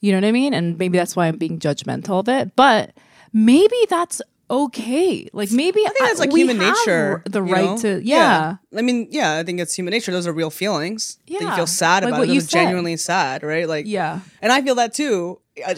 You 0.01 0.11
know 0.11 0.17
what 0.17 0.25
I 0.27 0.31
mean? 0.31 0.53
And 0.53 0.77
maybe 0.77 0.97
that's 0.97 1.15
why 1.15 1.27
I'm 1.27 1.37
being 1.37 1.59
judgmental 1.59 2.19
of 2.19 2.27
it. 2.29 2.55
But 2.55 2.91
maybe 3.33 3.75
that's 3.89 4.21
okay. 4.49 5.29
Like 5.31 5.51
maybe 5.51 5.79
I 5.85 5.89
think 5.89 5.99
that's 5.99 6.19
like 6.19 6.31
human 6.33 6.57
nature. 6.57 7.23
The 7.29 7.41
right 7.41 7.65
know? 7.65 7.77
to 7.79 8.01
yeah. 8.03 8.57
I 8.75 8.81
mean, 8.81 9.07
yeah, 9.11 9.37
I 9.37 9.43
think 9.43 9.59
it's 9.59 9.73
human 9.75 9.91
nature. 9.91 10.11
Those 10.11 10.27
are 10.27 10.33
real 10.33 10.49
feelings. 10.49 11.17
that 11.27 11.33
you 11.41 11.47
Yeah. 11.47 11.55
feel 11.55 11.67
sad 11.67 12.03
Like 12.03 12.09
about 12.11 12.19
what 12.19 12.29
it. 12.29 12.33
you 12.33 12.41
Those 12.41 12.47
are 12.47 12.51
said. 12.51 12.63
genuinely 12.63 12.97
sad, 12.97 13.43
right? 13.43 13.67
Like, 13.67 13.85
Yeah. 13.87 14.19
And 14.41 14.51
I 14.51 14.61
feel 14.61 14.75
that 14.75 14.93
too. 14.93 15.39
I 15.65 15.75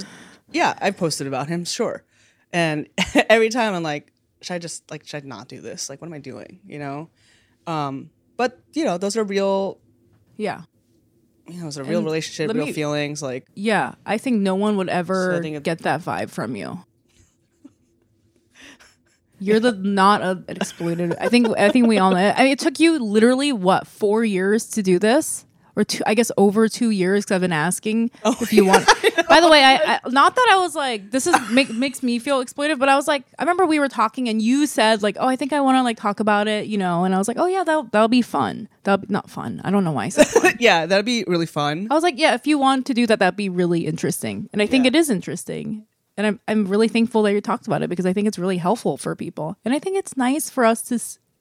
yeah, 0.52 0.74
I've 0.82 0.98
posted 0.98 1.28
about 1.28 1.48
him, 1.50 1.66
sure. 1.66 2.04
And 2.52 2.88
every 3.30 3.50
time 3.50 3.74
I'm 3.74 3.84
like, 3.84 4.12
should 4.42 4.54
I 4.56 4.60
just 4.60 4.90
like 4.92 5.06
should 5.06 5.24
I 5.24 5.28
not 5.28 5.48
do 5.48 5.62
this? 5.62 5.90
Like, 5.90 6.02
what 6.02 6.08
am 6.08 6.14
I 6.14 6.20
doing? 6.20 6.60
You 6.68 6.80
know. 6.80 7.10
Um, 7.68 8.10
but 8.38 8.60
you 8.74 8.86
know, 8.86 8.98
those 8.98 9.18
are 9.18 9.24
real. 9.24 9.80
Yeah. 10.38 10.62
You 11.48 11.58
know, 11.58 11.64
those 11.66 11.78
are 11.78 11.84
real 11.84 11.98
And 12.00 12.06
relationship, 12.06 12.54
real 12.56 12.68
me- 12.68 12.74
feelings. 12.74 13.22
Like, 13.22 13.46
Yeah, 13.54 13.96
I 14.06 14.18
think 14.18 14.42
no 14.42 14.56
one 14.56 14.78
would 14.78 14.90
ever 14.90 15.42
So 15.42 15.48
it- 15.48 15.64
get 15.64 15.80
that 15.80 16.02
vibe 16.02 16.30
from 16.30 16.56
you. 16.56 16.84
You're 19.40 19.60
the 19.60 19.74
not 19.74 20.22
a, 20.22 20.42
an 20.48 20.56
exploited. 20.56 21.16
I 21.20 21.28
think 21.28 21.48
I 21.58 21.70
think 21.70 21.88
we 21.88 21.98
all 21.98 22.12
know. 22.12 22.18
I 22.18 22.44
mean, 22.44 22.54
it 22.54 22.60
took 22.60 22.80
you 22.80 22.98
literally 22.98 23.52
what 23.52 23.88
four 23.88 24.24
years 24.24 24.68
to 24.72 24.82
do 24.84 25.00
this, 25.00 25.46
or 25.76 25.84
two? 25.84 26.04
I 26.06 26.14
guess 26.14 26.32
over 26.38 26.68
two 26.68 26.90
years 26.90 27.24
because 27.24 27.36
I've 27.36 27.42
been 27.42 27.52
asking 27.54 28.12
Oh, 28.24 28.36
if 28.42 28.52
you 28.54 28.66
want. 28.66 28.86
By 29.30 29.40
the 29.42 29.50
way, 29.50 29.64
I, 29.64 29.76
I 29.96 30.10
not 30.10 30.36
that 30.36 30.50
I 30.52 30.58
was 30.58 30.76
like 30.76 31.12
this 31.12 31.26
is 31.28 31.36
make, 31.52 31.70
makes 31.74 32.04
me 32.04 32.20
feel 32.20 32.40
exploited, 32.42 32.80
but 32.80 32.90
I 32.90 32.96
was 32.96 33.08
like 33.08 33.24
I 33.40 33.44
remember 33.44 33.66
we 33.66 33.80
were 33.80 33.90
talking 33.90 34.30
and 34.30 34.42
you 34.42 34.66
said 34.68 35.02
like 35.04 35.18
oh 35.20 35.28
I 35.28 35.36
think 35.36 35.54
I 35.54 35.62
want 35.62 35.76
to 35.78 35.84
like 35.84 35.98
talk 35.98 36.20
about 36.20 36.48
it, 36.48 36.68
you 36.68 36.78
know, 36.78 37.04
and 37.06 37.16
I 37.16 37.18
was 37.18 37.28
like 37.28 37.38
oh 37.40 37.46
yeah 37.48 37.64
that 37.64 37.92
that'll 37.92 38.08
be 38.08 38.22
fun. 38.22 38.68
That'll 38.84 39.06
be 39.06 39.12
not 39.12 39.30
fun. 39.30 39.62
I 39.64 39.72
don't 39.72 39.84
know 39.84 39.92
why 39.92 40.06
I 40.06 40.10
said 40.10 40.56
yeah, 40.60 40.86
that'd 40.86 41.06
be 41.06 41.24
really 41.28 41.46
fun. 41.46 41.88
I 41.90 41.94
was 41.94 42.04
like, 42.04 42.18
yeah, 42.20 42.34
if 42.36 42.46
you 42.48 42.58
want 42.58 42.86
to 42.88 42.94
do 42.94 43.08
that, 43.08 43.20
that'd 43.20 43.36
be 43.38 43.50
really 43.50 43.86
interesting. 43.88 44.50
And 44.54 44.62
I 44.62 44.68
think 44.68 44.84
Yeah. 44.86 44.90
it 44.90 44.96
is 44.96 45.10
interesting. 45.10 45.86
And 46.16 46.28
I'm, 46.28 46.40
I'm 46.48 46.66
really 46.68 46.88
thankful 46.88 47.24
that 47.24 47.34
you 47.34 47.42
talked 47.42 47.66
about 47.66 47.82
it 47.82 47.90
because 47.90 48.06
I 48.06 48.14
think 48.14 48.28
it's 48.28 48.38
really 48.38 48.58
helpful 48.58 48.98
for 48.98 49.16
people. 49.16 49.58
And 49.66 49.74
I 49.74 49.80
think 49.80 49.98
it's 49.98 50.16
nice 50.16 50.48
for 50.50 50.64
us 50.64 50.84
to 50.84 51.00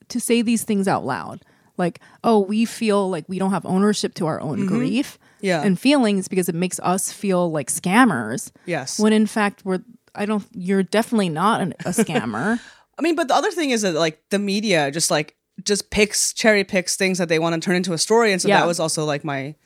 to 0.09 0.18
say 0.21 0.40
these 0.42 0.64
things 0.64 0.88
out 0.88 1.05
loud. 1.05 1.42
Like, 1.79 2.01
oh, 2.23 2.41
we 2.41 2.65
feel 2.65 3.09
like 3.11 3.29
we 3.29 3.39
don't 3.39 3.51
have 3.53 3.65
ownership 3.67 4.15
to 4.15 4.27
our 4.27 4.41
own 4.41 4.67
grief 4.67 5.19
Mm-hmm. 5.19 5.47
Yeah. 5.47 5.63
and 5.65 5.77
feelings 5.77 6.29
because 6.29 6.49
it 6.49 6.55
makes 6.55 6.79
us 6.81 7.11
feel 7.13 7.51
like 7.51 7.69
scammers. 7.69 8.53
Yes. 8.65 9.01
When 9.01 9.13
in 9.13 9.27
fact, 9.27 9.65
we're, 9.65 9.81
I 10.15 10.25
don't, 10.25 10.47
you're 10.53 10.85
definitely 10.85 11.31
not 11.31 11.61
an, 11.61 11.73
a 11.81 11.89
scammer. 11.91 12.61
I 12.99 13.03
mean, 13.03 13.17
but 13.17 13.27
the 13.27 13.35
other 13.35 13.51
thing 13.51 13.71
is 13.71 13.83
that 13.83 13.95
like 13.95 14.23
the 14.31 14.39
media 14.39 14.93
just 14.93 15.11
like 15.11 15.35
just 15.65 15.91
picks 15.91 16.33
cherry 16.33 16.63
picks 16.63 16.95
things 16.97 17.19
that 17.19 17.29
they 17.29 17.41
want 17.41 17.55
to 17.61 17.61
turn 17.65 17.75
into 17.75 17.93
a 17.93 17.99
story, 17.99 18.31
and 18.33 18.41
so 18.41 18.47
Yeah. 18.49 18.61
that 18.61 18.67
was 18.69 18.79
also 18.79 19.05
like 19.05 19.25
my, 19.25 19.57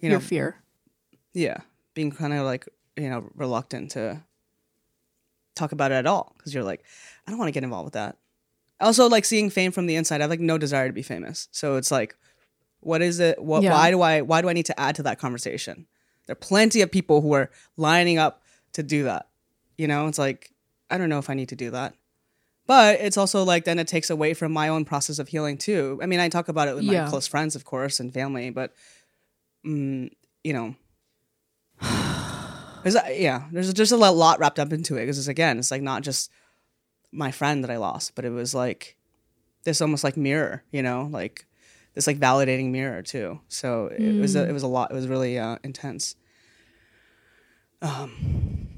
you 0.00 0.08
know, 0.10 0.14
your 0.16 0.20
fear. 0.20 0.56
yeah, 1.32 1.58
being 1.94 2.10
kind 2.12 2.34
of 2.34 2.44
like 2.44 2.68
you 2.98 3.08
know 3.08 3.30
reluctant 3.34 3.92
to 3.92 4.22
talk 5.54 5.72
about 5.72 5.92
it 5.92 5.94
at 5.94 6.06
all 6.06 6.34
because 6.36 6.52
you're 6.54 6.64
like, 6.64 6.82
I 7.26 7.30
don't 7.30 7.38
want 7.38 7.48
to 7.48 7.52
get 7.52 7.64
involved 7.64 7.84
with 7.86 7.94
that. 7.94 8.16
Also, 8.80 9.08
like 9.08 9.24
seeing 9.24 9.48
fame 9.50 9.70
from 9.72 9.86
the 9.86 9.94
inside, 9.96 10.20
I 10.20 10.24
have 10.24 10.30
like 10.30 10.40
no 10.40 10.58
desire 10.58 10.88
to 10.88 10.92
be 10.92 11.02
famous. 11.02 11.48
So 11.52 11.76
it's 11.76 11.90
like, 11.90 12.16
what 12.80 13.00
is 13.00 13.20
it? 13.20 13.40
What? 13.42 13.62
Yeah. 13.62 13.72
Why 13.74 13.90
do 13.90 14.00
I? 14.00 14.22
Why 14.22 14.42
do 14.42 14.48
I 14.48 14.52
need 14.52 14.66
to 14.66 14.80
add 14.80 14.96
to 14.96 15.02
that 15.04 15.18
conversation? 15.20 15.86
There 16.26 16.32
are 16.32 16.36
plenty 16.36 16.80
of 16.80 16.90
people 16.90 17.20
who 17.20 17.32
are 17.34 17.50
lining 17.76 18.18
up 18.18 18.42
to 18.72 18.82
do 18.82 19.04
that. 19.04 19.28
You 19.78 19.86
know, 19.88 20.08
it's 20.08 20.18
like 20.18 20.50
I 20.90 20.98
don't 20.98 21.08
know 21.08 21.18
if 21.18 21.30
I 21.30 21.34
need 21.34 21.48
to 21.50 21.56
do 21.56 21.70
that. 21.70 21.94
But 22.66 23.00
it's 23.00 23.16
also 23.16 23.42
like 23.44 23.64
then 23.64 23.78
it 23.78 23.88
takes 23.88 24.08
away 24.10 24.34
from 24.34 24.52
my 24.52 24.68
own 24.68 24.84
process 24.84 25.18
of 25.18 25.28
healing 25.28 25.58
too. 25.58 25.98
I 26.02 26.06
mean, 26.06 26.20
I 26.20 26.28
talk 26.28 26.48
about 26.48 26.68
it 26.68 26.74
with 26.74 26.84
Yeah. 26.84 27.04
my 27.04 27.10
close 27.10 27.26
friends, 27.26 27.54
of 27.56 27.64
course, 27.64 27.98
and 28.00 28.12
family, 28.14 28.50
but 28.50 28.72
mm, 29.66 30.10
you 30.44 30.52
know, 30.52 30.74
there's 32.82 32.94
a, 32.96 33.20
yeah, 33.20 33.44
there's 33.52 33.72
just 33.72 33.92
a 33.92 33.96
lot- 33.96 34.14
lot 34.16 34.38
wrapped 34.38 34.58
up 34.58 34.72
into 34.72 34.96
it 34.96 35.00
because 35.02 35.18
it's 35.18 35.28
again, 35.28 35.58
it's 35.58 35.70
like 35.70 35.82
not 35.82 36.02
just 36.02 36.30
my 37.12 37.30
friend 37.30 37.62
that 37.62 37.70
I 37.70 37.76
lost, 37.76 38.14
but 38.14 38.24
it 38.24 38.30
was 38.30 38.54
like 38.54 38.96
this 39.64 39.80
almost 39.80 40.02
like 40.02 40.16
mirror, 40.16 40.64
you 40.72 40.82
know, 40.82 41.08
like 41.10 41.46
this 41.94 42.06
like 42.06 42.18
validating 42.18 42.70
mirror 42.70 43.02
too. 43.02 43.40
So 43.48 43.86
it 43.86 44.18
was 44.18 44.34
a, 44.34 44.48
it 44.48 44.52
was 44.52 44.62
a 44.62 44.68
lot. 44.68 44.90
It 44.90 44.94
was 44.94 45.06
really 45.06 45.38
uh, 45.38 45.58
intense. 45.62 46.16
Um, 47.82 48.68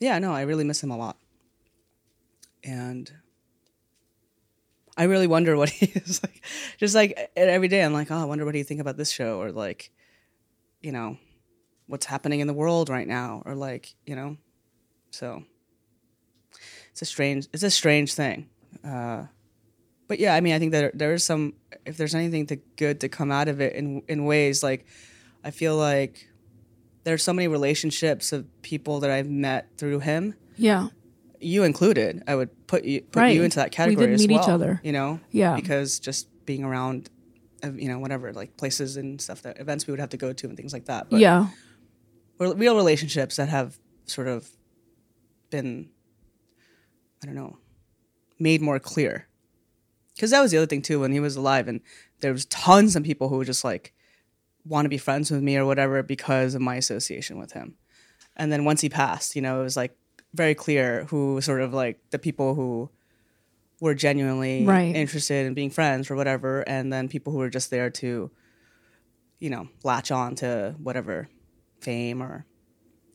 yeah, 0.00 0.18
no, 0.18 0.32
I 0.32 0.42
really 0.42 0.64
miss 0.64 0.82
him 0.82 0.90
a 0.90 0.96
lot, 0.96 1.16
and 2.64 3.12
I 4.96 5.04
really 5.04 5.26
wonder 5.26 5.56
what 5.56 5.68
he 5.70 5.86
is 5.86 6.22
like. 6.22 6.44
Just 6.78 6.94
like 6.94 7.30
every 7.36 7.68
day, 7.68 7.82
I'm 7.82 7.92
like, 7.92 8.10
oh, 8.10 8.18
I 8.18 8.24
wonder 8.24 8.44
what 8.44 8.52
do 8.52 8.58
you 8.58 8.64
think 8.64 8.80
about 8.80 8.96
this 8.96 9.10
show, 9.10 9.40
or 9.40 9.52
like, 9.52 9.90
you 10.80 10.92
know, 10.92 11.18
what's 11.86 12.06
happening 12.06 12.40
in 12.40 12.46
the 12.46 12.54
world 12.54 12.88
right 12.88 13.06
now, 13.06 13.42
or 13.44 13.54
like, 13.54 13.94
you 14.06 14.14
know, 14.14 14.36
so 15.10 15.42
it's 16.98 17.02
a 17.02 17.12
strange, 17.12 17.46
it's 17.52 17.62
a 17.62 17.70
strange 17.70 18.14
thing. 18.14 18.48
Uh, 18.84 19.26
but 20.08 20.18
yeah, 20.18 20.34
I 20.34 20.40
mean, 20.40 20.52
I 20.54 20.58
think 20.58 20.72
that 20.72 20.98
there 20.98 21.12
is 21.14 21.22
some. 21.22 21.54
If 21.86 21.96
there's 21.96 22.14
anything 22.14 22.46
to 22.46 22.56
good 22.76 23.00
to 23.00 23.08
come 23.08 23.30
out 23.30 23.46
of 23.46 23.60
it 23.60 23.74
in 23.74 24.02
in 24.08 24.24
ways 24.24 24.62
like, 24.64 24.84
I 25.44 25.50
feel 25.52 25.76
like 25.76 26.28
there's 27.04 27.22
so 27.22 27.32
many 27.32 27.46
relationships 27.46 28.32
of 28.32 28.46
people 28.62 29.00
that 29.00 29.10
I've 29.10 29.30
met 29.30 29.68
through 29.78 30.00
him, 30.00 30.34
Yeah. 30.56 30.88
you 31.40 31.62
included. 31.62 32.22
I 32.26 32.34
would 32.34 32.50
put 32.66 32.84
you 32.84 33.02
put 33.02 33.20
Right. 33.20 33.34
you 33.36 33.42
into 33.44 33.56
that 33.56 33.70
We 33.70 33.76
category 33.76 34.06
did 34.06 34.14
as 34.14 34.26
meet 34.26 34.34
each 34.40 34.48
other. 34.48 34.80
You 34.82 34.92
know, 34.92 35.20
Yeah. 35.30 35.54
because 35.54 36.00
just 36.00 36.26
being 36.46 36.64
around, 36.64 37.10
you 37.62 37.88
know, 37.88 37.98
whatever 38.00 38.32
like 38.32 38.56
places 38.56 38.96
and 38.96 39.20
stuff 39.20 39.42
that 39.42 39.60
events 39.60 39.86
we 39.86 39.92
would 39.92 40.00
have 40.00 40.10
to 40.10 40.16
go 40.16 40.32
to 40.32 40.48
and 40.48 40.56
things 40.56 40.72
like 40.72 40.86
that. 40.86 41.08
But 41.10 41.20
yeah. 41.20 41.48
real 42.40 42.76
relationships 42.76 43.36
that 43.36 43.48
have 43.48 43.78
sort 44.06 44.26
of 44.26 44.48
been, 45.50 45.88
I 47.22 47.26
don't 47.26 47.34
know, 47.34 47.58
made 48.38 48.60
more 48.60 48.78
clear. 48.78 49.26
Because 50.14 50.30
that 50.32 50.40
was 50.40 50.50
the 50.50 50.56
other 50.56 50.66
thing 50.66 50.82
too 50.82 51.00
when 51.00 51.12
he 51.12 51.20
was 51.20 51.36
alive, 51.36 51.68
and 51.68 51.80
there 52.20 52.32
was 52.32 52.44
tons 52.46 52.96
of 52.96 53.04
people 53.04 53.28
who 53.28 53.36
would 53.38 53.46
just 53.46 53.64
like 53.64 53.92
want 54.64 54.84
to 54.84 54.88
be 54.88 54.98
friends 54.98 55.30
with 55.30 55.42
me 55.42 55.56
or 55.56 55.64
whatever 55.64 56.02
because 56.02 56.54
of 56.54 56.60
my 56.60 56.76
association 56.76 57.38
with 57.38 57.52
him. 57.52 57.76
And 58.36 58.52
then 58.52 58.64
once 58.64 58.80
he 58.80 58.88
passed, 58.88 59.34
you 59.36 59.42
know, 59.42 59.60
it 59.60 59.64
was 59.64 59.76
like 59.76 59.96
very 60.34 60.54
clear 60.54 61.04
who 61.04 61.40
sort 61.40 61.60
of 61.60 61.72
like 61.72 62.00
the 62.10 62.18
people 62.18 62.54
who 62.54 62.90
were 63.80 63.94
genuinely 63.94 64.66
Right. 64.66 64.94
interested 64.94 65.46
in 65.46 65.54
being 65.54 65.70
friends 65.70 66.10
or 66.10 66.16
whatever, 66.16 66.60
and 66.68 66.92
then 66.92 67.08
people 67.08 67.32
who 67.32 67.38
were 67.38 67.48
just 67.50 67.70
there 67.70 67.90
to, 67.90 68.30
you 69.38 69.50
know, 69.50 69.68
latch 69.84 70.10
on 70.10 70.34
to 70.36 70.74
whatever 70.82 71.28
fame 71.80 72.20
or 72.22 72.44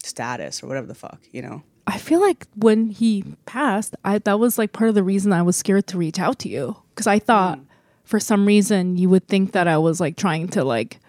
status 0.01 0.64
or 0.64 0.68
whatever 0.68 0.88
the 0.88 0.95
fuck, 0.95 1.22
you 1.32 1.41
know. 1.41 1.64
I 1.86 1.97
feel 1.97 2.21
like 2.21 2.47
when 2.55 2.88
he 2.89 3.23
passed, 3.45 3.95
I 4.03 4.17
that 4.19 4.39
was 4.39 4.57
like 4.57 4.71
part 4.71 4.89
of 4.89 4.95
the 4.95 5.03
reason 5.03 5.34
I 5.34 5.41
was 5.41 5.55
scared 5.57 5.88
to 5.88 5.97
reach 5.97 6.19
out 6.19 6.39
to 6.39 6.49
you 6.49 6.77
because 6.89 7.07
I 7.07 7.19
thought 7.19 7.59
for 8.03 8.19
some 8.19 8.45
reason 8.45 8.97
you 8.97 9.09
would 9.09 9.27
think 9.27 9.51
that 9.51 9.67
I 9.67 9.77
was 9.77 9.99
like 9.99 10.15
trying 10.15 10.47
to 10.49 10.63
like 10.63 10.99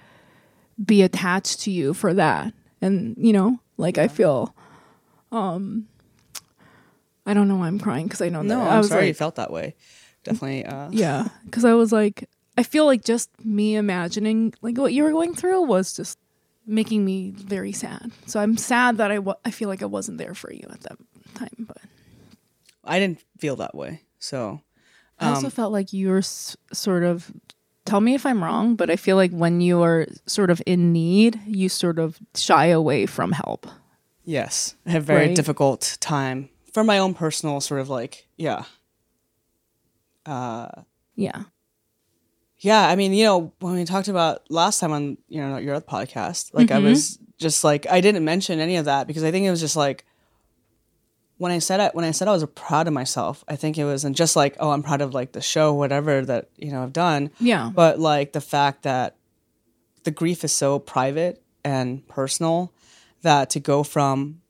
be 0.85 1.03
attached 1.03 1.61
to 1.61 1.71
you 1.71 1.95
for 1.95 2.13
that. 2.15 2.53
And 2.81 3.15
you 3.19 3.33
know, 3.33 3.61
like 3.77 3.99
I 3.99 4.09
feel 4.09 4.55
um 5.31 5.87
I 7.27 7.35
don't 7.35 7.49
know 7.49 7.57
why 7.57 7.69
I'm 7.69 7.79
crying 7.79 8.07
because 8.07 8.21
I 8.21 8.29
don't 8.29 8.47
know 8.47 8.59
No, 8.59 8.65
that 8.65 8.71
I 8.71 8.75
I'm 8.75 8.79
was 8.79 8.89
sorry 8.89 9.07
you 9.09 9.15
felt 9.15 9.37
that 9.37 9.51
way. 9.53 9.75
Definitely. 10.25 10.65
Uh, 10.67 10.89
yeah, 10.91 11.29
because 11.45 11.65
I 11.65 11.75
was 11.75 11.93
like, 11.93 12.29
I 12.57 12.63
feel 12.63 12.87
like 12.87 13.05
just 13.05 13.31
me 13.45 13.77
imagining 13.77 14.55
like 14.63 14.77
what 14.79 14.93
you 14.93 15.05
were 15.05 15.13
going 15.13 15.35
through 15.35 15.63
was 15.63 15.95
just 15.95 16.19
making 16.67 17.05
me 17.05 17.31
very 17.31 17.73
sad. 17.73 18.11
So 18.27 18.41
I'm 18.41 18.57
sad 18.57 18.97
that 18.99 19.11
I 19.11 19.19
wa- 19.19 19.37
I 19.45 19.51
feel 19.51 19.69
like 19.69 19.83
I 19.83 19.87
wasn't 19.87 20.19
there 20.19 20.35
for 20.35 20.53
you 20.53 20.67
at 20.71 20.81
that 20.83 20.99
time, 21.35 21.49
but 21.59 21.79
I 22.85 22.99
didn't 22.99 23.21
feel 23.39 23.57
that 23.57 23.75
way. 23.75 24.03
So 24.19 24.61
I 25.21 25.29
also 25.31 25.51
felt 25.51 25.73
like 25.73 25.93
you 25.93 26.09
were 26.11 26.19
s- 26.19 26.57
sort 26.73 27.03
of. 27.05 27.33
Tell 27.85 28.01
me 28.01 28.15
if 28.15 28.25
I'm 28.25 28.43
wrong, 28.43 28.77
but 28.77 28.89
I 28.91 28.97
feel 28.97 29.17
like 29.17 29.31
when 29.31 29.61
you 29.61 29.83
are 29.83 30.07
sort 30.27 30.51
of 30.51 30.63
in 30.65 30.91
need, 30.93 31.39
you 31.47 31.69
sort 31.69 31.99
of 31.99 32.19
shy 32.35 32.67
away 32.67 33.05
from 33.07 33.33
help. 33.33 33.67
yes, 34.25 34.75
I 34.87 34.91
have 34.93 35.03
a 35.03 35.07
very 35.07 35.27
Right. 35.27 35.37
difficult 35.37 35.99
time 36.01 36.49
for 36.73 36.83
my 36.83 36.99
own 36.99 37.13
personal 37.13 37.61
sort 37.61 37.81
of 37.81 37.91
like 37.91 38.27
yeah. 38.39 38.65
Uh, 40.27 40.69
Yeah. 41.17 41.43
Yeah, 42.65 42.89
I 42.89 42.97
mean, 42.97 43.13
you 43.13 43.25
know, 43.25 43.53
when 43.61 43.75
we 43.75 43.85
talked 43.85 44.09
about 44.09 44.51
last 44.51 44.81
time 44.81 44.91
on 44.91 45.19
you 45.29 45.39
know 45.39 45.59
your 45.59 45.75
other 45.75 45.85
podcast, 45.85 46.55
like 46.55 46.71
I 46.71 46.77
mm-hmm. 46.77 46.87
was 46.87 47.19
just 47.37 47.63
like 47.63 47.87
I 47.91 48.01
didn't 48.01 48.25
mention 48.25 48.59
any 48.59 48.77
of 48.77 48.87
that 48.87 49.07
because 49.07 49.23
I 49.23 49.31
think 49.31 49.45
it 49.45 49.51
was 49.51 49.61
just 49.61 49.77
like 49.77 50.07
when 51.37 51.53
I 51.53 51.59
said 51.59 51.81
it 51.81 51.95
when 51.95 52.07
I 52.07 52.13
said 52.13 52.27
I 52.27 52.33
was 52.33 52.43
proud 52.55 52.87
of 52.87 52.95
myself, 52.95 53.45
I 53.47 53.57
think 53.57 53.77
it 53.77 53.85
wasn't 53.85 54.17
just 54.17 54.35
like 54.35 54.57
oh 54.61 54.71
I'm 54.71 54.83
proud 54.83 55.03
of 55.03 55.13
like 55.13 55.33
the 55.33 55.43
show 55.43 55.75
whatever 55.75 56.25
that 56.25 56.49
you 56.57 56.71
know 56.71 56.83
I've 56.83 56.95
done, 56.95 57.31
Yeah. 57.39 57.71
but 57.75 57.99
like 57.99 58.33
the 58.33 58.41
fact 58.41 58.85
that 58.85 59.17
the 60.05 60.11
grief 60.11 60.43
is 60.43 60.53
so 60.53 60.79
private 60.79 61.43
and 61.65 62.09
personal 62.09 62.73
that 63.21 63.51
to 63.51 63.61
go 63.61 63.83
from 63.83 64.41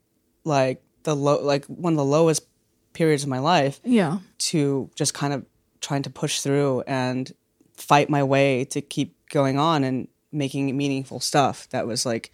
like 0.44 0.84
the 1.02 1.16
low 1.16 1.42
like 1.42 1.64
one 1.66 1.94
of 1.94 1.96
the 1.96 2.04
lowest 2.04 2.46
periods 2.92 3.24
of 3.24 3.28
my 3.28 3.40
life 3.40 3.80
Yeah. 3.82 4.18
to 4.50 4.88
just 4.94 5.14
kind 5.14 5.32
of 5.32 5.44
trying 5.80 6.02
to 6.02 6.10
push 6.10 6.42
through 6.42 6.82
and 6.86 7.32
fight 7.76 8.08
my 8.08 8.22
way 8.22 8.64
to 8.66 8.80
keep 8.80 9.16
going 9.28 9.58
on 9.58 9.84
and 9.84 10.08
making 10.32 10.76
meaningful 10.76 11.20
stuff 11.20 11.68
that 11.70 11.86
was 11.86 12.04
like 12.04 12.32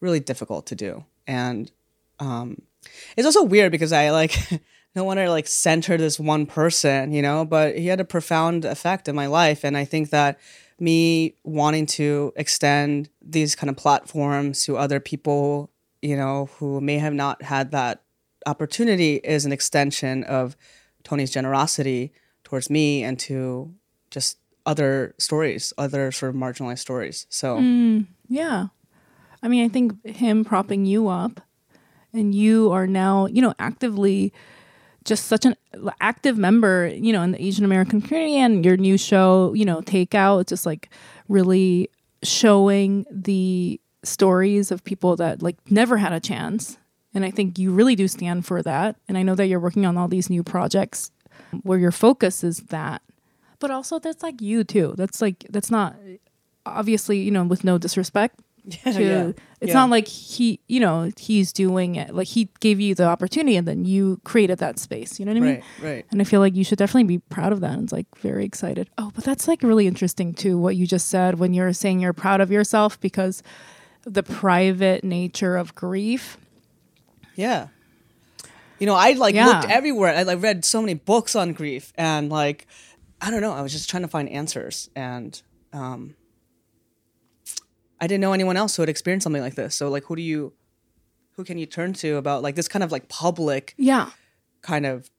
really 0.00 0.20
difficult 0.20 0.66
to 0.66 0.74
do. 0.74 1.04
And 1.26 1.70
um 2.20 2.62
it's 3.16 3.26
also 3.26 3.42
weird 3.42 3.70
because 3.70 3.92
i 3.92 4.10
like 4.10 4.34
don't 4.94 5.06
want 5.06 5.18
to 5.18 5.30
like 5.30 5.46
center 5.46 5.96
this 5.96 6.18
one 6.18 6.46
person 6.46 7.12
you 7.12 7.22
know 7.22 7.44
but 7.44 7.76
he 7.76 7.86
had 7.86 8.00
a 8.00 8.04
profound 8.04 8.64
effect 8.64 9.08
in 9.08 9.14
my 9.14 9.26
life. 9.26 9.64
And 9.64 9.76
i 9.76 9.84
think 9.84 10.10
that 10.10 10.38
me 10.80 11.34
wanting 11.44 11.86
to 11.86 12.32
extend 12.36 13.08
these 13.20 13.56
kind 13.56 13.68
of 13.68 13.76
platforms 13.76 14.64
to 14.64 14.76
other 14.76 15.00
people 15.00 15.70
you 16.02 16.16
know 16.16 16.48
who 16.58 16.80
may 16.80 16.98
have 16.98 17.14
not 17.14 17.42
had 17.42 17.70
that 17.72 18.02
opportunity 18.46 19.16
is 19.16 19.44
an 19.44 19.52
extension 19.52 20.24
of 20.24 20.56
Tony's 21.02 21.30
generosity 21.30 22.12
towards 22.44 22.70
me 22.70 23.02
and 23.02 23.18
to 23.18 23.72
just 24.10 24.38
other 24.68 25.14
stories, 25.18 25.72
other 25.78 26.12
sort 26.12 26.28
of 26.30 26.36
marginalized 26.36 26.80
stories. 26.80 27.26
So 27.30 27.56
mm, 27.56 28.06
Yeah. 28.28 28.68
I 29.42 29.48
mean, 29.48 29.64
I 29.64 29.68
think 29.68 30.04
him 30.04 30.44
propping 30.44 30.84
you 30.84 31.08
up 31.08 31.40
and 32.12 32.34
you 32.34 32.70
are 32.72 32.86
now, 32.86 33.26
you 33.26 33.40
know, 33.40 33.54
actively 33.58 34.32
just 35.04 35.24
such 35.24 35.46
an 35.46 35.56
active 36.00 36.36
member, 36.36 36.88
you 36.88 37.12
know, 37.12 37.22
in 37.22 37.32
the 37.32 37.42
Asian 37.42 37.64
American 37.64 38.02
community 38.02 38.36
and 38.36 38.64
your 38.64 38.76
new 38.76 38.98
show, 38.98 39.54
you 39.54 39.64
know, 39.64 39.80
Takeout, 39.80 40.48
just 40.48 40.66
like 40.66 40.90
really 41.28 41.88
showing 42.22 43.06
the 43.10 43.80
stories 44.02 44.70
of 44.70 44.84
people 44.84 45.16
that 45.16 45.42
like 45.42 45.56
never 45.70 45.96
had 45.96 46.12
a 46.12 46.20
chance. 46.20 46.76
And 47.14 47.24
I 47.24 47.30
think 47.30 47.58
you 47.58 47.72
really 47.72 47.96
do 47.96 48.06
stand 48.06 48.44
for 48.44 48.60
that. 48.62 48.96
And 49.08 49.16
I 49.16 49.22
know 49.22 49.34
that 49.34 49.46
you're 49.46 49.60
working 49.60 49.86
on 49.86 49.96
all 49.96 50.08
these 50.08 50.28
new 50.28 50.42
projects 50.42 51.10
where 51.62 51.78
your 51.78 51.92
focus 51.92 52.44
is 52.44 52.58
that. 52.68 53.00
But 53.60 53.70
also 53.70 53.98
that's 53.98 54.22
like 54.22 54.40
you 54.40 54.64
too. 54.64 54.94
That's 54.96 55.20
like 55.20 55.44
that's 55.50 55.70
not 55.70 55.96
obviously, 56.66 57.18
you 57.18 57.30
know, 57.30 57.44
with 57.44 57.64
no 57.64 57.78
disrespect 57.78 58.38
to 58.70 58.90
Yeah. 59.02 59.32
it's 59.60 59.68
Yeah. 59.68 59.74
not 59.74 59.90
like 59.90 60.06
he 60.06 60.60
you 60.68 60.78
know 60.80 61.10
he's 61.18 61.52
doing 61.52 61.94
it 61.96 62.14
like 62.14 62.26
he 62.28 62.50
gave 62.60 62.78
you 62.80 62.94
the 62.94 63.06
opportunity 63.06 63.56
and 63.56 63.66
then 63.66 63.84
you 63.86 64.20
created 64.24 64.58
that 64.58 64.78
space 64.78 65.18
you 65.18 65.24
know 65.24 65.32
what 65.32 65.38
i 65.38 65.40
mean 65.40 65.54
right, 65.54 65.64
right. 65.94 66.06
and 66.10 66.20
i 66.20 66.24
feel 66.24 66.40
like 66.40 66.54
you 66.54 66.64
should 66.64 66.76
definitely 66.76 67.04
be 67.04 67.18
proud 67.30 67.50
of 67.52 67.60
that 67.60 67.72
and 67.72 67.84
it's 67.84 67.92
like 67.92 68.06
very 68.18 68.44
excited 68.44 68.90
oh 68.98 69.10
but 69.14 69.24
that's 69.24 69.48
like 69.48 69.62
really 69.62 69.86
interesting 69.86 70.34
too 70.34 70.58
what 70.58 70.76
you 70.76 70.86
just 70.86 71.08
said 71.08 71.38
when 71.38 71.54
you're 71.54 71.72
saying 71.72 71.98
you're 72.00 72.12
proud 72.12 72.42
of 72.42 72.50
yourself 72.50 73.00
because 73.00 73.42
the 74.04 74.22
private 74.22 75.02
nature 75.02 75.56
of 75.56 75.74
grief 75.74 76.36
Yeah. 77.36 77.68
You 78.78 78.86
know, 78.86 78.94
I 78.94 79.12
like 79.12 79.34
Yeah. 79.34 79.46
looked 79.46 79.70
everywhere. 79.70 80.14
I 80.14 80.22
like 80.24 80.40
read 80.42 80.64
so 80.64 80.80
many 80.80 80.94
books 80.94 81.34
on 81.34 81.52
grief 81.52 81.92
and 81.96 82.28
like 82.30 82.66
I 83.20 83.30
don't 83.30 83.40
know, 83.40 83.52
I 83.52 83.62
was 83.62 83.72
just 83.72 83.90
trying 83.90 84.02
to 84.02 84.08
find 84.08 84.28
answers 84.28 84.90
and 84.96 85.40
um 85.72 86.14
I 88.00 88.06
didn't 88.06 88.20
know 88.20 88.32
anyone 88.32 88.56
else 88.56 88.76
who 88.76 88.82
had 88.82 88.88
experienced 88.88 89.24
something 89.24 89.42
like 89.42 89.56
this. 89.56 89.74
So 89.74 89.88
like 89.88 90.04
who 90.04 90.16
do 90.16 90.22
you 90.22 90.52
who 91.32 91.44
can 91.44 91.58
you 91.58 91.66
turn 91.66 91.92
to 91.94 92.16
about 92.16 92.42
like 92.42 92.54
this 92.54 92.68
kind 92.68 92.82
of 92.84 92.92
like 92.92 93.08
public 93.08 93.74
yeah 93.76 94.10
kind 94.62 94.86
of 94.86 95.10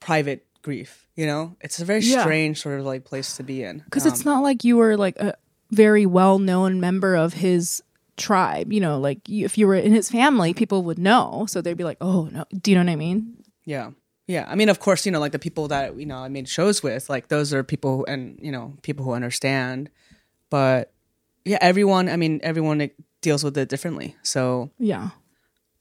private 0.00 0.46
grief, 0.62 1.08
you 1.16 1.26
know? 1.26 1.56
It's 1.60 1.78
a 1.80 1.84
very 1.84 2.00
Yeah. 2.00 2.20
strange 2.22 2.60
sort 2.60 2.78
of 2.80 2.86
like 2.86 3.04
place 3.04 3.36
to 3.36 3.42
be 3.42 3.62
in. 3.62 3.78
because 3.80 4.06
it's 4.06 4.24
not 4.24 4.42
like 4.42 4.64
you 4.64 4.76
were 4.76 4.96
like 4.96 5.16
a 5.18 5.34
very 5.70 6.06
well-known 6.06 6.80
member 6.80 7.14
of 7.14 7.34
his 7.34 7.82
tribe 8.16 8.72
you 8.72 8.80
know 8.80 8.98
like 8.98 9.28
you, 9.28 9.44
if 9.44 9.56
you 9.56 9.66
were 9.66 9.76
in 9.76 9.92
his 9.92 10.10
family 10.10 10.52
people 10.52 10.82
would 10.82 10.98
know 10.98 11.46
so 11.48 11.60
they'd 11.60 11.76
be 11.76 11.84
like 11.84 11.98
oh 12.00 12.28
no 12.32 12.44
do 12.52 12.70
you 12.72 12.76
know 12.76 12.82
what 12.82 12.90
i 12.90 12.96
mean 12.96 13.36
Yeah. 13.64 13.90
Yeah. 14.28 14.46
I 14.48 14.54
mean, 14.54 14.68
of 14.68 14.78
course, 14.78 15.04
you 15.04 15.10
know, 15.10 15.18
like 15.18 15.32
the 15.32 15.38
people 15.40 15.66
that, 15.68 15.98
you 15.98 16.06
know, 16.06 16.18
I 16.18 16.28
made 16.28 16.48
shows 16.48 16.80
with, 16.82 17.10
like 17.10 17.26
those 17.28 17.52
are 17.52 17.64
people 17.64 17.96
who, 17.96 18.04
and, 18.04 18.38
you 18.40 18.52
know, 18.52 18.74
people 18.82 19.04
who 19.04 19.12
understand. 19.12 19.90
But 20.50 20.92
yeah, 21.44 21.58
everyone, 21.60 22.08
I 22.08 22.16
mean, 22.16 22.38
everyone 22.44 22.88
deals 23.22 23.42
with 23.42 23.58
it 23.58 23.68
differently. 23.68 24.14
So 24.22 24.70
yeah 24.78 25.10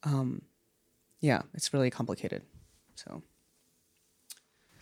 um, 0.03 0.41
yeah, 1.19 1.41
it's 1.53 1.73
really 1.73 1.89
complicated. 1.89 2.43
So, 2.95 3.21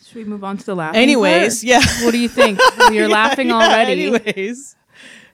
Should 0.05 0.16
we 0.18 0.24
move 0.26 0.43
on 0.43 0.57
to 0.57 0.66
the 0.66 0.76
laughing? 0.76 1.01
anyways, 1.01 1.63
part? 1.63 1.84
yeah. 1.84 2.05
What 2.05 2.11
do 2.11 2.18
you 2.20 2.30
think? 2.30 2.59
You're 2.91 3.09
laughing 3.22 3.47
Yeah, 3.47 3.55
already. 3.55 4.07
Anyways. 4.07 4.76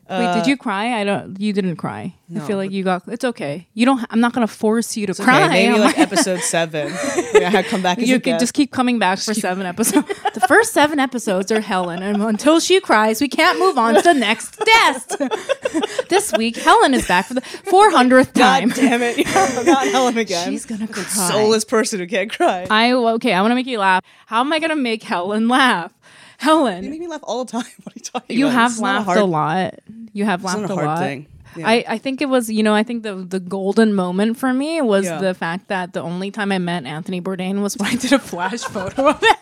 Wait, 0.10 0.34
did 0.34 0.44
uh, 0.44 0.46
you 0.48 0.58
cry? 0.58 1.00
I 1.00 1.04
don't. 1.04 1.40
You 1.40 1.54
didn't 1.54 1.78
cry. 1.78 2.14
I 2.36 2.40
feel 2.42 2.58
like 2.58 2.72
you 2.72 2.84
got. 2.84 3.04
It's 3.08 3.24
okay. 3.24 3.68
You 3.74 3.86
don't. 3.86 4.06
I'm 4.10 4.20
not 4.20 4.34
gonna 4.34 4.48
force 4.48 4.98
you 4.98 5.08
to 5.08 5.14
cry. 5.14 5.46
Okay, 5.46 5.68
maybe 5.68 5.80
like 5.80 5.98
episode 5.98 6.42
seven. 6.42 6.92
Maybe 7.34 7.46
I 7.46 7.50
had 7.50 7.66
come 7.66 7.82
back 7.82 7.98
you 7.98 8.20
could 8.20 8.40
just 8.40 8.54
keep 8.54 8.72
coming 8.72 9.00
back 9.00 9.20
for 9.20 9.34
seven 9.34 9.66
episodes. 9.66 10.08
the 10.34 10.46
first 10.48 10.74
seven 10.74 11.00
episodes 11.00 11.52
are 11.52 11.62
Helen, 11.62 12.04
and 12.04 12.22
until 12.22 12.60
she 12.60 12.80
cries, 12.82 13.22
we 13.22 13.30
can't 13.30 13.58
move 13.60 13.78
on 13.78 13.96
to 13.96 14.02
the 14.02 14.14
next 14.14 14.60
guest. 14.60 15.18
this 16.10 16.34
week, 16.34 16.58
Helen 16.58 16.94
is 16.94 17.08
back 17.08 17.28
for 17.28 17.34
the 17.34 17.42
400th 17.42 18.34
time. 18.34 18.70
God 18.70 18.76
damn 18.76 19.02
it. 19.02 19.26
Not 19.66 19.88
Helen 19.88 20.18
again. 20.18 20.50
She's 20.50 20.66
gonna 20.66 20.88
cry. 20.88 21.04
Soulless 21.04 21.64
person 21.64 22.00
who 22.00 22.08
can't 22.08 22.32
cry. 22.32 22.68
I 22.70 22.92
okay. 22.92 23.34
I 23.34 23.42
want 23.42 23.52
to 23.52 23.56
make 23.56 23.68
you 23.68 23.80
laugh. 23.80 24.04
How 24.26 24.42
am 24.42 24.52
I 24.52 24.60
gonna 24.60 24.76
make 24.76 25.04
Helen 25.04 25.48
laugh? 25.48 25.94
Helen, 26.42 26.84
you 26.84 26.90
make 26.90 27.00
me 27.00 27.08
laugh 27.08 27.22
all 27.24 27.46
the 27.46 27.52
time. 27.52 27.66
What 27.84 27.94
are 27.96 27.98
you 27.98 28.02
talking 28.02 28.38
you 28.38 28.46
about? 28.48 28.52
You 28.54 28.60
have 28.60 28.72
It's 28.72 28.82
laughed 28.82 29.06
hard, 29.06 29.18
a 29.20 29.26
lot. 29.26 29.76
You 30.14 30.26
have 30.26 30.44
laughed 30.44 30.60
a, 30.70 30.74
a 30.74 30.76
hard 30.76 30.86
lot. 30.86 31.00
thing. 31.00 31.28
I, 31.64 31.84
I 31.88 31.98
think 31.98 32.22
it 32.22 32.30
was, 32.30 32.50
you 32.50 32.64
know, 32.64 32.74
I 32.74 32.84
think 32.84 33.04
the 33.04 33.16
the 33.16 33.40
golden 33.40 33.94
moment 33.94 34.38
for 34.38 34.54
me 34.54 34.80
was 34.82 35.06
Yeah. 35.06 35.20
the 35.20 35.34
fact 35.34 35.68
that 35.68 35.92
the 35.94 36.02
only 36.02 36.32
time 36.32 36.52
I 36.52 36.60
met 36.60 36.86
Anthony 36.86 37.20
Bourdain 37.22 37.62
was 37.62 37.78
when 37.78 37.90
I 37.92 37.96
did 37.96 38.14
a 38.14 38.20
flash 38.20 38.62
photo 38.76 39.10
of 39.10 39.20
it. 39.22 39.38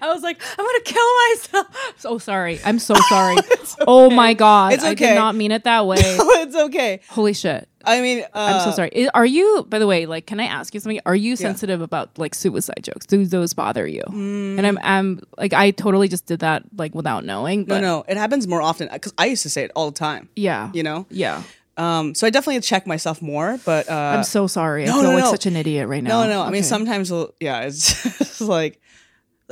I 0.00 0.12
was 0.12 0.22
like, 0.22 0.40
I'm 0.58 0.64
gonna 0.64 0.80
kill 0.84 1.04
myself. 1.30 1.66
So 1.98 2.18
sorry. 2.18 2.58
I'm 2.64 2.78
so 2.78 2.94
sorry. 3.08 3.36
Oh 3.86 4.10
my 4.10 4.34
god. 4.34 4.72
It's 4.72 4.84
I 4.84 4.92
okay. 4.92 5.08
did 5.10 5.14
not 5.14 5.34
mean 5.34 5.52
it 5.52 5.64
that 5.64 5.86
way. 5.86 5.96
it's 6.00 6.56
okay. 6.56 7.00
Holy 7.08 7.32
shit. 7.32 7.68
I 7.84 8.00
mean, 8.00 8.20
uh, 8.22 8.26
I'm 8.34 8.60
so 8.60 8.70
sorry. 8.70 9.08
Are 9.10 9.26
you, 9.26 9.66
by 9.68 9.78
the 9.80 9.86
way, 9.88 10.06
like, 10.06 10.26
can 10.26 10.38
I 10.40 10.44
ask 10.44 10.72
you 10.72 10.78
something? 10.80 11.00
Are 11.04 11.16
you 11.16 11.34
sensitive 11.36 11.80
about 11.80 12.16
like 12.18 12.34
suicide 12.34 12.80
jokes? 12.82 13.06
Do 13.06 13.26
those 13.26 13.54
bother 13.54 13.86
you? 13.86 14.02
Mm. 14.08 14.58
And 14.58 14.66
I'm, 14.66 14.78
I'm 14.82 15.20
like, 15.36 15.52
I 15.52 15.72
totally 15.72 16.06
just 16.08 16.26
did 16.26 16.40
that 16.40 16.62
like 16.76 16.94
without 16.94 17.24
knowing. 17.24 17.60
No, 17.60 17.66
But 17.66 17.80
no, 17.80 18.04
it 18.08 18.16
happens 18.16 18.46
more 18.46 18.62
often 18.62 18.88
because 18.92 19.12
I 19.18 19.26
used 19.26 19.42
to 19.42 19.50
say 19.50 19.64
it 19.64 19.72
all 19.74 19.90
the 19.90 19.98
time. 19.98 20.28
yeah, 20.36 20.70
You 20.74 20.82
know, 20.84 21.06
yeah. 21.10 21.42
um, 21.76 22.14
so 22.14 22.26
I 22.26 22.30
definitely 22.30 22.60
check 22.60 22.86
myself 22.86 23.20
more. 23.22 23.58
But 23.64 23.88
uh, 23.90 23.94
I'm 24.16 24.24
so 24.24 24.46
sorry. 24.46 24.84
I 24.84 24.86
no, 24.86 24.92
feel 24.94 25.02
no, 25.04 25.10
like 25.14 25.24
no. 25.24 25.30
such 25.30 25.46
an 25.46 25.56
idiot 25.56 25.88
right 25.88 26.02
now. 26.02 26.22
no, 26.24 26.28
no. 26.28 26.42
I 26.42 26.50
mean, 26.50 26.62
sometimes, 26.62 27.10
we'll, 27.10 27.34
yeah, 27.40 27.62
it's 27.62 28.02
just 28.18 28.40
like, 28.40 28.80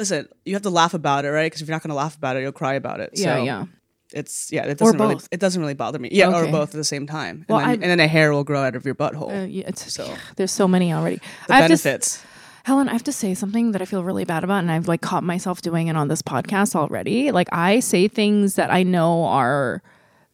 listen, 0.00 0.26
you 0.44 0.54
have 0.54 0.62
to 0.62 0.70
laugh 0.70 0.94
about 0.94 1.24
it, 1.24 1.28
right? 1.30 1.44
Because 1.46 1.60
if 1.62 1.68
you're 1.68 1.74
not 1.74 1.82
going 1.82 1.90
to 1.90 1.94
laugh 1.94 2.16
about 2.16 2.36
it, 2.36 2.40
you'll 2.42 2.52
cry 2.52 2.74
about 2.74 2.98
it. 3.00 3.10
Yeah, 3.14 3.36
so 3.36 3.44
yeah. 3.44 3.64
It's 4.12 4.50
yeah, 4.50 4.64
it 4.64 4.78
doesn't 4.78 4.98
really 4.98 5.18
it 5.30 5.38
doesn't 5.38 5.60
really 5.60 5.74
bother 5.74 6.00
me. 6.00 6.08
Yeah, 6.10 6.34
or 6.34 6.50
both 6.50 6.70
at 6.70 6.78
the 6.78 6.84
same 6.84 7.06
time, 7.06 7.36
and, 7.36 7.46
Well, 7.48 7.58
then, 7.60 7.68
I- 7.68 7.72
and 7.74 7.82
then 7.82 8.00
a 8.00 8.08
hair 8.08 8.32
will 8.32 8.42
grow 8.42 8.62
out 8.64 8.74
of 8.74 8.84
your 8.84 8.96
butthole. 8.96 9.30
Uh, 9.30 9.46
yeah, 9.46 9.68
it's 9.68 9.92
So- 9.92 10.12
there's 10.36 10.50
so 10.50 10.66
many 10.66 10.92
already. 10.92 11.20
the 11.46 11.54
I 11.54 11.60
benefits. 11.60 12.20
Helen, 12.64 12.88
I 12.88 12.92
have 12.92 13.04
to 13.04 13.12
say 13.12 13.34
something 13.34 13.70
that 13.72 13.80
I 13.80 13.84
feel 13.84 14.02
really 14.02 14.24
bad 14.24 14.42
about, 14.42 14.58
and 14.58 14.70
I've 14.72 14.88
like 14.88 15.00
caught 15.00 15.22
myself 15.22 15.62
doing 15.62 15.86
it 15.86 15.96
on 15.96 16.08
this 16.08 16.22
podcast 16.22 16.74
already. 16.74 17.30
Like 17.30 17.48
I 17.52 17.80
say 17.80 18.08
things 18.08 18.56
that 18.56 18.70
I 18.72 18.82
know 18.82 19.24
are 19.24 19.80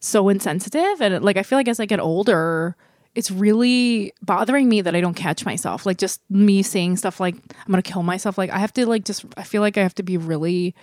so 0.01 0.29
insensitive, 0.31 1.01
and 1.03 1.23
like 1.23 1.37
I 1.37 1.43
feel 1.43 1.59
like 1.59 1.69
as 1.69 1.79
I 1.79 1.85
get 1.87 2.01
older, 2.01 2.77
it's 3.17 3.31
really 3.31 4.13
bothering 4.23 4.69
me 4.69 4.83
that 4.83 4.95
I 4.95 5.01
don't 5.01 5.15
catch 5.15 5.45
myself. 5.45 5.87
Like 5.87 5.97
just 5.99 6.21
me 6.31 6.63
saying 6.63 6.99
stuff 6.99 7.19
like 7.19 7.35
I'm 7.35 7.71
gonna 7.73 7.83
kill 7.83 8.03
myself. 8.03 8.37
Like 8.39 8.51
I 8.51 8.59
have 8.59 8.73
to 8.75 8.87
like 8.87 9.05
just 9.05 9.25
I 9.37 9.43
feel 9.43 9.63
like 9.63 9.77
I 9.79 9.83
have 9.83 9.95
to 9.97 10.03
be 10.03 10.17
really 10.19 10.75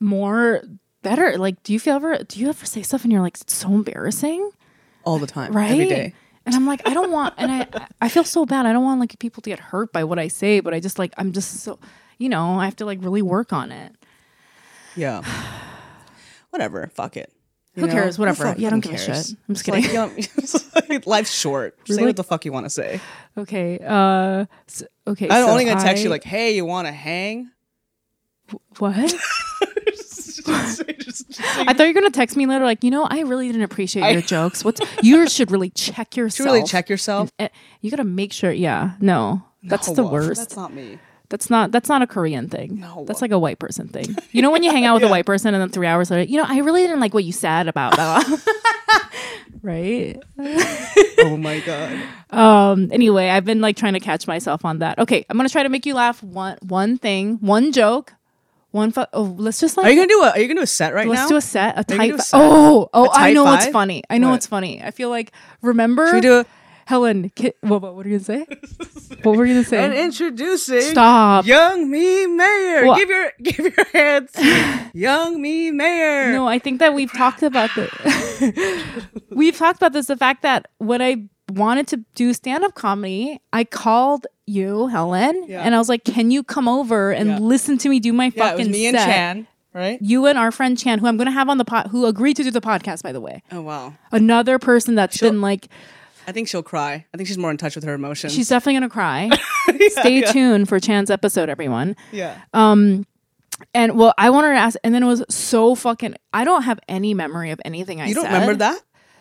more 0.00 0.62
better. 1.02 1.36
Like, 1.38 1.62
do 1.62 1.72
you 1.72 1.80
feel 1.80 1.96
ever 1.96 2.18
do 2.18 2.38
you 2.38 2.48
ever 2.48 2.66
say 2.66 2.82
stuff 2.82 3.02
and 3.04 3.12
you're 3.12 3.22
like 3.22 3.40
it's 3.40 3.54
so 3.54 3.68
embarrassing? 3.74 4.50
all 5.04 5.18
the 5.18 5.26
time, 5.26 5.52
right 5.52 5.70
every 5.70 5.88
day. 5.88 6.12
and 6.44 6.54
i'm 6.54 6.66
like 6.66 6.86
i 6.86 6.92
don't 6.92 7.10
want 7.10 7.32
and 7.38 7.50
i 7.50 7.66
i 8.02 8.10
feel 8.10 8.24
so 8.24 8.44
bad 8.44 8.66
i 8.66 8.72
don't 8.74 8.84
want 8.84 9.00
like 9.00 9.18
people 9.18 9.40
to 9.40 9.48
get 9.48 9.58
hurt 9.58 9.90
by 9.90 10.04
what 10.04 10.18
i 10.18 10.28
say 10.28 10.60
but 10.60 10.74
i 10.74 10.80
just 10.80 10.98
like 10.98 11.14
i'm 11.16 11.32
just 11.32 11.60
so 11.60 11.78
you 12.18 12.28
know 12.28 12.58
i 12.58 12.66
have 12.66 12.76
to 12.76 12.84
like 12.84 12.98
really 13.00 13.22
work 13.22 13.50
on 13.54 13.72
it 13.72 13.92
Yeah. 14.96 15.22
Whatever. 16.50 16.90
Fuck 16.92 17.16
it. 17.16 17.32
You 17.74 17.82
Who 17.82 17.86
know? 17.86 17.92
cares? 17.92 18.18
Whatever. 18.18 18.54
Yeah, 18.58 18.68
I 18.68 18.70
don't 18.70 18.80
give 18.80 18.94
a 18.94 18.98
shit. 18.98 19.36
I'm 19.48 19.54
just 19.54 19.68
like, 19.68 19.84
kidding. 19.84 19.90
you 19.90 19.94
know, 19.94 20.88
like, 20.88 21.06
life's 21.06 21.30
short. 21.32 21.78
Say 21.86 22.04
what 22.04 22.16
the 22.16 22.24
fuck 22.24 22.44
you 22.44 22.50
want 22.52 22.66
to 22.66 22.70
say. 22.70 23.00
okay 23.36 23.78
uh 23.86 24.46
s- 24.66 24.82
okay 25.06 25.28
I'm 25.30 25.44
so 25.44 25.50
only 25.50 25.64
gonna 25.64 25.80
text 25.80 26.02
you 26.02 26.10
like, 26.10 26.24
"Hey, 26.24 26.56
you 26.56 26.64
want 26.64 26.88
to 26.88 26.92
hang?" 26.92 27.50
what 28.78 28.96
Just- 29.86 30.46
just- 30.46 30.86
just 30.98 31.40
i 31.58 31.72
thought 31.74 31.80
you 31.82 31.88
were 31.88 31.92
gonna 32.00 32.10
text 32.10 32.34
me 32.36 32.46
later 32.46 32.64
like 32.64 32.82
you 32.82 32.90
know 32.90 33.04
i 33.10 33.20
really 33.20 33.46
didn't 33.48 33.62
appreciate 33.62 34.02
I- 34.02 34.10
your 34.10 34.22
jokes 34.22 34.64
what's 34.64 34.80
you 35.02 35.28
should 35.34 35.50
really 35.50 35.68
check 35.70 36.16
you 36.16 36.22
yourself 36.24 36.46
really 36.46 36.62
check 36.64 36.88
yourself. 36.88 37.30
Eh, 37.38 37.48
you 37.82 37.90
gotta 37.90 38.04
make 38.04 38.32
sure 38.32 38.50
yeah 38.50 38.92
no 39.00 39.42
that's 39.64 39.88
No, 39.88 39.94
the 39.94 40.04
worst 40.06 40.40
That's 40.40 40.56
not 40.56 40.72
me. 40.72 40.98
That's 41.30 41.50
not 41.50 41.72
that's 41.72 41.88
not 41.90 42.00
a 42.00 42.06
Korean 42.06 42.48
thing. 42.48 42.80
No. 42.80 43.04
That's 43.06 43.20
like 43.20 43.32
a 43.32 43.38
white 43.38 43.58
person 43.58 43.88
thing. 43.88 44.16
You 44.32 44.40
know 44.40 44.50
when 44.50 44.62
you 44.62 44.70
hang 44.70 44.84
out 44.86 44.94
with 44.94 45.02
a 45.02 45.08
white 45.14 45.26
person 45.26 45.54
and 45.54 45.60
then 45.60 45.68
three 45.68 45.86
hours 45.86 46.10
later, 46.10 46.30
you 46.30 46.38
know, 46.38 46.46
I 46.48 46.58
really 46.60 46.82
didn't 46.82 47.00
like 47.00 47.12
what 47.12 47.24
you 47.24 47.32
said 47.32 47.68
about 47.68 47.96
that. 47.96 48.24
right? 49.62 50.16
Oh 51.18 51.36
my 51.36 51.60
god. 51.60 52.02
Um 52.30 52.88
anyway, 52.92 53.28
I've 53.28 53.44
been 53.44 53.60
like 53.60 53.76
trying 53.76 53.94
to 53.94 54.00
catch 54.00 54.26
myself 54.26 54.64
on 54.64 54.78
that. 54.78 54.98
Okay, 54.98 55.24
I'm 55.28 55.36
gonna 55.36 55.48
try 55.48 55.62
to 55.62 55.68
make 55.68 55.84
you 55.86 55.94
laugh 55.94 56.22
one 56.22 56.56
one 56.62 56.96
thing, 56.98 57.36
one 57.40 57.72
joke, 57.72 58.14
one 58.70 58.90
fu- 58.92 59.04
oh 59.12 59.34
let's 59.38 59.60
just 59.60 59.76
like 59.76 59.86
Are 59.86 59.90
you 59.90 59.96
gonna 59.96 60.08
do 60.08 60.22
a 60.22 60.30
Are 60.30 60.38
you 60.40 60.46
gonna 60.48 60.60
do 60.60 60.64
a 60.64 60.66
set 60.66 60.94
right 60.94 61.06
now? 61.06 61.12
let's 61.12 61.28
do 61.28 61.36
a 61.36 61.40
set, 61.40 61.76
a 61.76 61.80
you 61.92 61.98
gonna 61.98 62.12
tight 62.12 62.22
fi- 62.22 62.38
Oh, 62.38 62.88
oh, 62.94 63.10
I 63.12 63.32
know 63.32 63.44
what's 63.44 63.68
funny. 63.68 64.02
I 64.08 64.18
know 64.18 64.28
What? 64.28 64.34
what's 64.34 64.46
funny. 64.46 64.82
I 64.82 64.90
feel 64.92 65.10
like 65.10 65.32
remember 65.62 66.06
Should 66.08 66.14
we 66.16 66.20
do 66.22 66.40
a 66.40 66.46
Helen, 66.88 67.30
ki- 67.34 67.52
what, 67.60 67.82
what, 67.82 67.94
what 67.96 68.06
are 68.06 68.08
you 68.08 68.18
gonna 68.18 68.24
say? 68.24 68.46
what 69.22 69.36
were 69.36 69.44
you 69.44 69.54
gonna 69.56 69.64
say? 69.64 69.84
and 69.84 69.92
introducing 69.92 70.80
Stop. 70.80 71.44
Young 71.44 71.90
Mi 71.90 72.26
Mayer. 72.26 72.86
Well- 72.86 72.96
give 72.96 73.10
your 73.10 73.30
give 73.42 73.58
your 73.58 73.86
hands. 73.92 74.30
Young 74.94 75.40
Mi 75.42 75.70
Mayer. 75.70 76.32
No, 76.32 76.48
I 76.48 76.58
think 76.58 76.78
that 76.80 76.94
we've 76.94 77.12
talked 77.12 77.42
about 77.42 77.68
the 77.74 79.12
we've 79.30 79.56
talked 79.56 79.76
about 79.78 79.92
this. 79.92 80.06
The 80.06 80.16
fact 80.16 80.40
that 80.42 80.68
when 80.78 81.02
I 81.02 81.28
wanted 81.52 81.88
to 81.88 81.98
do 82.14 82.32
stand 82.32 82.64
up 82.64 82.74
comedy, 82.74 83.40
I 83.52 83.64
called 83.64 84.26
you, 84.46 84.86
Helen, 84.88 85.44
Yeah. 85.46 85.60
and 85.62 85.74
I 85.74 85.78
was 85.78 85.90
like, 85.90 86.04
"Can 86.04 86.30
you 86.30 86.42
come 86.42 86.68
over 86.68 87.10
and 87.12 87.28
Yeah. 87.28 87.38
listen 87.38 87.76
to 87.78 87.88
me 87.90 88.00
do 88.00 88.12
my 88.14 88.24
yeah, 88.24 88.30
it 88.30 88.38
fucking 88.38 88.58
was 88.58 88.68
me 88.68 88.86
and? 88.86 88.96
Chan, 88.96 89.46
right? 89.74 89.98
You 90.00 90.24
and 90.26 90.38
our 90.38 90.50
friend 90.50 90.78
Chan, 90.78 91.00
who 91.00 91.06
I'm 91.06 91.18
going 91.18 91.26
to 91.26 91.32
have 91.32 91.50
on 91.50 91.58
the 91.58 91.64
pod, 91.66 91.88
who 91.88 92.06
agreed 92.06 92.36
to 92.36 92.42
do 92.44 92.50
the 92.50 92.62
podcast, 92.62 93.02
by 93.02 93.12
the 93.12 93.20
way. 93.20 93.42
Oh 93.52 93.60
wow. 93.60 93.92
Another 94.10 94.58
person 94.58 94.94
that's 94.94 95.18
She'll- 95.18 95.30
been 95.30 95.42
like, 95.42 95.68
I 96.28 96.32
think 96.32 96.46
she'll 96.46 96.62
cry. 96.62 97.06
I 97.12 97.16
think 97.16 97.26
she's 97.26 97.38
more 97.38 97.50
in 97.50 97.56
touch 97.56 97.74
with 97.74 97.84
her 97.84 97.94
emotions. 97.94 98.34
she's 98.34 98.50
definitely 98.50 98.74
going 98.74 98.88
to 98.90 98.92
cry. 98.92 99.30
Yeah, 99.80 99.88
Stay 100.00 100.20
yeah. 100.20 100.32
tuned 100.32 100.68
for 100.68 100.80
Chan's 100.80 101.10
episode, 101.10 101.48
everyone. 101.48 101.94
Yeah. 102.10 102.40
Um, 102.54 103.06
and 103.74 103.96
well, 103.98 104.12
I 104.18 104.30
wanted 104.30 104.48
to 104.54 104.58
ask, 104.58 104.78
and 104.82 104.94
then 104.94 105.02
it 105.02 105.06
was 105.06 105.22
so 105.28 105.74
fucking. 105.74 106.14
I 106.32 106.44
don't 106.44 106.62
have 106.62 106.80
any 106.88 107.12
memory 107.14 107.50
of 107.50 107.60
anything 107.64 108.00
I 108.00 108.04
said. 108.04 108.08
You 108.08 108.14
don't 108.16 108.24
said. 108.24 108.32
remember 108.32 108.54
that? 108.56 108.80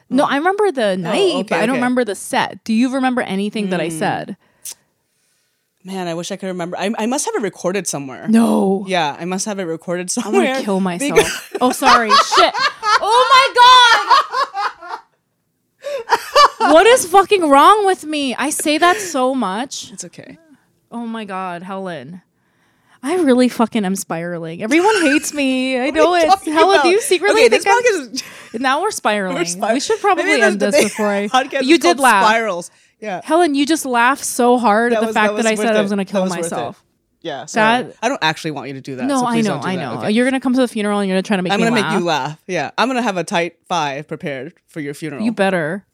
No, 0.09 0.23
I 0.23 0.37
remember 0.37 0.71
the 0.71 0.95
night, 0.97 1.33
okay, 1.35 1.43
but 1.43 1.55
I 1.59 1.65
don't 1.65 1.71
okay. 1.71 1.79
remember 1.79 2.05
the 2.05 2.15
set. 2.15 2.63
Do 2.63 2.73
you 2.73 2.93
remember 2.93 3.21
anything 3.21 3.69
that 3.71 3.81
I 3.81 3.89
said? 3.89 4.37
Man, 5.83 6.07
I 6.07 6.13
wish 6.15 6.31
I 6.31 6.35
could 6.37 6.47
remember. 6.47 6.75
I, 6.77 6.91
I 6.97 7.05
must 7.05 7.25
have 7.25 7.35
it 7.35 7.41
recorded 7.41 7.87
somewhere. 7.87 8.27
No. 8.27 8.83
Yeah, 8.87 9.15
I 9.19 9.25
must 9.25 9.45
have 9.45 9.59
it 9.59 9.63
recorded 9.63 10.09
somewhere. 10.09 10.41
I'm 10.41 10.47
gonna 10.53 10.63
kill 10.65 10.79
myself. 10.91 11.15
because- 11.15 11.57
oh, 11.61 11.71
sorry. 11.71 12.09
Shit. 12.09 12.53
Oh 12.99 13.27
my 13.29 13.47
god. 13.53 13.86
What 16.59 16.85
is 16.87 17.05
fucking 17.05 17.49
wrong 17.49 17.85
with 17.85 18.03
me? 18.05 18.35
I 18.35 18.49
say 18.49 18.77
that 18.77 18.97
so 18.97 19.33
much. 19.35 19.91
it's 19.91 20.05
okay. 20.05 20.37
Oh 20.91 21.05
my 21.05 21.25
god, 21.25 21.63
Helen. 21.63 22.21
I 23.03 23.15
really 23.17 23.47
fucking 23.47 23.85
am 23.85 23.95
spiraling. 23.95 24.63
Everyone 24.63 24.95
hates 25.01 25.33
me. 25.33 25.79
I 25.87 25.91
know 25.91 26.09
What 26.09 26.23
are 26.23 26.27
you 26.45 26.51
it. 26.51 26.55
Helen, 26.55 26.81
do 26.81 26.89
you 26.89 27.01
secretly 27.01 27.41
Okay, 27.45 27.49
think 27.49 27.63
this 27.63 27.73
I'm- 27.73 27.83
podcast 28.11 28.53
is 28.55 28.59
now 28.61 28.81
we're 28.81 28.91
spiraling. 28.91 29.37
we're 29.37 29.45
spir- 29.45 29.73
we 29.73 29.79
should 29.79 29.99
probably 29.99 30.41
end 30.41 30.59
this 30.59 30.83
before 30.83 31.07
I. 31.07 31.27
podcast 31.31 31.63
You 31.63 31.77
did 31.77 31.99
laugh. 31.99 32.25
Spirals. 32.25 32.71
Yeah. 32.99 33.21
Helen, 33.23 33.53
you 33.53 33.65
just 33.67 33.85
laughed 33.85 34.23
so 34.23 34.57
hard 34.57 34.91
That 34.91 34.97
at 34.97 35.01
the 35.01 35.07
was- 35.07 35.13
fact 35.13 35.35
that 35.35 35.43
that, 35.43 35.51
I 35.51 35.55
said 35.55 35.65
worth 35.67 35.77
I 35.77 35.81
was 35.81 35.91
going 35.91 36.05
to 36.05 36.11
kill 36.11 36.23
was 36.23 36.31
myself. 36.35 36.83
Yeah. 37.21 37.45
Sorry. 37.45 37.83
That- 37.83 37.95
I 38.01 38.09
don't 38.09 38.23
actually 38.23 38.51
want 38.51 38.69
you 38.69 38.73
to 38.73 38.81
do 38.81 38.95
that. 38.95 39.05
No, 39.05 39.19
so 39.19 39.25
I 39.27 39.41
know, 39.41 39.49
don't 39.49 39.61
do 39.61 39.67
I 39.67 39.75
know. 39.75 39.93
Okay. 39.99 40.11
You're 40.11 40.25
gonna 40.25 40.39
come 40.39 40.53
to 40.55 40.61
the 40.61 40.67
funeral 40.67 40.99
and 40.99 41.07
you're 41.07 41.15
gonna 41.15 41.23
try 41.23 41.35
to 41.37 41.43
make 41.43 41.53
I'm 41.53 41.59
gonna 41.59 41.71
laugh. 41.75 41.91
make 41.93 41.99
you 41.99 42.05
laugh. 42.05 42.41
Yeah. 42.47 42.71
I'm 42.77 42.87
gonna 42.87 43.01
have 43.03 43.17
a 43.17 43.23
tight 43.23 43.57
five 43.67 44.07
prepared 44.07 44.53
for 44.65 44.79
your 44.79 44.93
funeral. 44.95 45.23
You 45.23 45.31
better. 45.31 45.85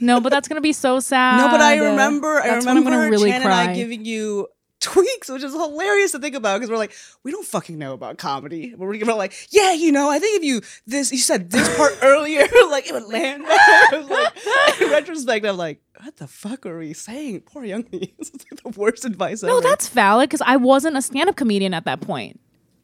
No, 0.00 0.20
but 0.20 0.30
that's 0.30 0.48
gonna 0.48 0.60
be 0.60 0.72
so 0.72 1.00
sad. 1.00 1.38
No, 1.38 1.48
but 1.50 1.60
I 1.60 1.76
remember. 1.76 2.40
I 2.40 2.56
remember 2.56 2.90
when 2.90 3.00
I'm 3.00 3.10
really 3.10 3.30
Chan 3.30 3.42
cry. 3.42 3.62
and 3.62 3.70
I 3.70 3.74
giving 3.74 4.04
you 4.04 4.48
tweaks, 4.80 5.28
which 5.28 5.42
is 5.42 5.52
hilarious 5.52 6.12
to 6.12 6.18
think 6.18 6.34
about 6.34 6.58
because 6.58 6.70
we're 6.70 6.76
like, 6.76 6.92
we 7.24 7.30
don't 7.32 7.46
fucking 7.46 7.78
know 7.78 7.92
about 7.92 8.18
comedy. 8.18 8.74
We're 8.76 8.88
we're 8.88 9.14
like, 9.14 9.34
yeah, 9.50 9.72
you 9.72 9.92
know, 9.92 10.08
I 10.08 10.18
think 10.18 10.38
if 10.38 10.44
you 10.44 10.60
this, 10.86 11.10
you 11.12 11.18
said 11.18 11.50
this 11.50 11.76
part 11.76 11.96
earlier, 12.02 12.40
like 12.70 12.88
it 12.88 12.92
would 12.92 13.08
land. 13.08 13.44
better." 13.44 14.02
like, 14.04 14.80
in 14.80 14.90
retrospect, 14.90 15.46
I'm 15.46 15.56
like, 15.56 15.80
what 16.00 16.16
the 16.16 16.26
fuck 16.26 16.64
are 16.66 16.78
we 16.78 16.92
saying? 16.92 17.40
Poor 17.40 17.64
young 17.64 17.84
me. 17.92 18.14
This 18.18 18.28
is 18.30 18.44
like 18.50 18.62
the 18.62 18.80
worst 18.80 19.04
advice 19.04 19.42
ever. 19.42 19.52
no, 19.52 19.60
that's 19.60 19.88
valid 19.88 20.28
because 20.28 20.42
I 20.42 20.56
wasn't 20.56 20.96
a 20.96 21.02
stand-up 21.02 21.36
comedian 21.36 21.74
at 21.74 21.84
that 21.84 22.00
point. 22.00 22.40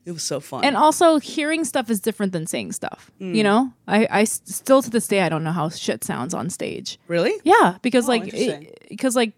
It 0.06 0.12
was 0.12 0.22
so 0.22 0.40
fun. 0.40 0.64
And 0.64 0.76
also, 0.76 1.18
hearing 1.18 1.64
stuff 1.64 1.88
is 1.90 2.00
different 2.00 2.32
than 2.32 2.46
saying 2.46 2.72
stuff. 2.72 3.10
Mm. 3.20 3.34
You 3.34 3.42
know, 3.42 3.72
I, 3.88 4.06
I 4.10 4.24
still 4.24 4.82
to 4.82 4.90
this 4.90 5.06
day 5.08 5.22
I 5.22 5.28
don't 5.28 5.44
know 5.44 5.52
how 5.52 5.68
shit 5.70 6.04
sounds 6.04 6.34
on 6.34 6.50
stage. 6.50 6.98
really, 7.08 7.32
Yeah, 7.44 7.78
because 7.82 8.04
Oh, 8.06 8.12
like, 8.12 8.24
because 8.88 9.16
like, 9.16 9.34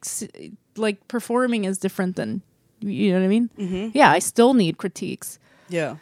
like 0.76 1.06
performing 1.08 1.64
is 1.64 1.78
different 1.78 2.16
than 2.16 2.42
you 2.80 3.12
know 3.12 3.18
what 3.20 3.24
I 3.24 3.28
mean. 3.28 3.50
Mm-hmm. 3.58 3.88
Yeah, 3.94 4.10
I 4.10 4.18
still 4.18 4.54
need 4.54 4.76
critiques. 4.78 5.38
yeah. 5.68 5.96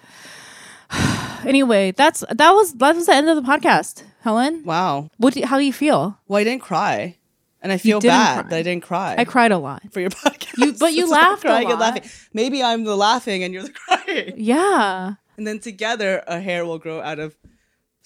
Anyway, 1.45 1.91
that's 1.93 2.25
that 2.31 2.53
was 2.53 2.73
that 2.75 2.95
was 2.97 3.07
the 3.07 3.15
end 3.15 3.29
of 3.29 3.37
the 3.37 3.43
podcast. 3.43 4.03
Helen, 4.23 4.63
Wow. 4.65 5.11
what? 5.19 5.35
Do, 5.35 5.45
how 5.45 5.59
do 5.59 5.65
you 5.65 5.73
feel? 5.75 6.19
Well, 6.27 6.41
I 6.41 6.45
didn't 6.45 6.63
cry, 6.63 7.19
and 7.65 7.73
I 7.73 7.79
feel 7.79 8.01
bad 8.01 8.43
cry. 8.43 8.51
that 8.51 8.57
I 8.57 8.63
didn't 8.63 8.85
cry. 8.85 9.17
I 9.19 9.25
cried 9.25 9.51
a 9.51 9.59
lot. 9.59 9.83
for 9.91 9.99
your 10.01 10.11
podcast. 10.23 10.59
You- 10.59 10.75
but 10.79 10.93
you 10.95 11.11
laughed 11.11 11.43
a 11.45 11.49
crying 11.49 11.71
and 11.73 11.81
lot. 11.81 11.95
laughing. 11.97 12.11
Maybe 12.33 12.63
I'm 12.63 12.85
the 12.85 12.97
laughing 12.97 13.43
and 13.43 13.53
you're 13.53 13.65
the 13.65 13.73
crying. 13.89 14.35
Yeah. 14.37 15.15
And 15.37 15.45
then 15.47 15.59
together, 15.59 16.23
a 16.29 16.39
hair 16.41 16.65
will 16.65 16.79
grow 16.79 17.01
out 17.01 17.19
of 17.19 17.35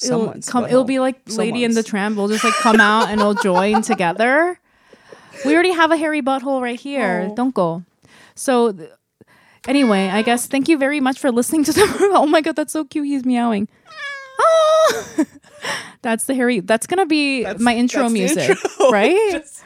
It'll 0.03 0.33
come 0.47 0.65
it'll 0.65 0.85
be 0.85 1.01
like 1.01 1.21
Lady 1.27 1.65
in 1.65 1.73
the 1.73 1.83
Someone's. 1.83 1.87
Tramp. 1.91 2.17
We'll 2.17 2.29
just 2.29 2.45
like 2.45 2.55
come 2.55 2.81
out 2.81 3.11
and 3.11 3.21
we'll 3.21 3.35
join 3.35 3.83
together. 3.83 4.59
We 5.45 5.53
already 5.55 5.73
have 5.73 5.91
a 5.91 5.97
hairy 5.97 6.23
butthole 6.23 6.63
right 6.63 6.79
here. 6.79 7.29
Oh. 7.31 7.35
Don't 7.35 7.53
go. 7.55 7.83
So 8.37 8.71
th- 8.73 8.91
anyway, 9.67 10.09
I 10.09 10.23
guess 10.23 10.47
thank 10.47 10.69
you 10.69 10.79
very 10.79 11.01
much 11.01 11.19
for 11.19 11.33
listening 11.33 11.65
to 11.65 11.73
the 11.73 11.85
Oh 12.15 12.27
my 12.27 12.41
god, 12.41 12.55
that's 12.55 12.73
so 12.73 12.85
cute. 12.85 13.07
He's 13.07 13.25
meowing. 13.25 13.69
Oh 14.39 15.05
That's 16.03 16.25
the 16.25 16.35
Harry. 16.35 16.61
That's 16.61 16.87
gonna 16.87 17.07
be 17.07 17.43
That's- 17.43 17.61
my 17.61 17.75
intro 17.75 18.09
music, 18.09 18.51
intro. 18.51 18.91
right? 18.91 19.33
Just- 19.33 19.65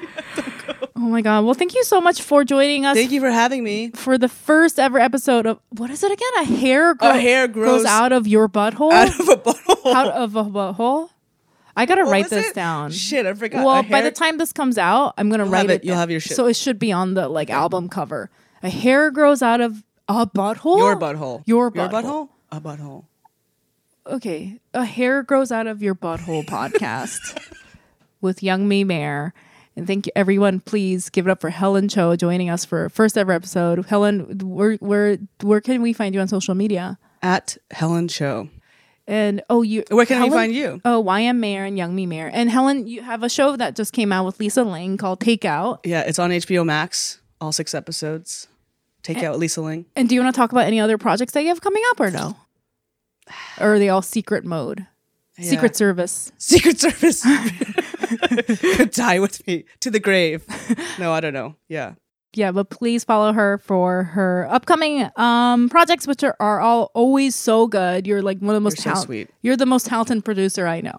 oh 0.97 1.01
my 1.01 1.21
god. 1.23 1.45
Well, 1.45 1.55
thank 1.55 1.75
you 1.75 1.85
so 1.85 2.01
much 2.01 2.23
for 2.23 2.45
joining 2.45 2.85
us 2.87 2.97
Thank 2.97 3.11
you 3.13 3.21
for 3.21 3.31
having 3.31 3.63
me. 3.65 3.91
for 3.91 4.17
the 4.19 4.29
first 4.29 4.79
ever 4.79 4.99
episode 4.99 5.47
of 5.47 5.59
what 5.71 5.91
is 5.91 6.03
it 6.03 6.11
again? 6.13 6.29
A 6.41 6.45
hair, 6.45 6.95
grow- 6.95 7.11
A 7.11 7.19
hair 7.19 7.49
grows 7.49 7.85
out 7.85 8.13
of 8.13 8.27
your 8.27 8.49
butthole. 8.49 8.93
Out 8.93 9.09
of 9.21 9.29
a 9.29 9.37
butthole. 9.37 9.95
out 9.95 10.09
of 10.09 10.37
a 10.37 10.45
butthole. 10.45 11.09
I 11.77 11.87
gotta 11.87 12.05
What 12.05 12.11
write 12.13 12.29
this 12.31 12.49
it? 12.49 12.55
down. 12.55 12.91
Shit, 12.93 13.25
I 13.25 13.33
forgot. 13.35 13.65
Well, 13.65 13.81
A 13.81 13.83
by 13.83 14.03
the 14.03 14.11
time 14.11 14.37
this 14.39 14.53
comes 14.53 14.77
out, 14.79 15.15
I'm 15.19 15.29
gonna 15.31 15.45
You'll 15.45 15.53
write 15.53 15.71
it- 15.71 15.81
it. 15.83 15.85
you'll 15.85 15.97
have 15.97 16.11
your 16.11 16.21
shit. 16.21 16.37
So 16.37 16.47
it 16.47 16.57
should 16.57 16.79
be 16.79 16.93
on 16.93 17.15
the 17.15 17.29
like 17.29 17.51
album 17.51 17.89
cover. 17.89 18.31
A 18.63 18.69
hair 18.71 19.11
grows 19.11 19.43
out 19.43 19.61
of 19.61 19.83
a 20.09 20.27
butthole. 20.27 20.79
Your 20.79 20.97
butthole. 20.99 21.43
Your 21.47 21.71
Your 21.75 21.89
butthole. 21.89 21.91
butthole? 21.91 22.29
A 22.53 22.61
butthole. 22.61 23.05
Okay, 24.07 24.59
a 24.75 24.85
hair 24.85 25.23
grows 25.23 25.53
out 25.53 25.67
of 25.69 25.83
your 25.83 25.95
butthole 25.95 26.45
podcast 26.45 27.41
with 28.21 28.43
Young 28.43 28.67
Mi 28.67 28.83
Mayer. 28.83 29.33
And 29.77 29.87
thank 29.87 30.07
you, 30.07 30.13
everyone. 30.17 30.61
Please 30.61 31.09
give 31.09 31.27
it 31.27 31.31
up 31.31 31.41
for 31.41 31.51
Helen 31.51 31.89
Cho 31.89 32.17
joining 32.17 32.51
us 32.51 32.65
for 32.65 32.89
first 32.89 33.17
ever 33.17 33.33
episode. 33.33 33.87
Helen, 33.87 34.39
where 34.43 34.75
where 34.77 35.19
where 35.43 35.61
can 35.61 35.83
we 35.83 35.93
find 35.93 36.15
you 36.15 36.21
on 36.21 36.27
social 36.29 36.55
media? 36.55 36.99
At 37.23 37.57
Helen 37.71 38.09
Cho. 38.09 38.49
And 39.07 39.43
oh, 39.49 39.63
you 39.63 39.85
Where 39.91 40.05
can 40.07 40.23
we 40.23 40.31
find 40.31 40.53
you? 40.53 40.81
Oh, 40.85 41.03
YM 41.03 41.39
Mayer 41.39 41.65
and 41.65 41.79
Young 41.79 41.95
Mi 41.95 42.07
Mayer. 42.07 42.29
And 42.33 42.51
Helen, 42.51 42.87
you 42.87 43.03
have 43.03 43.23
a 43.23 43.29
show 43.29 43.57
that 43.57 43.77
just 43.77 43.93
came 43.93 44.13
out 44.13 44.25
with 44.27 44.39
Lisa 44.41 44.63
Ling 44.65 44.97
called 44.97 45.21
Takeout. 45.21 45.79
Yeah, 45.85 46.03
it's 46.03 46.19
on 46.19 46.31
HBO 46.31 46.65
Max. 46.65 47.21
All 47.41 47.53
six 47.53 47.75
episodes. 47.75 48.47
Take 49.03 49.19
Eh. 49.19 49.27
out 49.27 49.39
Lisa 49.39 49.61
Ling. 49.61 49.87
And 49.97 50.09
do 50.09 50.15
you 50.15 50.23
want 50.23 50.35
to 50.35 50.39
talk 50.39 50.53
about 50.53 50.67
any 50.67 50.79
other 50.81 50.99
projects 50.99 51.33
that 51.33 51.43
you 51.43 51.49
have 51.49 51.61
coming 51.61 51.83
up 51.91 52.01
or 52.01 52.11
no? 52.11 52.37
Or 53.61 53.75
are 53.75 53.79
they 53.79 53.89
all 53.89 54.03
secret 54.03 54.45
mode? 54.45 54.87
Secret 55.41 55.75
Service. 55.77 56.31
Secret 56.39 56.79
Service. 56.79 57.23
Die 58.95 59.19
with 59.19 59.47
me 59.47 59.65
to 59.81 59.91
the 59.91 59.99
grave. 60.01 60.45
No, 60.99 61.13
I 61.13 61.21
don't 61.21 61.33
know. 61.33 61.57
Yeah. 61.69 61.95
Yeah, 62.35 62.53
but 62.53 62.71
please 62.71 63.05
follow 63.05 63.33
her 63.33 63.59
for 63.59 64.05
her 64.05 64.47
upcoming 64.51 65.09
um 65.17 65.69
projects, 65.69 66.07
which 66.07 66.23
are, 66.25 66.37
are 66.41 66.61
all 66.61 66.91
always 66.95 67.35
so 67.35 67.67
good. 67.67 68.07
You're 68.07 68.23
like 68.23 68.39
one 68.39 68.51
of 68.51 68.55
the 68.55 68.61
most 68.61 68.77
You're 68.79 68.83
so 68.83 68.91
talent- 68.91 69.07
sweet. 69.07 69.31
You're 69.43 69.57
the 69.57 69.67
most 69.67 69.87
talented 69.87 70.25
producer 70.25 70.67
I 70.67 70.81
know. 70.81 70.99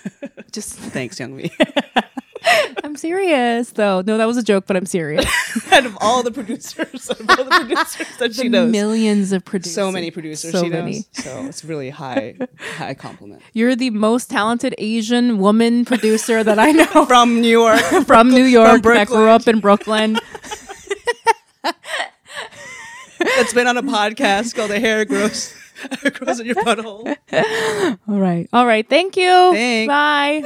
Just 0.52 0.74
Thanks, 0.78 1.18
Young 1.20 1.36
Mi. 1.36 1.50
I'm 2.84 2.96
serious 2.96 3.70
though. 3.70 4.02
No, 4.06 4.18
that 4.18 4.26
was 4.26 4.36
a 4.36 4.42
joke, 4.42 4.64
but 4.66 4.76
I'm 4.76 4.86
serious. 4.86 5.24
out 5.72 5.86
of 5.86 5.96
all 6.00 6.22
the 6.22 6.30
producers, 6.30 7.10
out 7.10 7.20
of 7.20 7.30
all 7.30 7.44
the 7.44 7.50
producers 7.66 8.16
that 8.18 8.34
she 8.34 8.48
knows. 8.48 8.70
Millions 8.70 9.32
of 9.32 9.44
producers. 9.44 9.74
so 9.74 9.90
many 9.92 10.10
producers 10.10 10.52
So 10.52 10.62
she 10.62 10.68
many. 10.70 10.92
knows. 10.92 11.06
So 11.24 11.44
it's 11.46 11.64
really 11.64 11.90
high, 11.90 12.36
high 12.76 12.94
compliment. 12.94 13.42
You're 13.52 13.76
the 13.76 13.90
most 13.90 14.30
talented 14.30 14.74
Asian 14.78 15.38
woman 15.38 15.84
producer 15.84 16.42
that 16.44 16.58
I 16.58 16.72
know 16.72 17.06
From 17.06 17.40
New 17.40 17.48
York. 17.48 17.80
from 18.06 18.30
New 18.30 18.44
York 18.44 18.74
that 18.74 18.82
Brooklyn. 18.82 19.06
grew 19.18 19.28
up 19.28 19.46
in 19.48 19.60
Brooklyn. 19.60 20.18
that's 23.18 23.54
been 23.54 23.66
on 23.66 23.76
a 23.76 23.82
podcast 23.82 24.54
called 24.54 24.70
"The 24.70 24.80
Hair 24.80 25.06
Grows 25.06 25.54
Grows 26.14 26.40
in 26.40 26.46
Your 26.46 26.56
Butthole." 26.56 27.16
All 28.08 28.18
right. 28.20 28.48
All 28.52 28.66
right. 28.66 28.88
Thank 28.88 29.16
you. 29.16 29.52
Thanks. 29.52 29.88
Bye. 29.88 30.44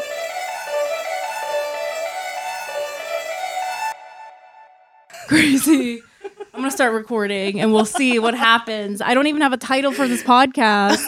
Crazy. 5.29 6.01
I'm 6.55 6.63
going 6.63 6.65
to 6.65 6.71
start 6.71 6.95
recording 6.95 7.61
and 7.61 7.73
we'll 7.73 7.85
see 7.85 8.19
what 8.19 8.35
happens. 8.35 9.01
I 9.01 9.15
don't 9.15 9.27
even 9.27 9.43
have 9.43 9.53
a 9.53 9.59
title 9.59 9.93
for 9.93 10.09
this 10.09 10.23
podcast. 10.23 11.05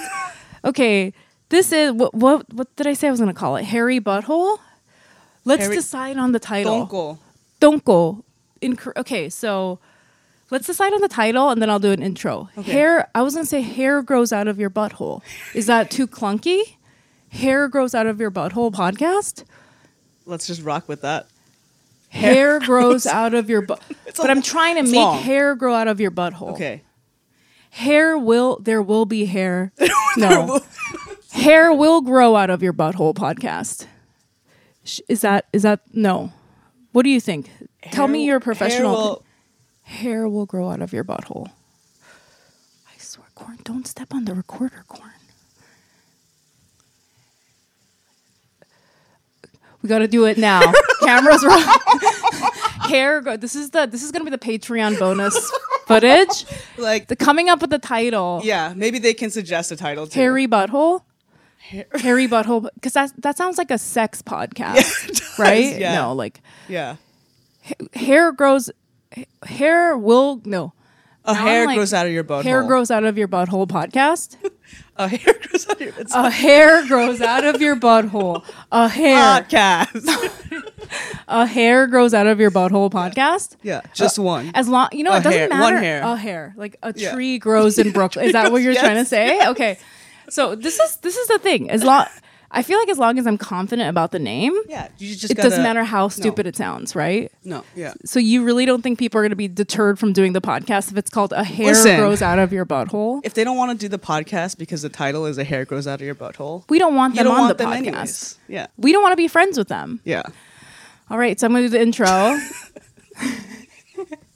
Okay. 0.62 1.14
This 1.48 1.72
is 1.72 1.92
what 1.92 2.14
what 2.14 2.52
what 2.52 2.76
did 2.76 2.86
I 2.86 2.92
say 2.92 3.08
I 3.08 3.10
was 3.10 3.18
going 3.18 3.32
to 3.32 3.38
call 3.38 3.56
it? 3.56 3.64
Harry 3.64 3.98
Butthole? 3.98 4.58
Let's 5.46 5.62
Harry- 5.62 5.74
decide 5.74 6.18
on 6.18 6.32
the 6.32 6.38
title. 6.38 6.86
Donko. 6.86 7.18
Donko. 7.60 8.22
Inc- 8.60 8.94
okay, 8.94 9.30
so 9.30 9.78
let's 10.50 10.66
decide 10.66 10.92
on 10.92 11.00
the 11.00 11.08
title 11.08 11.48
and 11.48 11.62
then 11.62 11.70
I'll 11.70 11.78
do 11.78 11.92
an 11.92 12.02
intro. 12.02 12.50
Hair, 12.62 13.08
I 13.14 13.22
was 13.22 13.34
gonna 13.34 13.46
say 13.46 13.62
hair 13.62 14.02
grows 14.02 14.34
out 14.34 14.48
of 14.48 14.60
your 14.60 14.68
butthole. 14.68 15.22
Is 15.54 15.64
that 15.64 15.90
too 15.90 16.06
clunky? 16.06 16.76
Hair 17.30 17.68
grows 17.68 17.94
out 17.94 18.06
of 18.06 18.20
your 18.20 18.30
butthole 18.30 18.70
podcast? 18.70 19.44
Let's 20.26 20.46
just 20.46 20.62
rock 20.62 20.88
with 20.88 21.00
that. 21.00 21.26
Hair, 22.10 22.60
grows 22.60 23.06
out 23.20 23.34
of 23.34 23.48
your 23.48 23.62
butt. 23.62 23.80
But 24.16 24.28
I'm 24.28 24.42
trying 24.42 24.74
to 24.76 24.82
make 24.82 24.94
long. 24.94 25.18
hair 25.22 25.54
grow 25.54 25.74
out 25.74 25.88
of 25.88 26.00
your 26.00 26.10
butthole. 26.10 26.52
Okay. 26.52 26.82
Hair 27.70 28.18
will, 28.18 28.58
there 28.60 28.82
will 28.82 29.06
be 29.06 29.24
hair. 29.26 29.72
no. 30.16 30.60
hair 31.32 31.72
will 31.72 32.00
grow 32.02 32.34
out 32.36 32.50
of 32.50 32.62
your 32.62 32.72
butthole 32.72 33.14
podcast. 33.14 33.86
Is 35.08 35.20
that, 35.20 35.46
is 35.52 35.62
that, 35.62 35.80
no. 35.94 36.32
What 36.92 37.04
do 37.04 37.10
you 37.10 37.20
think? 37.20 37.50
Tell 37.92 38.08
me 38.08 38.20
Hair- 38.24 38.26
your 38.26 38.40
professional. 38.40 38.90
hair 38.90 38.98
will- 39.04 39.24
hair 39.82 40.28
will 40.28 40.46
grow 40.46 40.70
out 40.70 40.82
of 40.82 40.92
your 40.92 41.04
butthole. 41.04 41.48
I 42.88 42.98
swear, 42.98 43.26
Corn, 43.36 43.58
don't 43.64 43.86
step 43.86 44.12
on 44.12 44.24
the 44.24 44.34
recorder, 44.34 44.84
Corn. 44.88 45.12
We 49.82 49.88
got 49.88 50.00
to 50.00 50.08
do 50.08 50.26
it 50.26 50.36
now. 50.38 50.60
Cameras 51.02 51.44
roll. 51.44 51.58
hair. 52.88 53.20
Go- 53.20 53.36
this 53.36 53.54
is 53.56 53.70
the. 53.70 53.86
This 53.86 54.02
is 54.02 54.12
gonna 54.12 54.24
be 54.24 54.30
the 54.30 54.38
Patreon 54.38 54.98
bonus 54.98 55.50
footage. 55.86 56.44
like, 56.78 57.08
The 57.08 57.16
coming 57.16 57.48
up 57.48 57.60
with 57.60 57.70
the 57.70 57.78
title. 57.78 58.40
yeah, 58.44 58.72
maybe 58.76 58.98
they 58.98 59.14
can 59.14 59.30
suggest 59.30 59.72
a 59.72 59.76
title 59.76 60.06
too. 60.06 60.18
Hairy 60.20 60.46
butthole. 60.46 61.02
Hairy 61.94 62.26
butthole, 62.26 62.68
because 62.74 62.94
that 62.94 63.12
that 63.18 63.36
sounds 63.36 63.56
like 63.56 63.70
a 63.70 63.78
sex 63.78 64.22
podcast, 64.22 65.06
does, 65.06 65.38
right? 65.38 65.78
yeah. 65.78 65.94
No, 65.94 66.12
like 66.14 66.40
Yeah. 66.68 66.96
hair 67.94 68.32
grows. 68.32 68.70
Hair 69.44 69.96
will 69.96 70.40
no. 70.44 70.72
A 71.24 71.34
Now 71.34 71.44
hair 71.44 71.66
like, 71.66 71.76
grows 71.76 71.92
out 71.94 72.06
of 72.06 72.12
your 72.12 72.24
butthole. 72.24 72.42
Hair 72.44 72.62
grows 72.64 72.90
out 72.90 73.04
of 73.04 73.16
your 73.18 73.28
butthole 73.28 73.68
podcast. 73.68 74.36
A 75.00 75.08
hair 75.08 75.34
grows 75.48 75.66
out 75.68 75.74
of 75.76 75.80
your 75.80 75.94
it's 75.98 76.14
A 76.14 76.30
hair 76.30 76.86
grows 76.86 77.20
out 77.22 77.44
of 77.44 77.60
your 77.62 77.74
butthole. 77.76 78.44
A 78.70 78.86
hair. 78.88 79.16
podcast. 79.16 80.06
A 81.28 81.46
hair 81.46 81.86
grows 81.86 82.12
out 82.12 82.26
of 82.26 82.38
your 82.40 82.50
butthole 82.50 82.90
podcast. 82.90 83.56
yeah, 83.62 83.80
just 83.94 84.18
uh, 84.18 84.22
one. 84.22 84.50
As 84.54 84.68
long 84.68 84.88
you 84.92 85.04
know, 85.04 85.12
A 85.12 85.18
it 85.18 85.22
doesn't 85.22 85.38
hair. 85.38 85.48
matter. 85.48 85.74
One 85.76 85.82
hair. 85.82 86.02
A 86.02 86.16
hair, 86.16 86.54
like 86.56 86.76
a 86.82 86.92
Yeah. 86.96 87.12
tree 87.14 87.38
grows 87.38 87.78
in 87.78 87.92
Brooklyn. 87.92 88.24
Is 88.26 88.32
that 88.32 88.52
what 88.52 88.60
you're 88.62 88.72
Yes. 88.72 88.82
trying 88.82 88.96
to 88.96 89.04
say? 89.04 89.48
Okay. 89.48 89.78
So 90.28 90.54
this 90.54 90.78
is 90.78 90.96
this 90.96 91.16
is 91.16 91.28
the 91.28 91.38
thing. 91.38 91.70
As 91.70 91.82
long 91.82 92.06
I 92.52 92.62
feel 92.62 92.78
like 92.78 92.88
as 92.88 92.98
long 92.98 93.16
as 93.18 93.26
I'm 93.28 93.38
confident 93.38 93.88
about 93.88 94.10
the 94.10 94.18
name, 94.18 94.52
Yeah, 94.68 94.88
you 94.98 95.14
just 95.14 95.30
it 95.30 95.36
gotta, 95.36 95.50
doesn't 95.50 95.62
matter 95.62 95.84
how 95.84 96.08
stupid 96.08 96.48
it 96.48 96.56
sounds, 96.56 96.96
right? 96.96 97.30
No, 97.44 97.62
yeah. 97.76 97.94
So 98.04 98.18
you 98.18 98.42
really 98.44 98.66
don't 98.66 98.82
think 98.82 98.98
people 98.98 99.20
are 99.20 99.22
going 99.22 99.30
to 99.30 99.36
be 99.36 99.46
deterred 99.46 100.00
from 100.00 100.12
doing 100.12 100.32
the 100.32 100.40
podcast 100.40 100.90
if 100.90 100.98
it's 100.98 101.10
called 101.10 101.32
"A 101.32 101.44
Hair 101.44 101.66
Listen. 101.68 102.00
Grows 102.00 102.22
Out 102.22 102.40
of 102.40 102.52
Your 102.52 102.66
Butthole"? 102.66 103.20
If 103.22 103.34
they 103.34 103.44
don't 103.44 103.56
want 103.56 103.78
to 103.78 103.84
do 103.84 103.88
the 103.88 104.00
podcast 104.00 104.58
because 104.58 104.82
the 104.82 104.88
title 104.88 105.26
is 105.26 105.38
"A 105.38 105.44
Hair 105.44 105.64
Grows 105.64 105.86
Out 105.86 106.00
of 106.00 106.06
Your 106.06 106.16
Butthole," 106.16 106.64
We 106.68 106.80
don't 106.80 106.96
want 106.96 107.14
them 107.14 107.24
don't 107.24 107.34
on 107.34 107.40
want 107.42 107.56
the 107.58 107.64
them 107.64 107.72
podcast. 107.72 107.76
anyways. 107.86 108.38
Yeah, 108.48 108.66
We 108.76 108.90
don't 108.92 109.02
want 109.02 109.12
to 109.12 109.16
be 109.16 109.28
friends 109.28 109.56
with 109.56 109.68
them. 109.68 110.00
yeah. 110.04 110.22
All 111.08 111.18
right, 111.18 111.38
so 111.38 111.46
I'm 111.46 111.52
going 111.52 111.64
to 111.64 111.68
do 111.68 111.72
the 111.76 111.82
intro. 111.82 112.06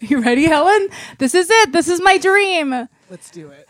you 0.00 0.20
ready, 0.20 0.44
Helen? 0.46 0.88
This 1.18 1.34
is 1.34 1.48
it. 1.50 1.72
This 1.72 1.88
is 1.88 2.00
my 2.02 2.18
dream. 2.18 2.88
Let's 3.10 3.30
do 3.30 3.50
it. 3.50 3.68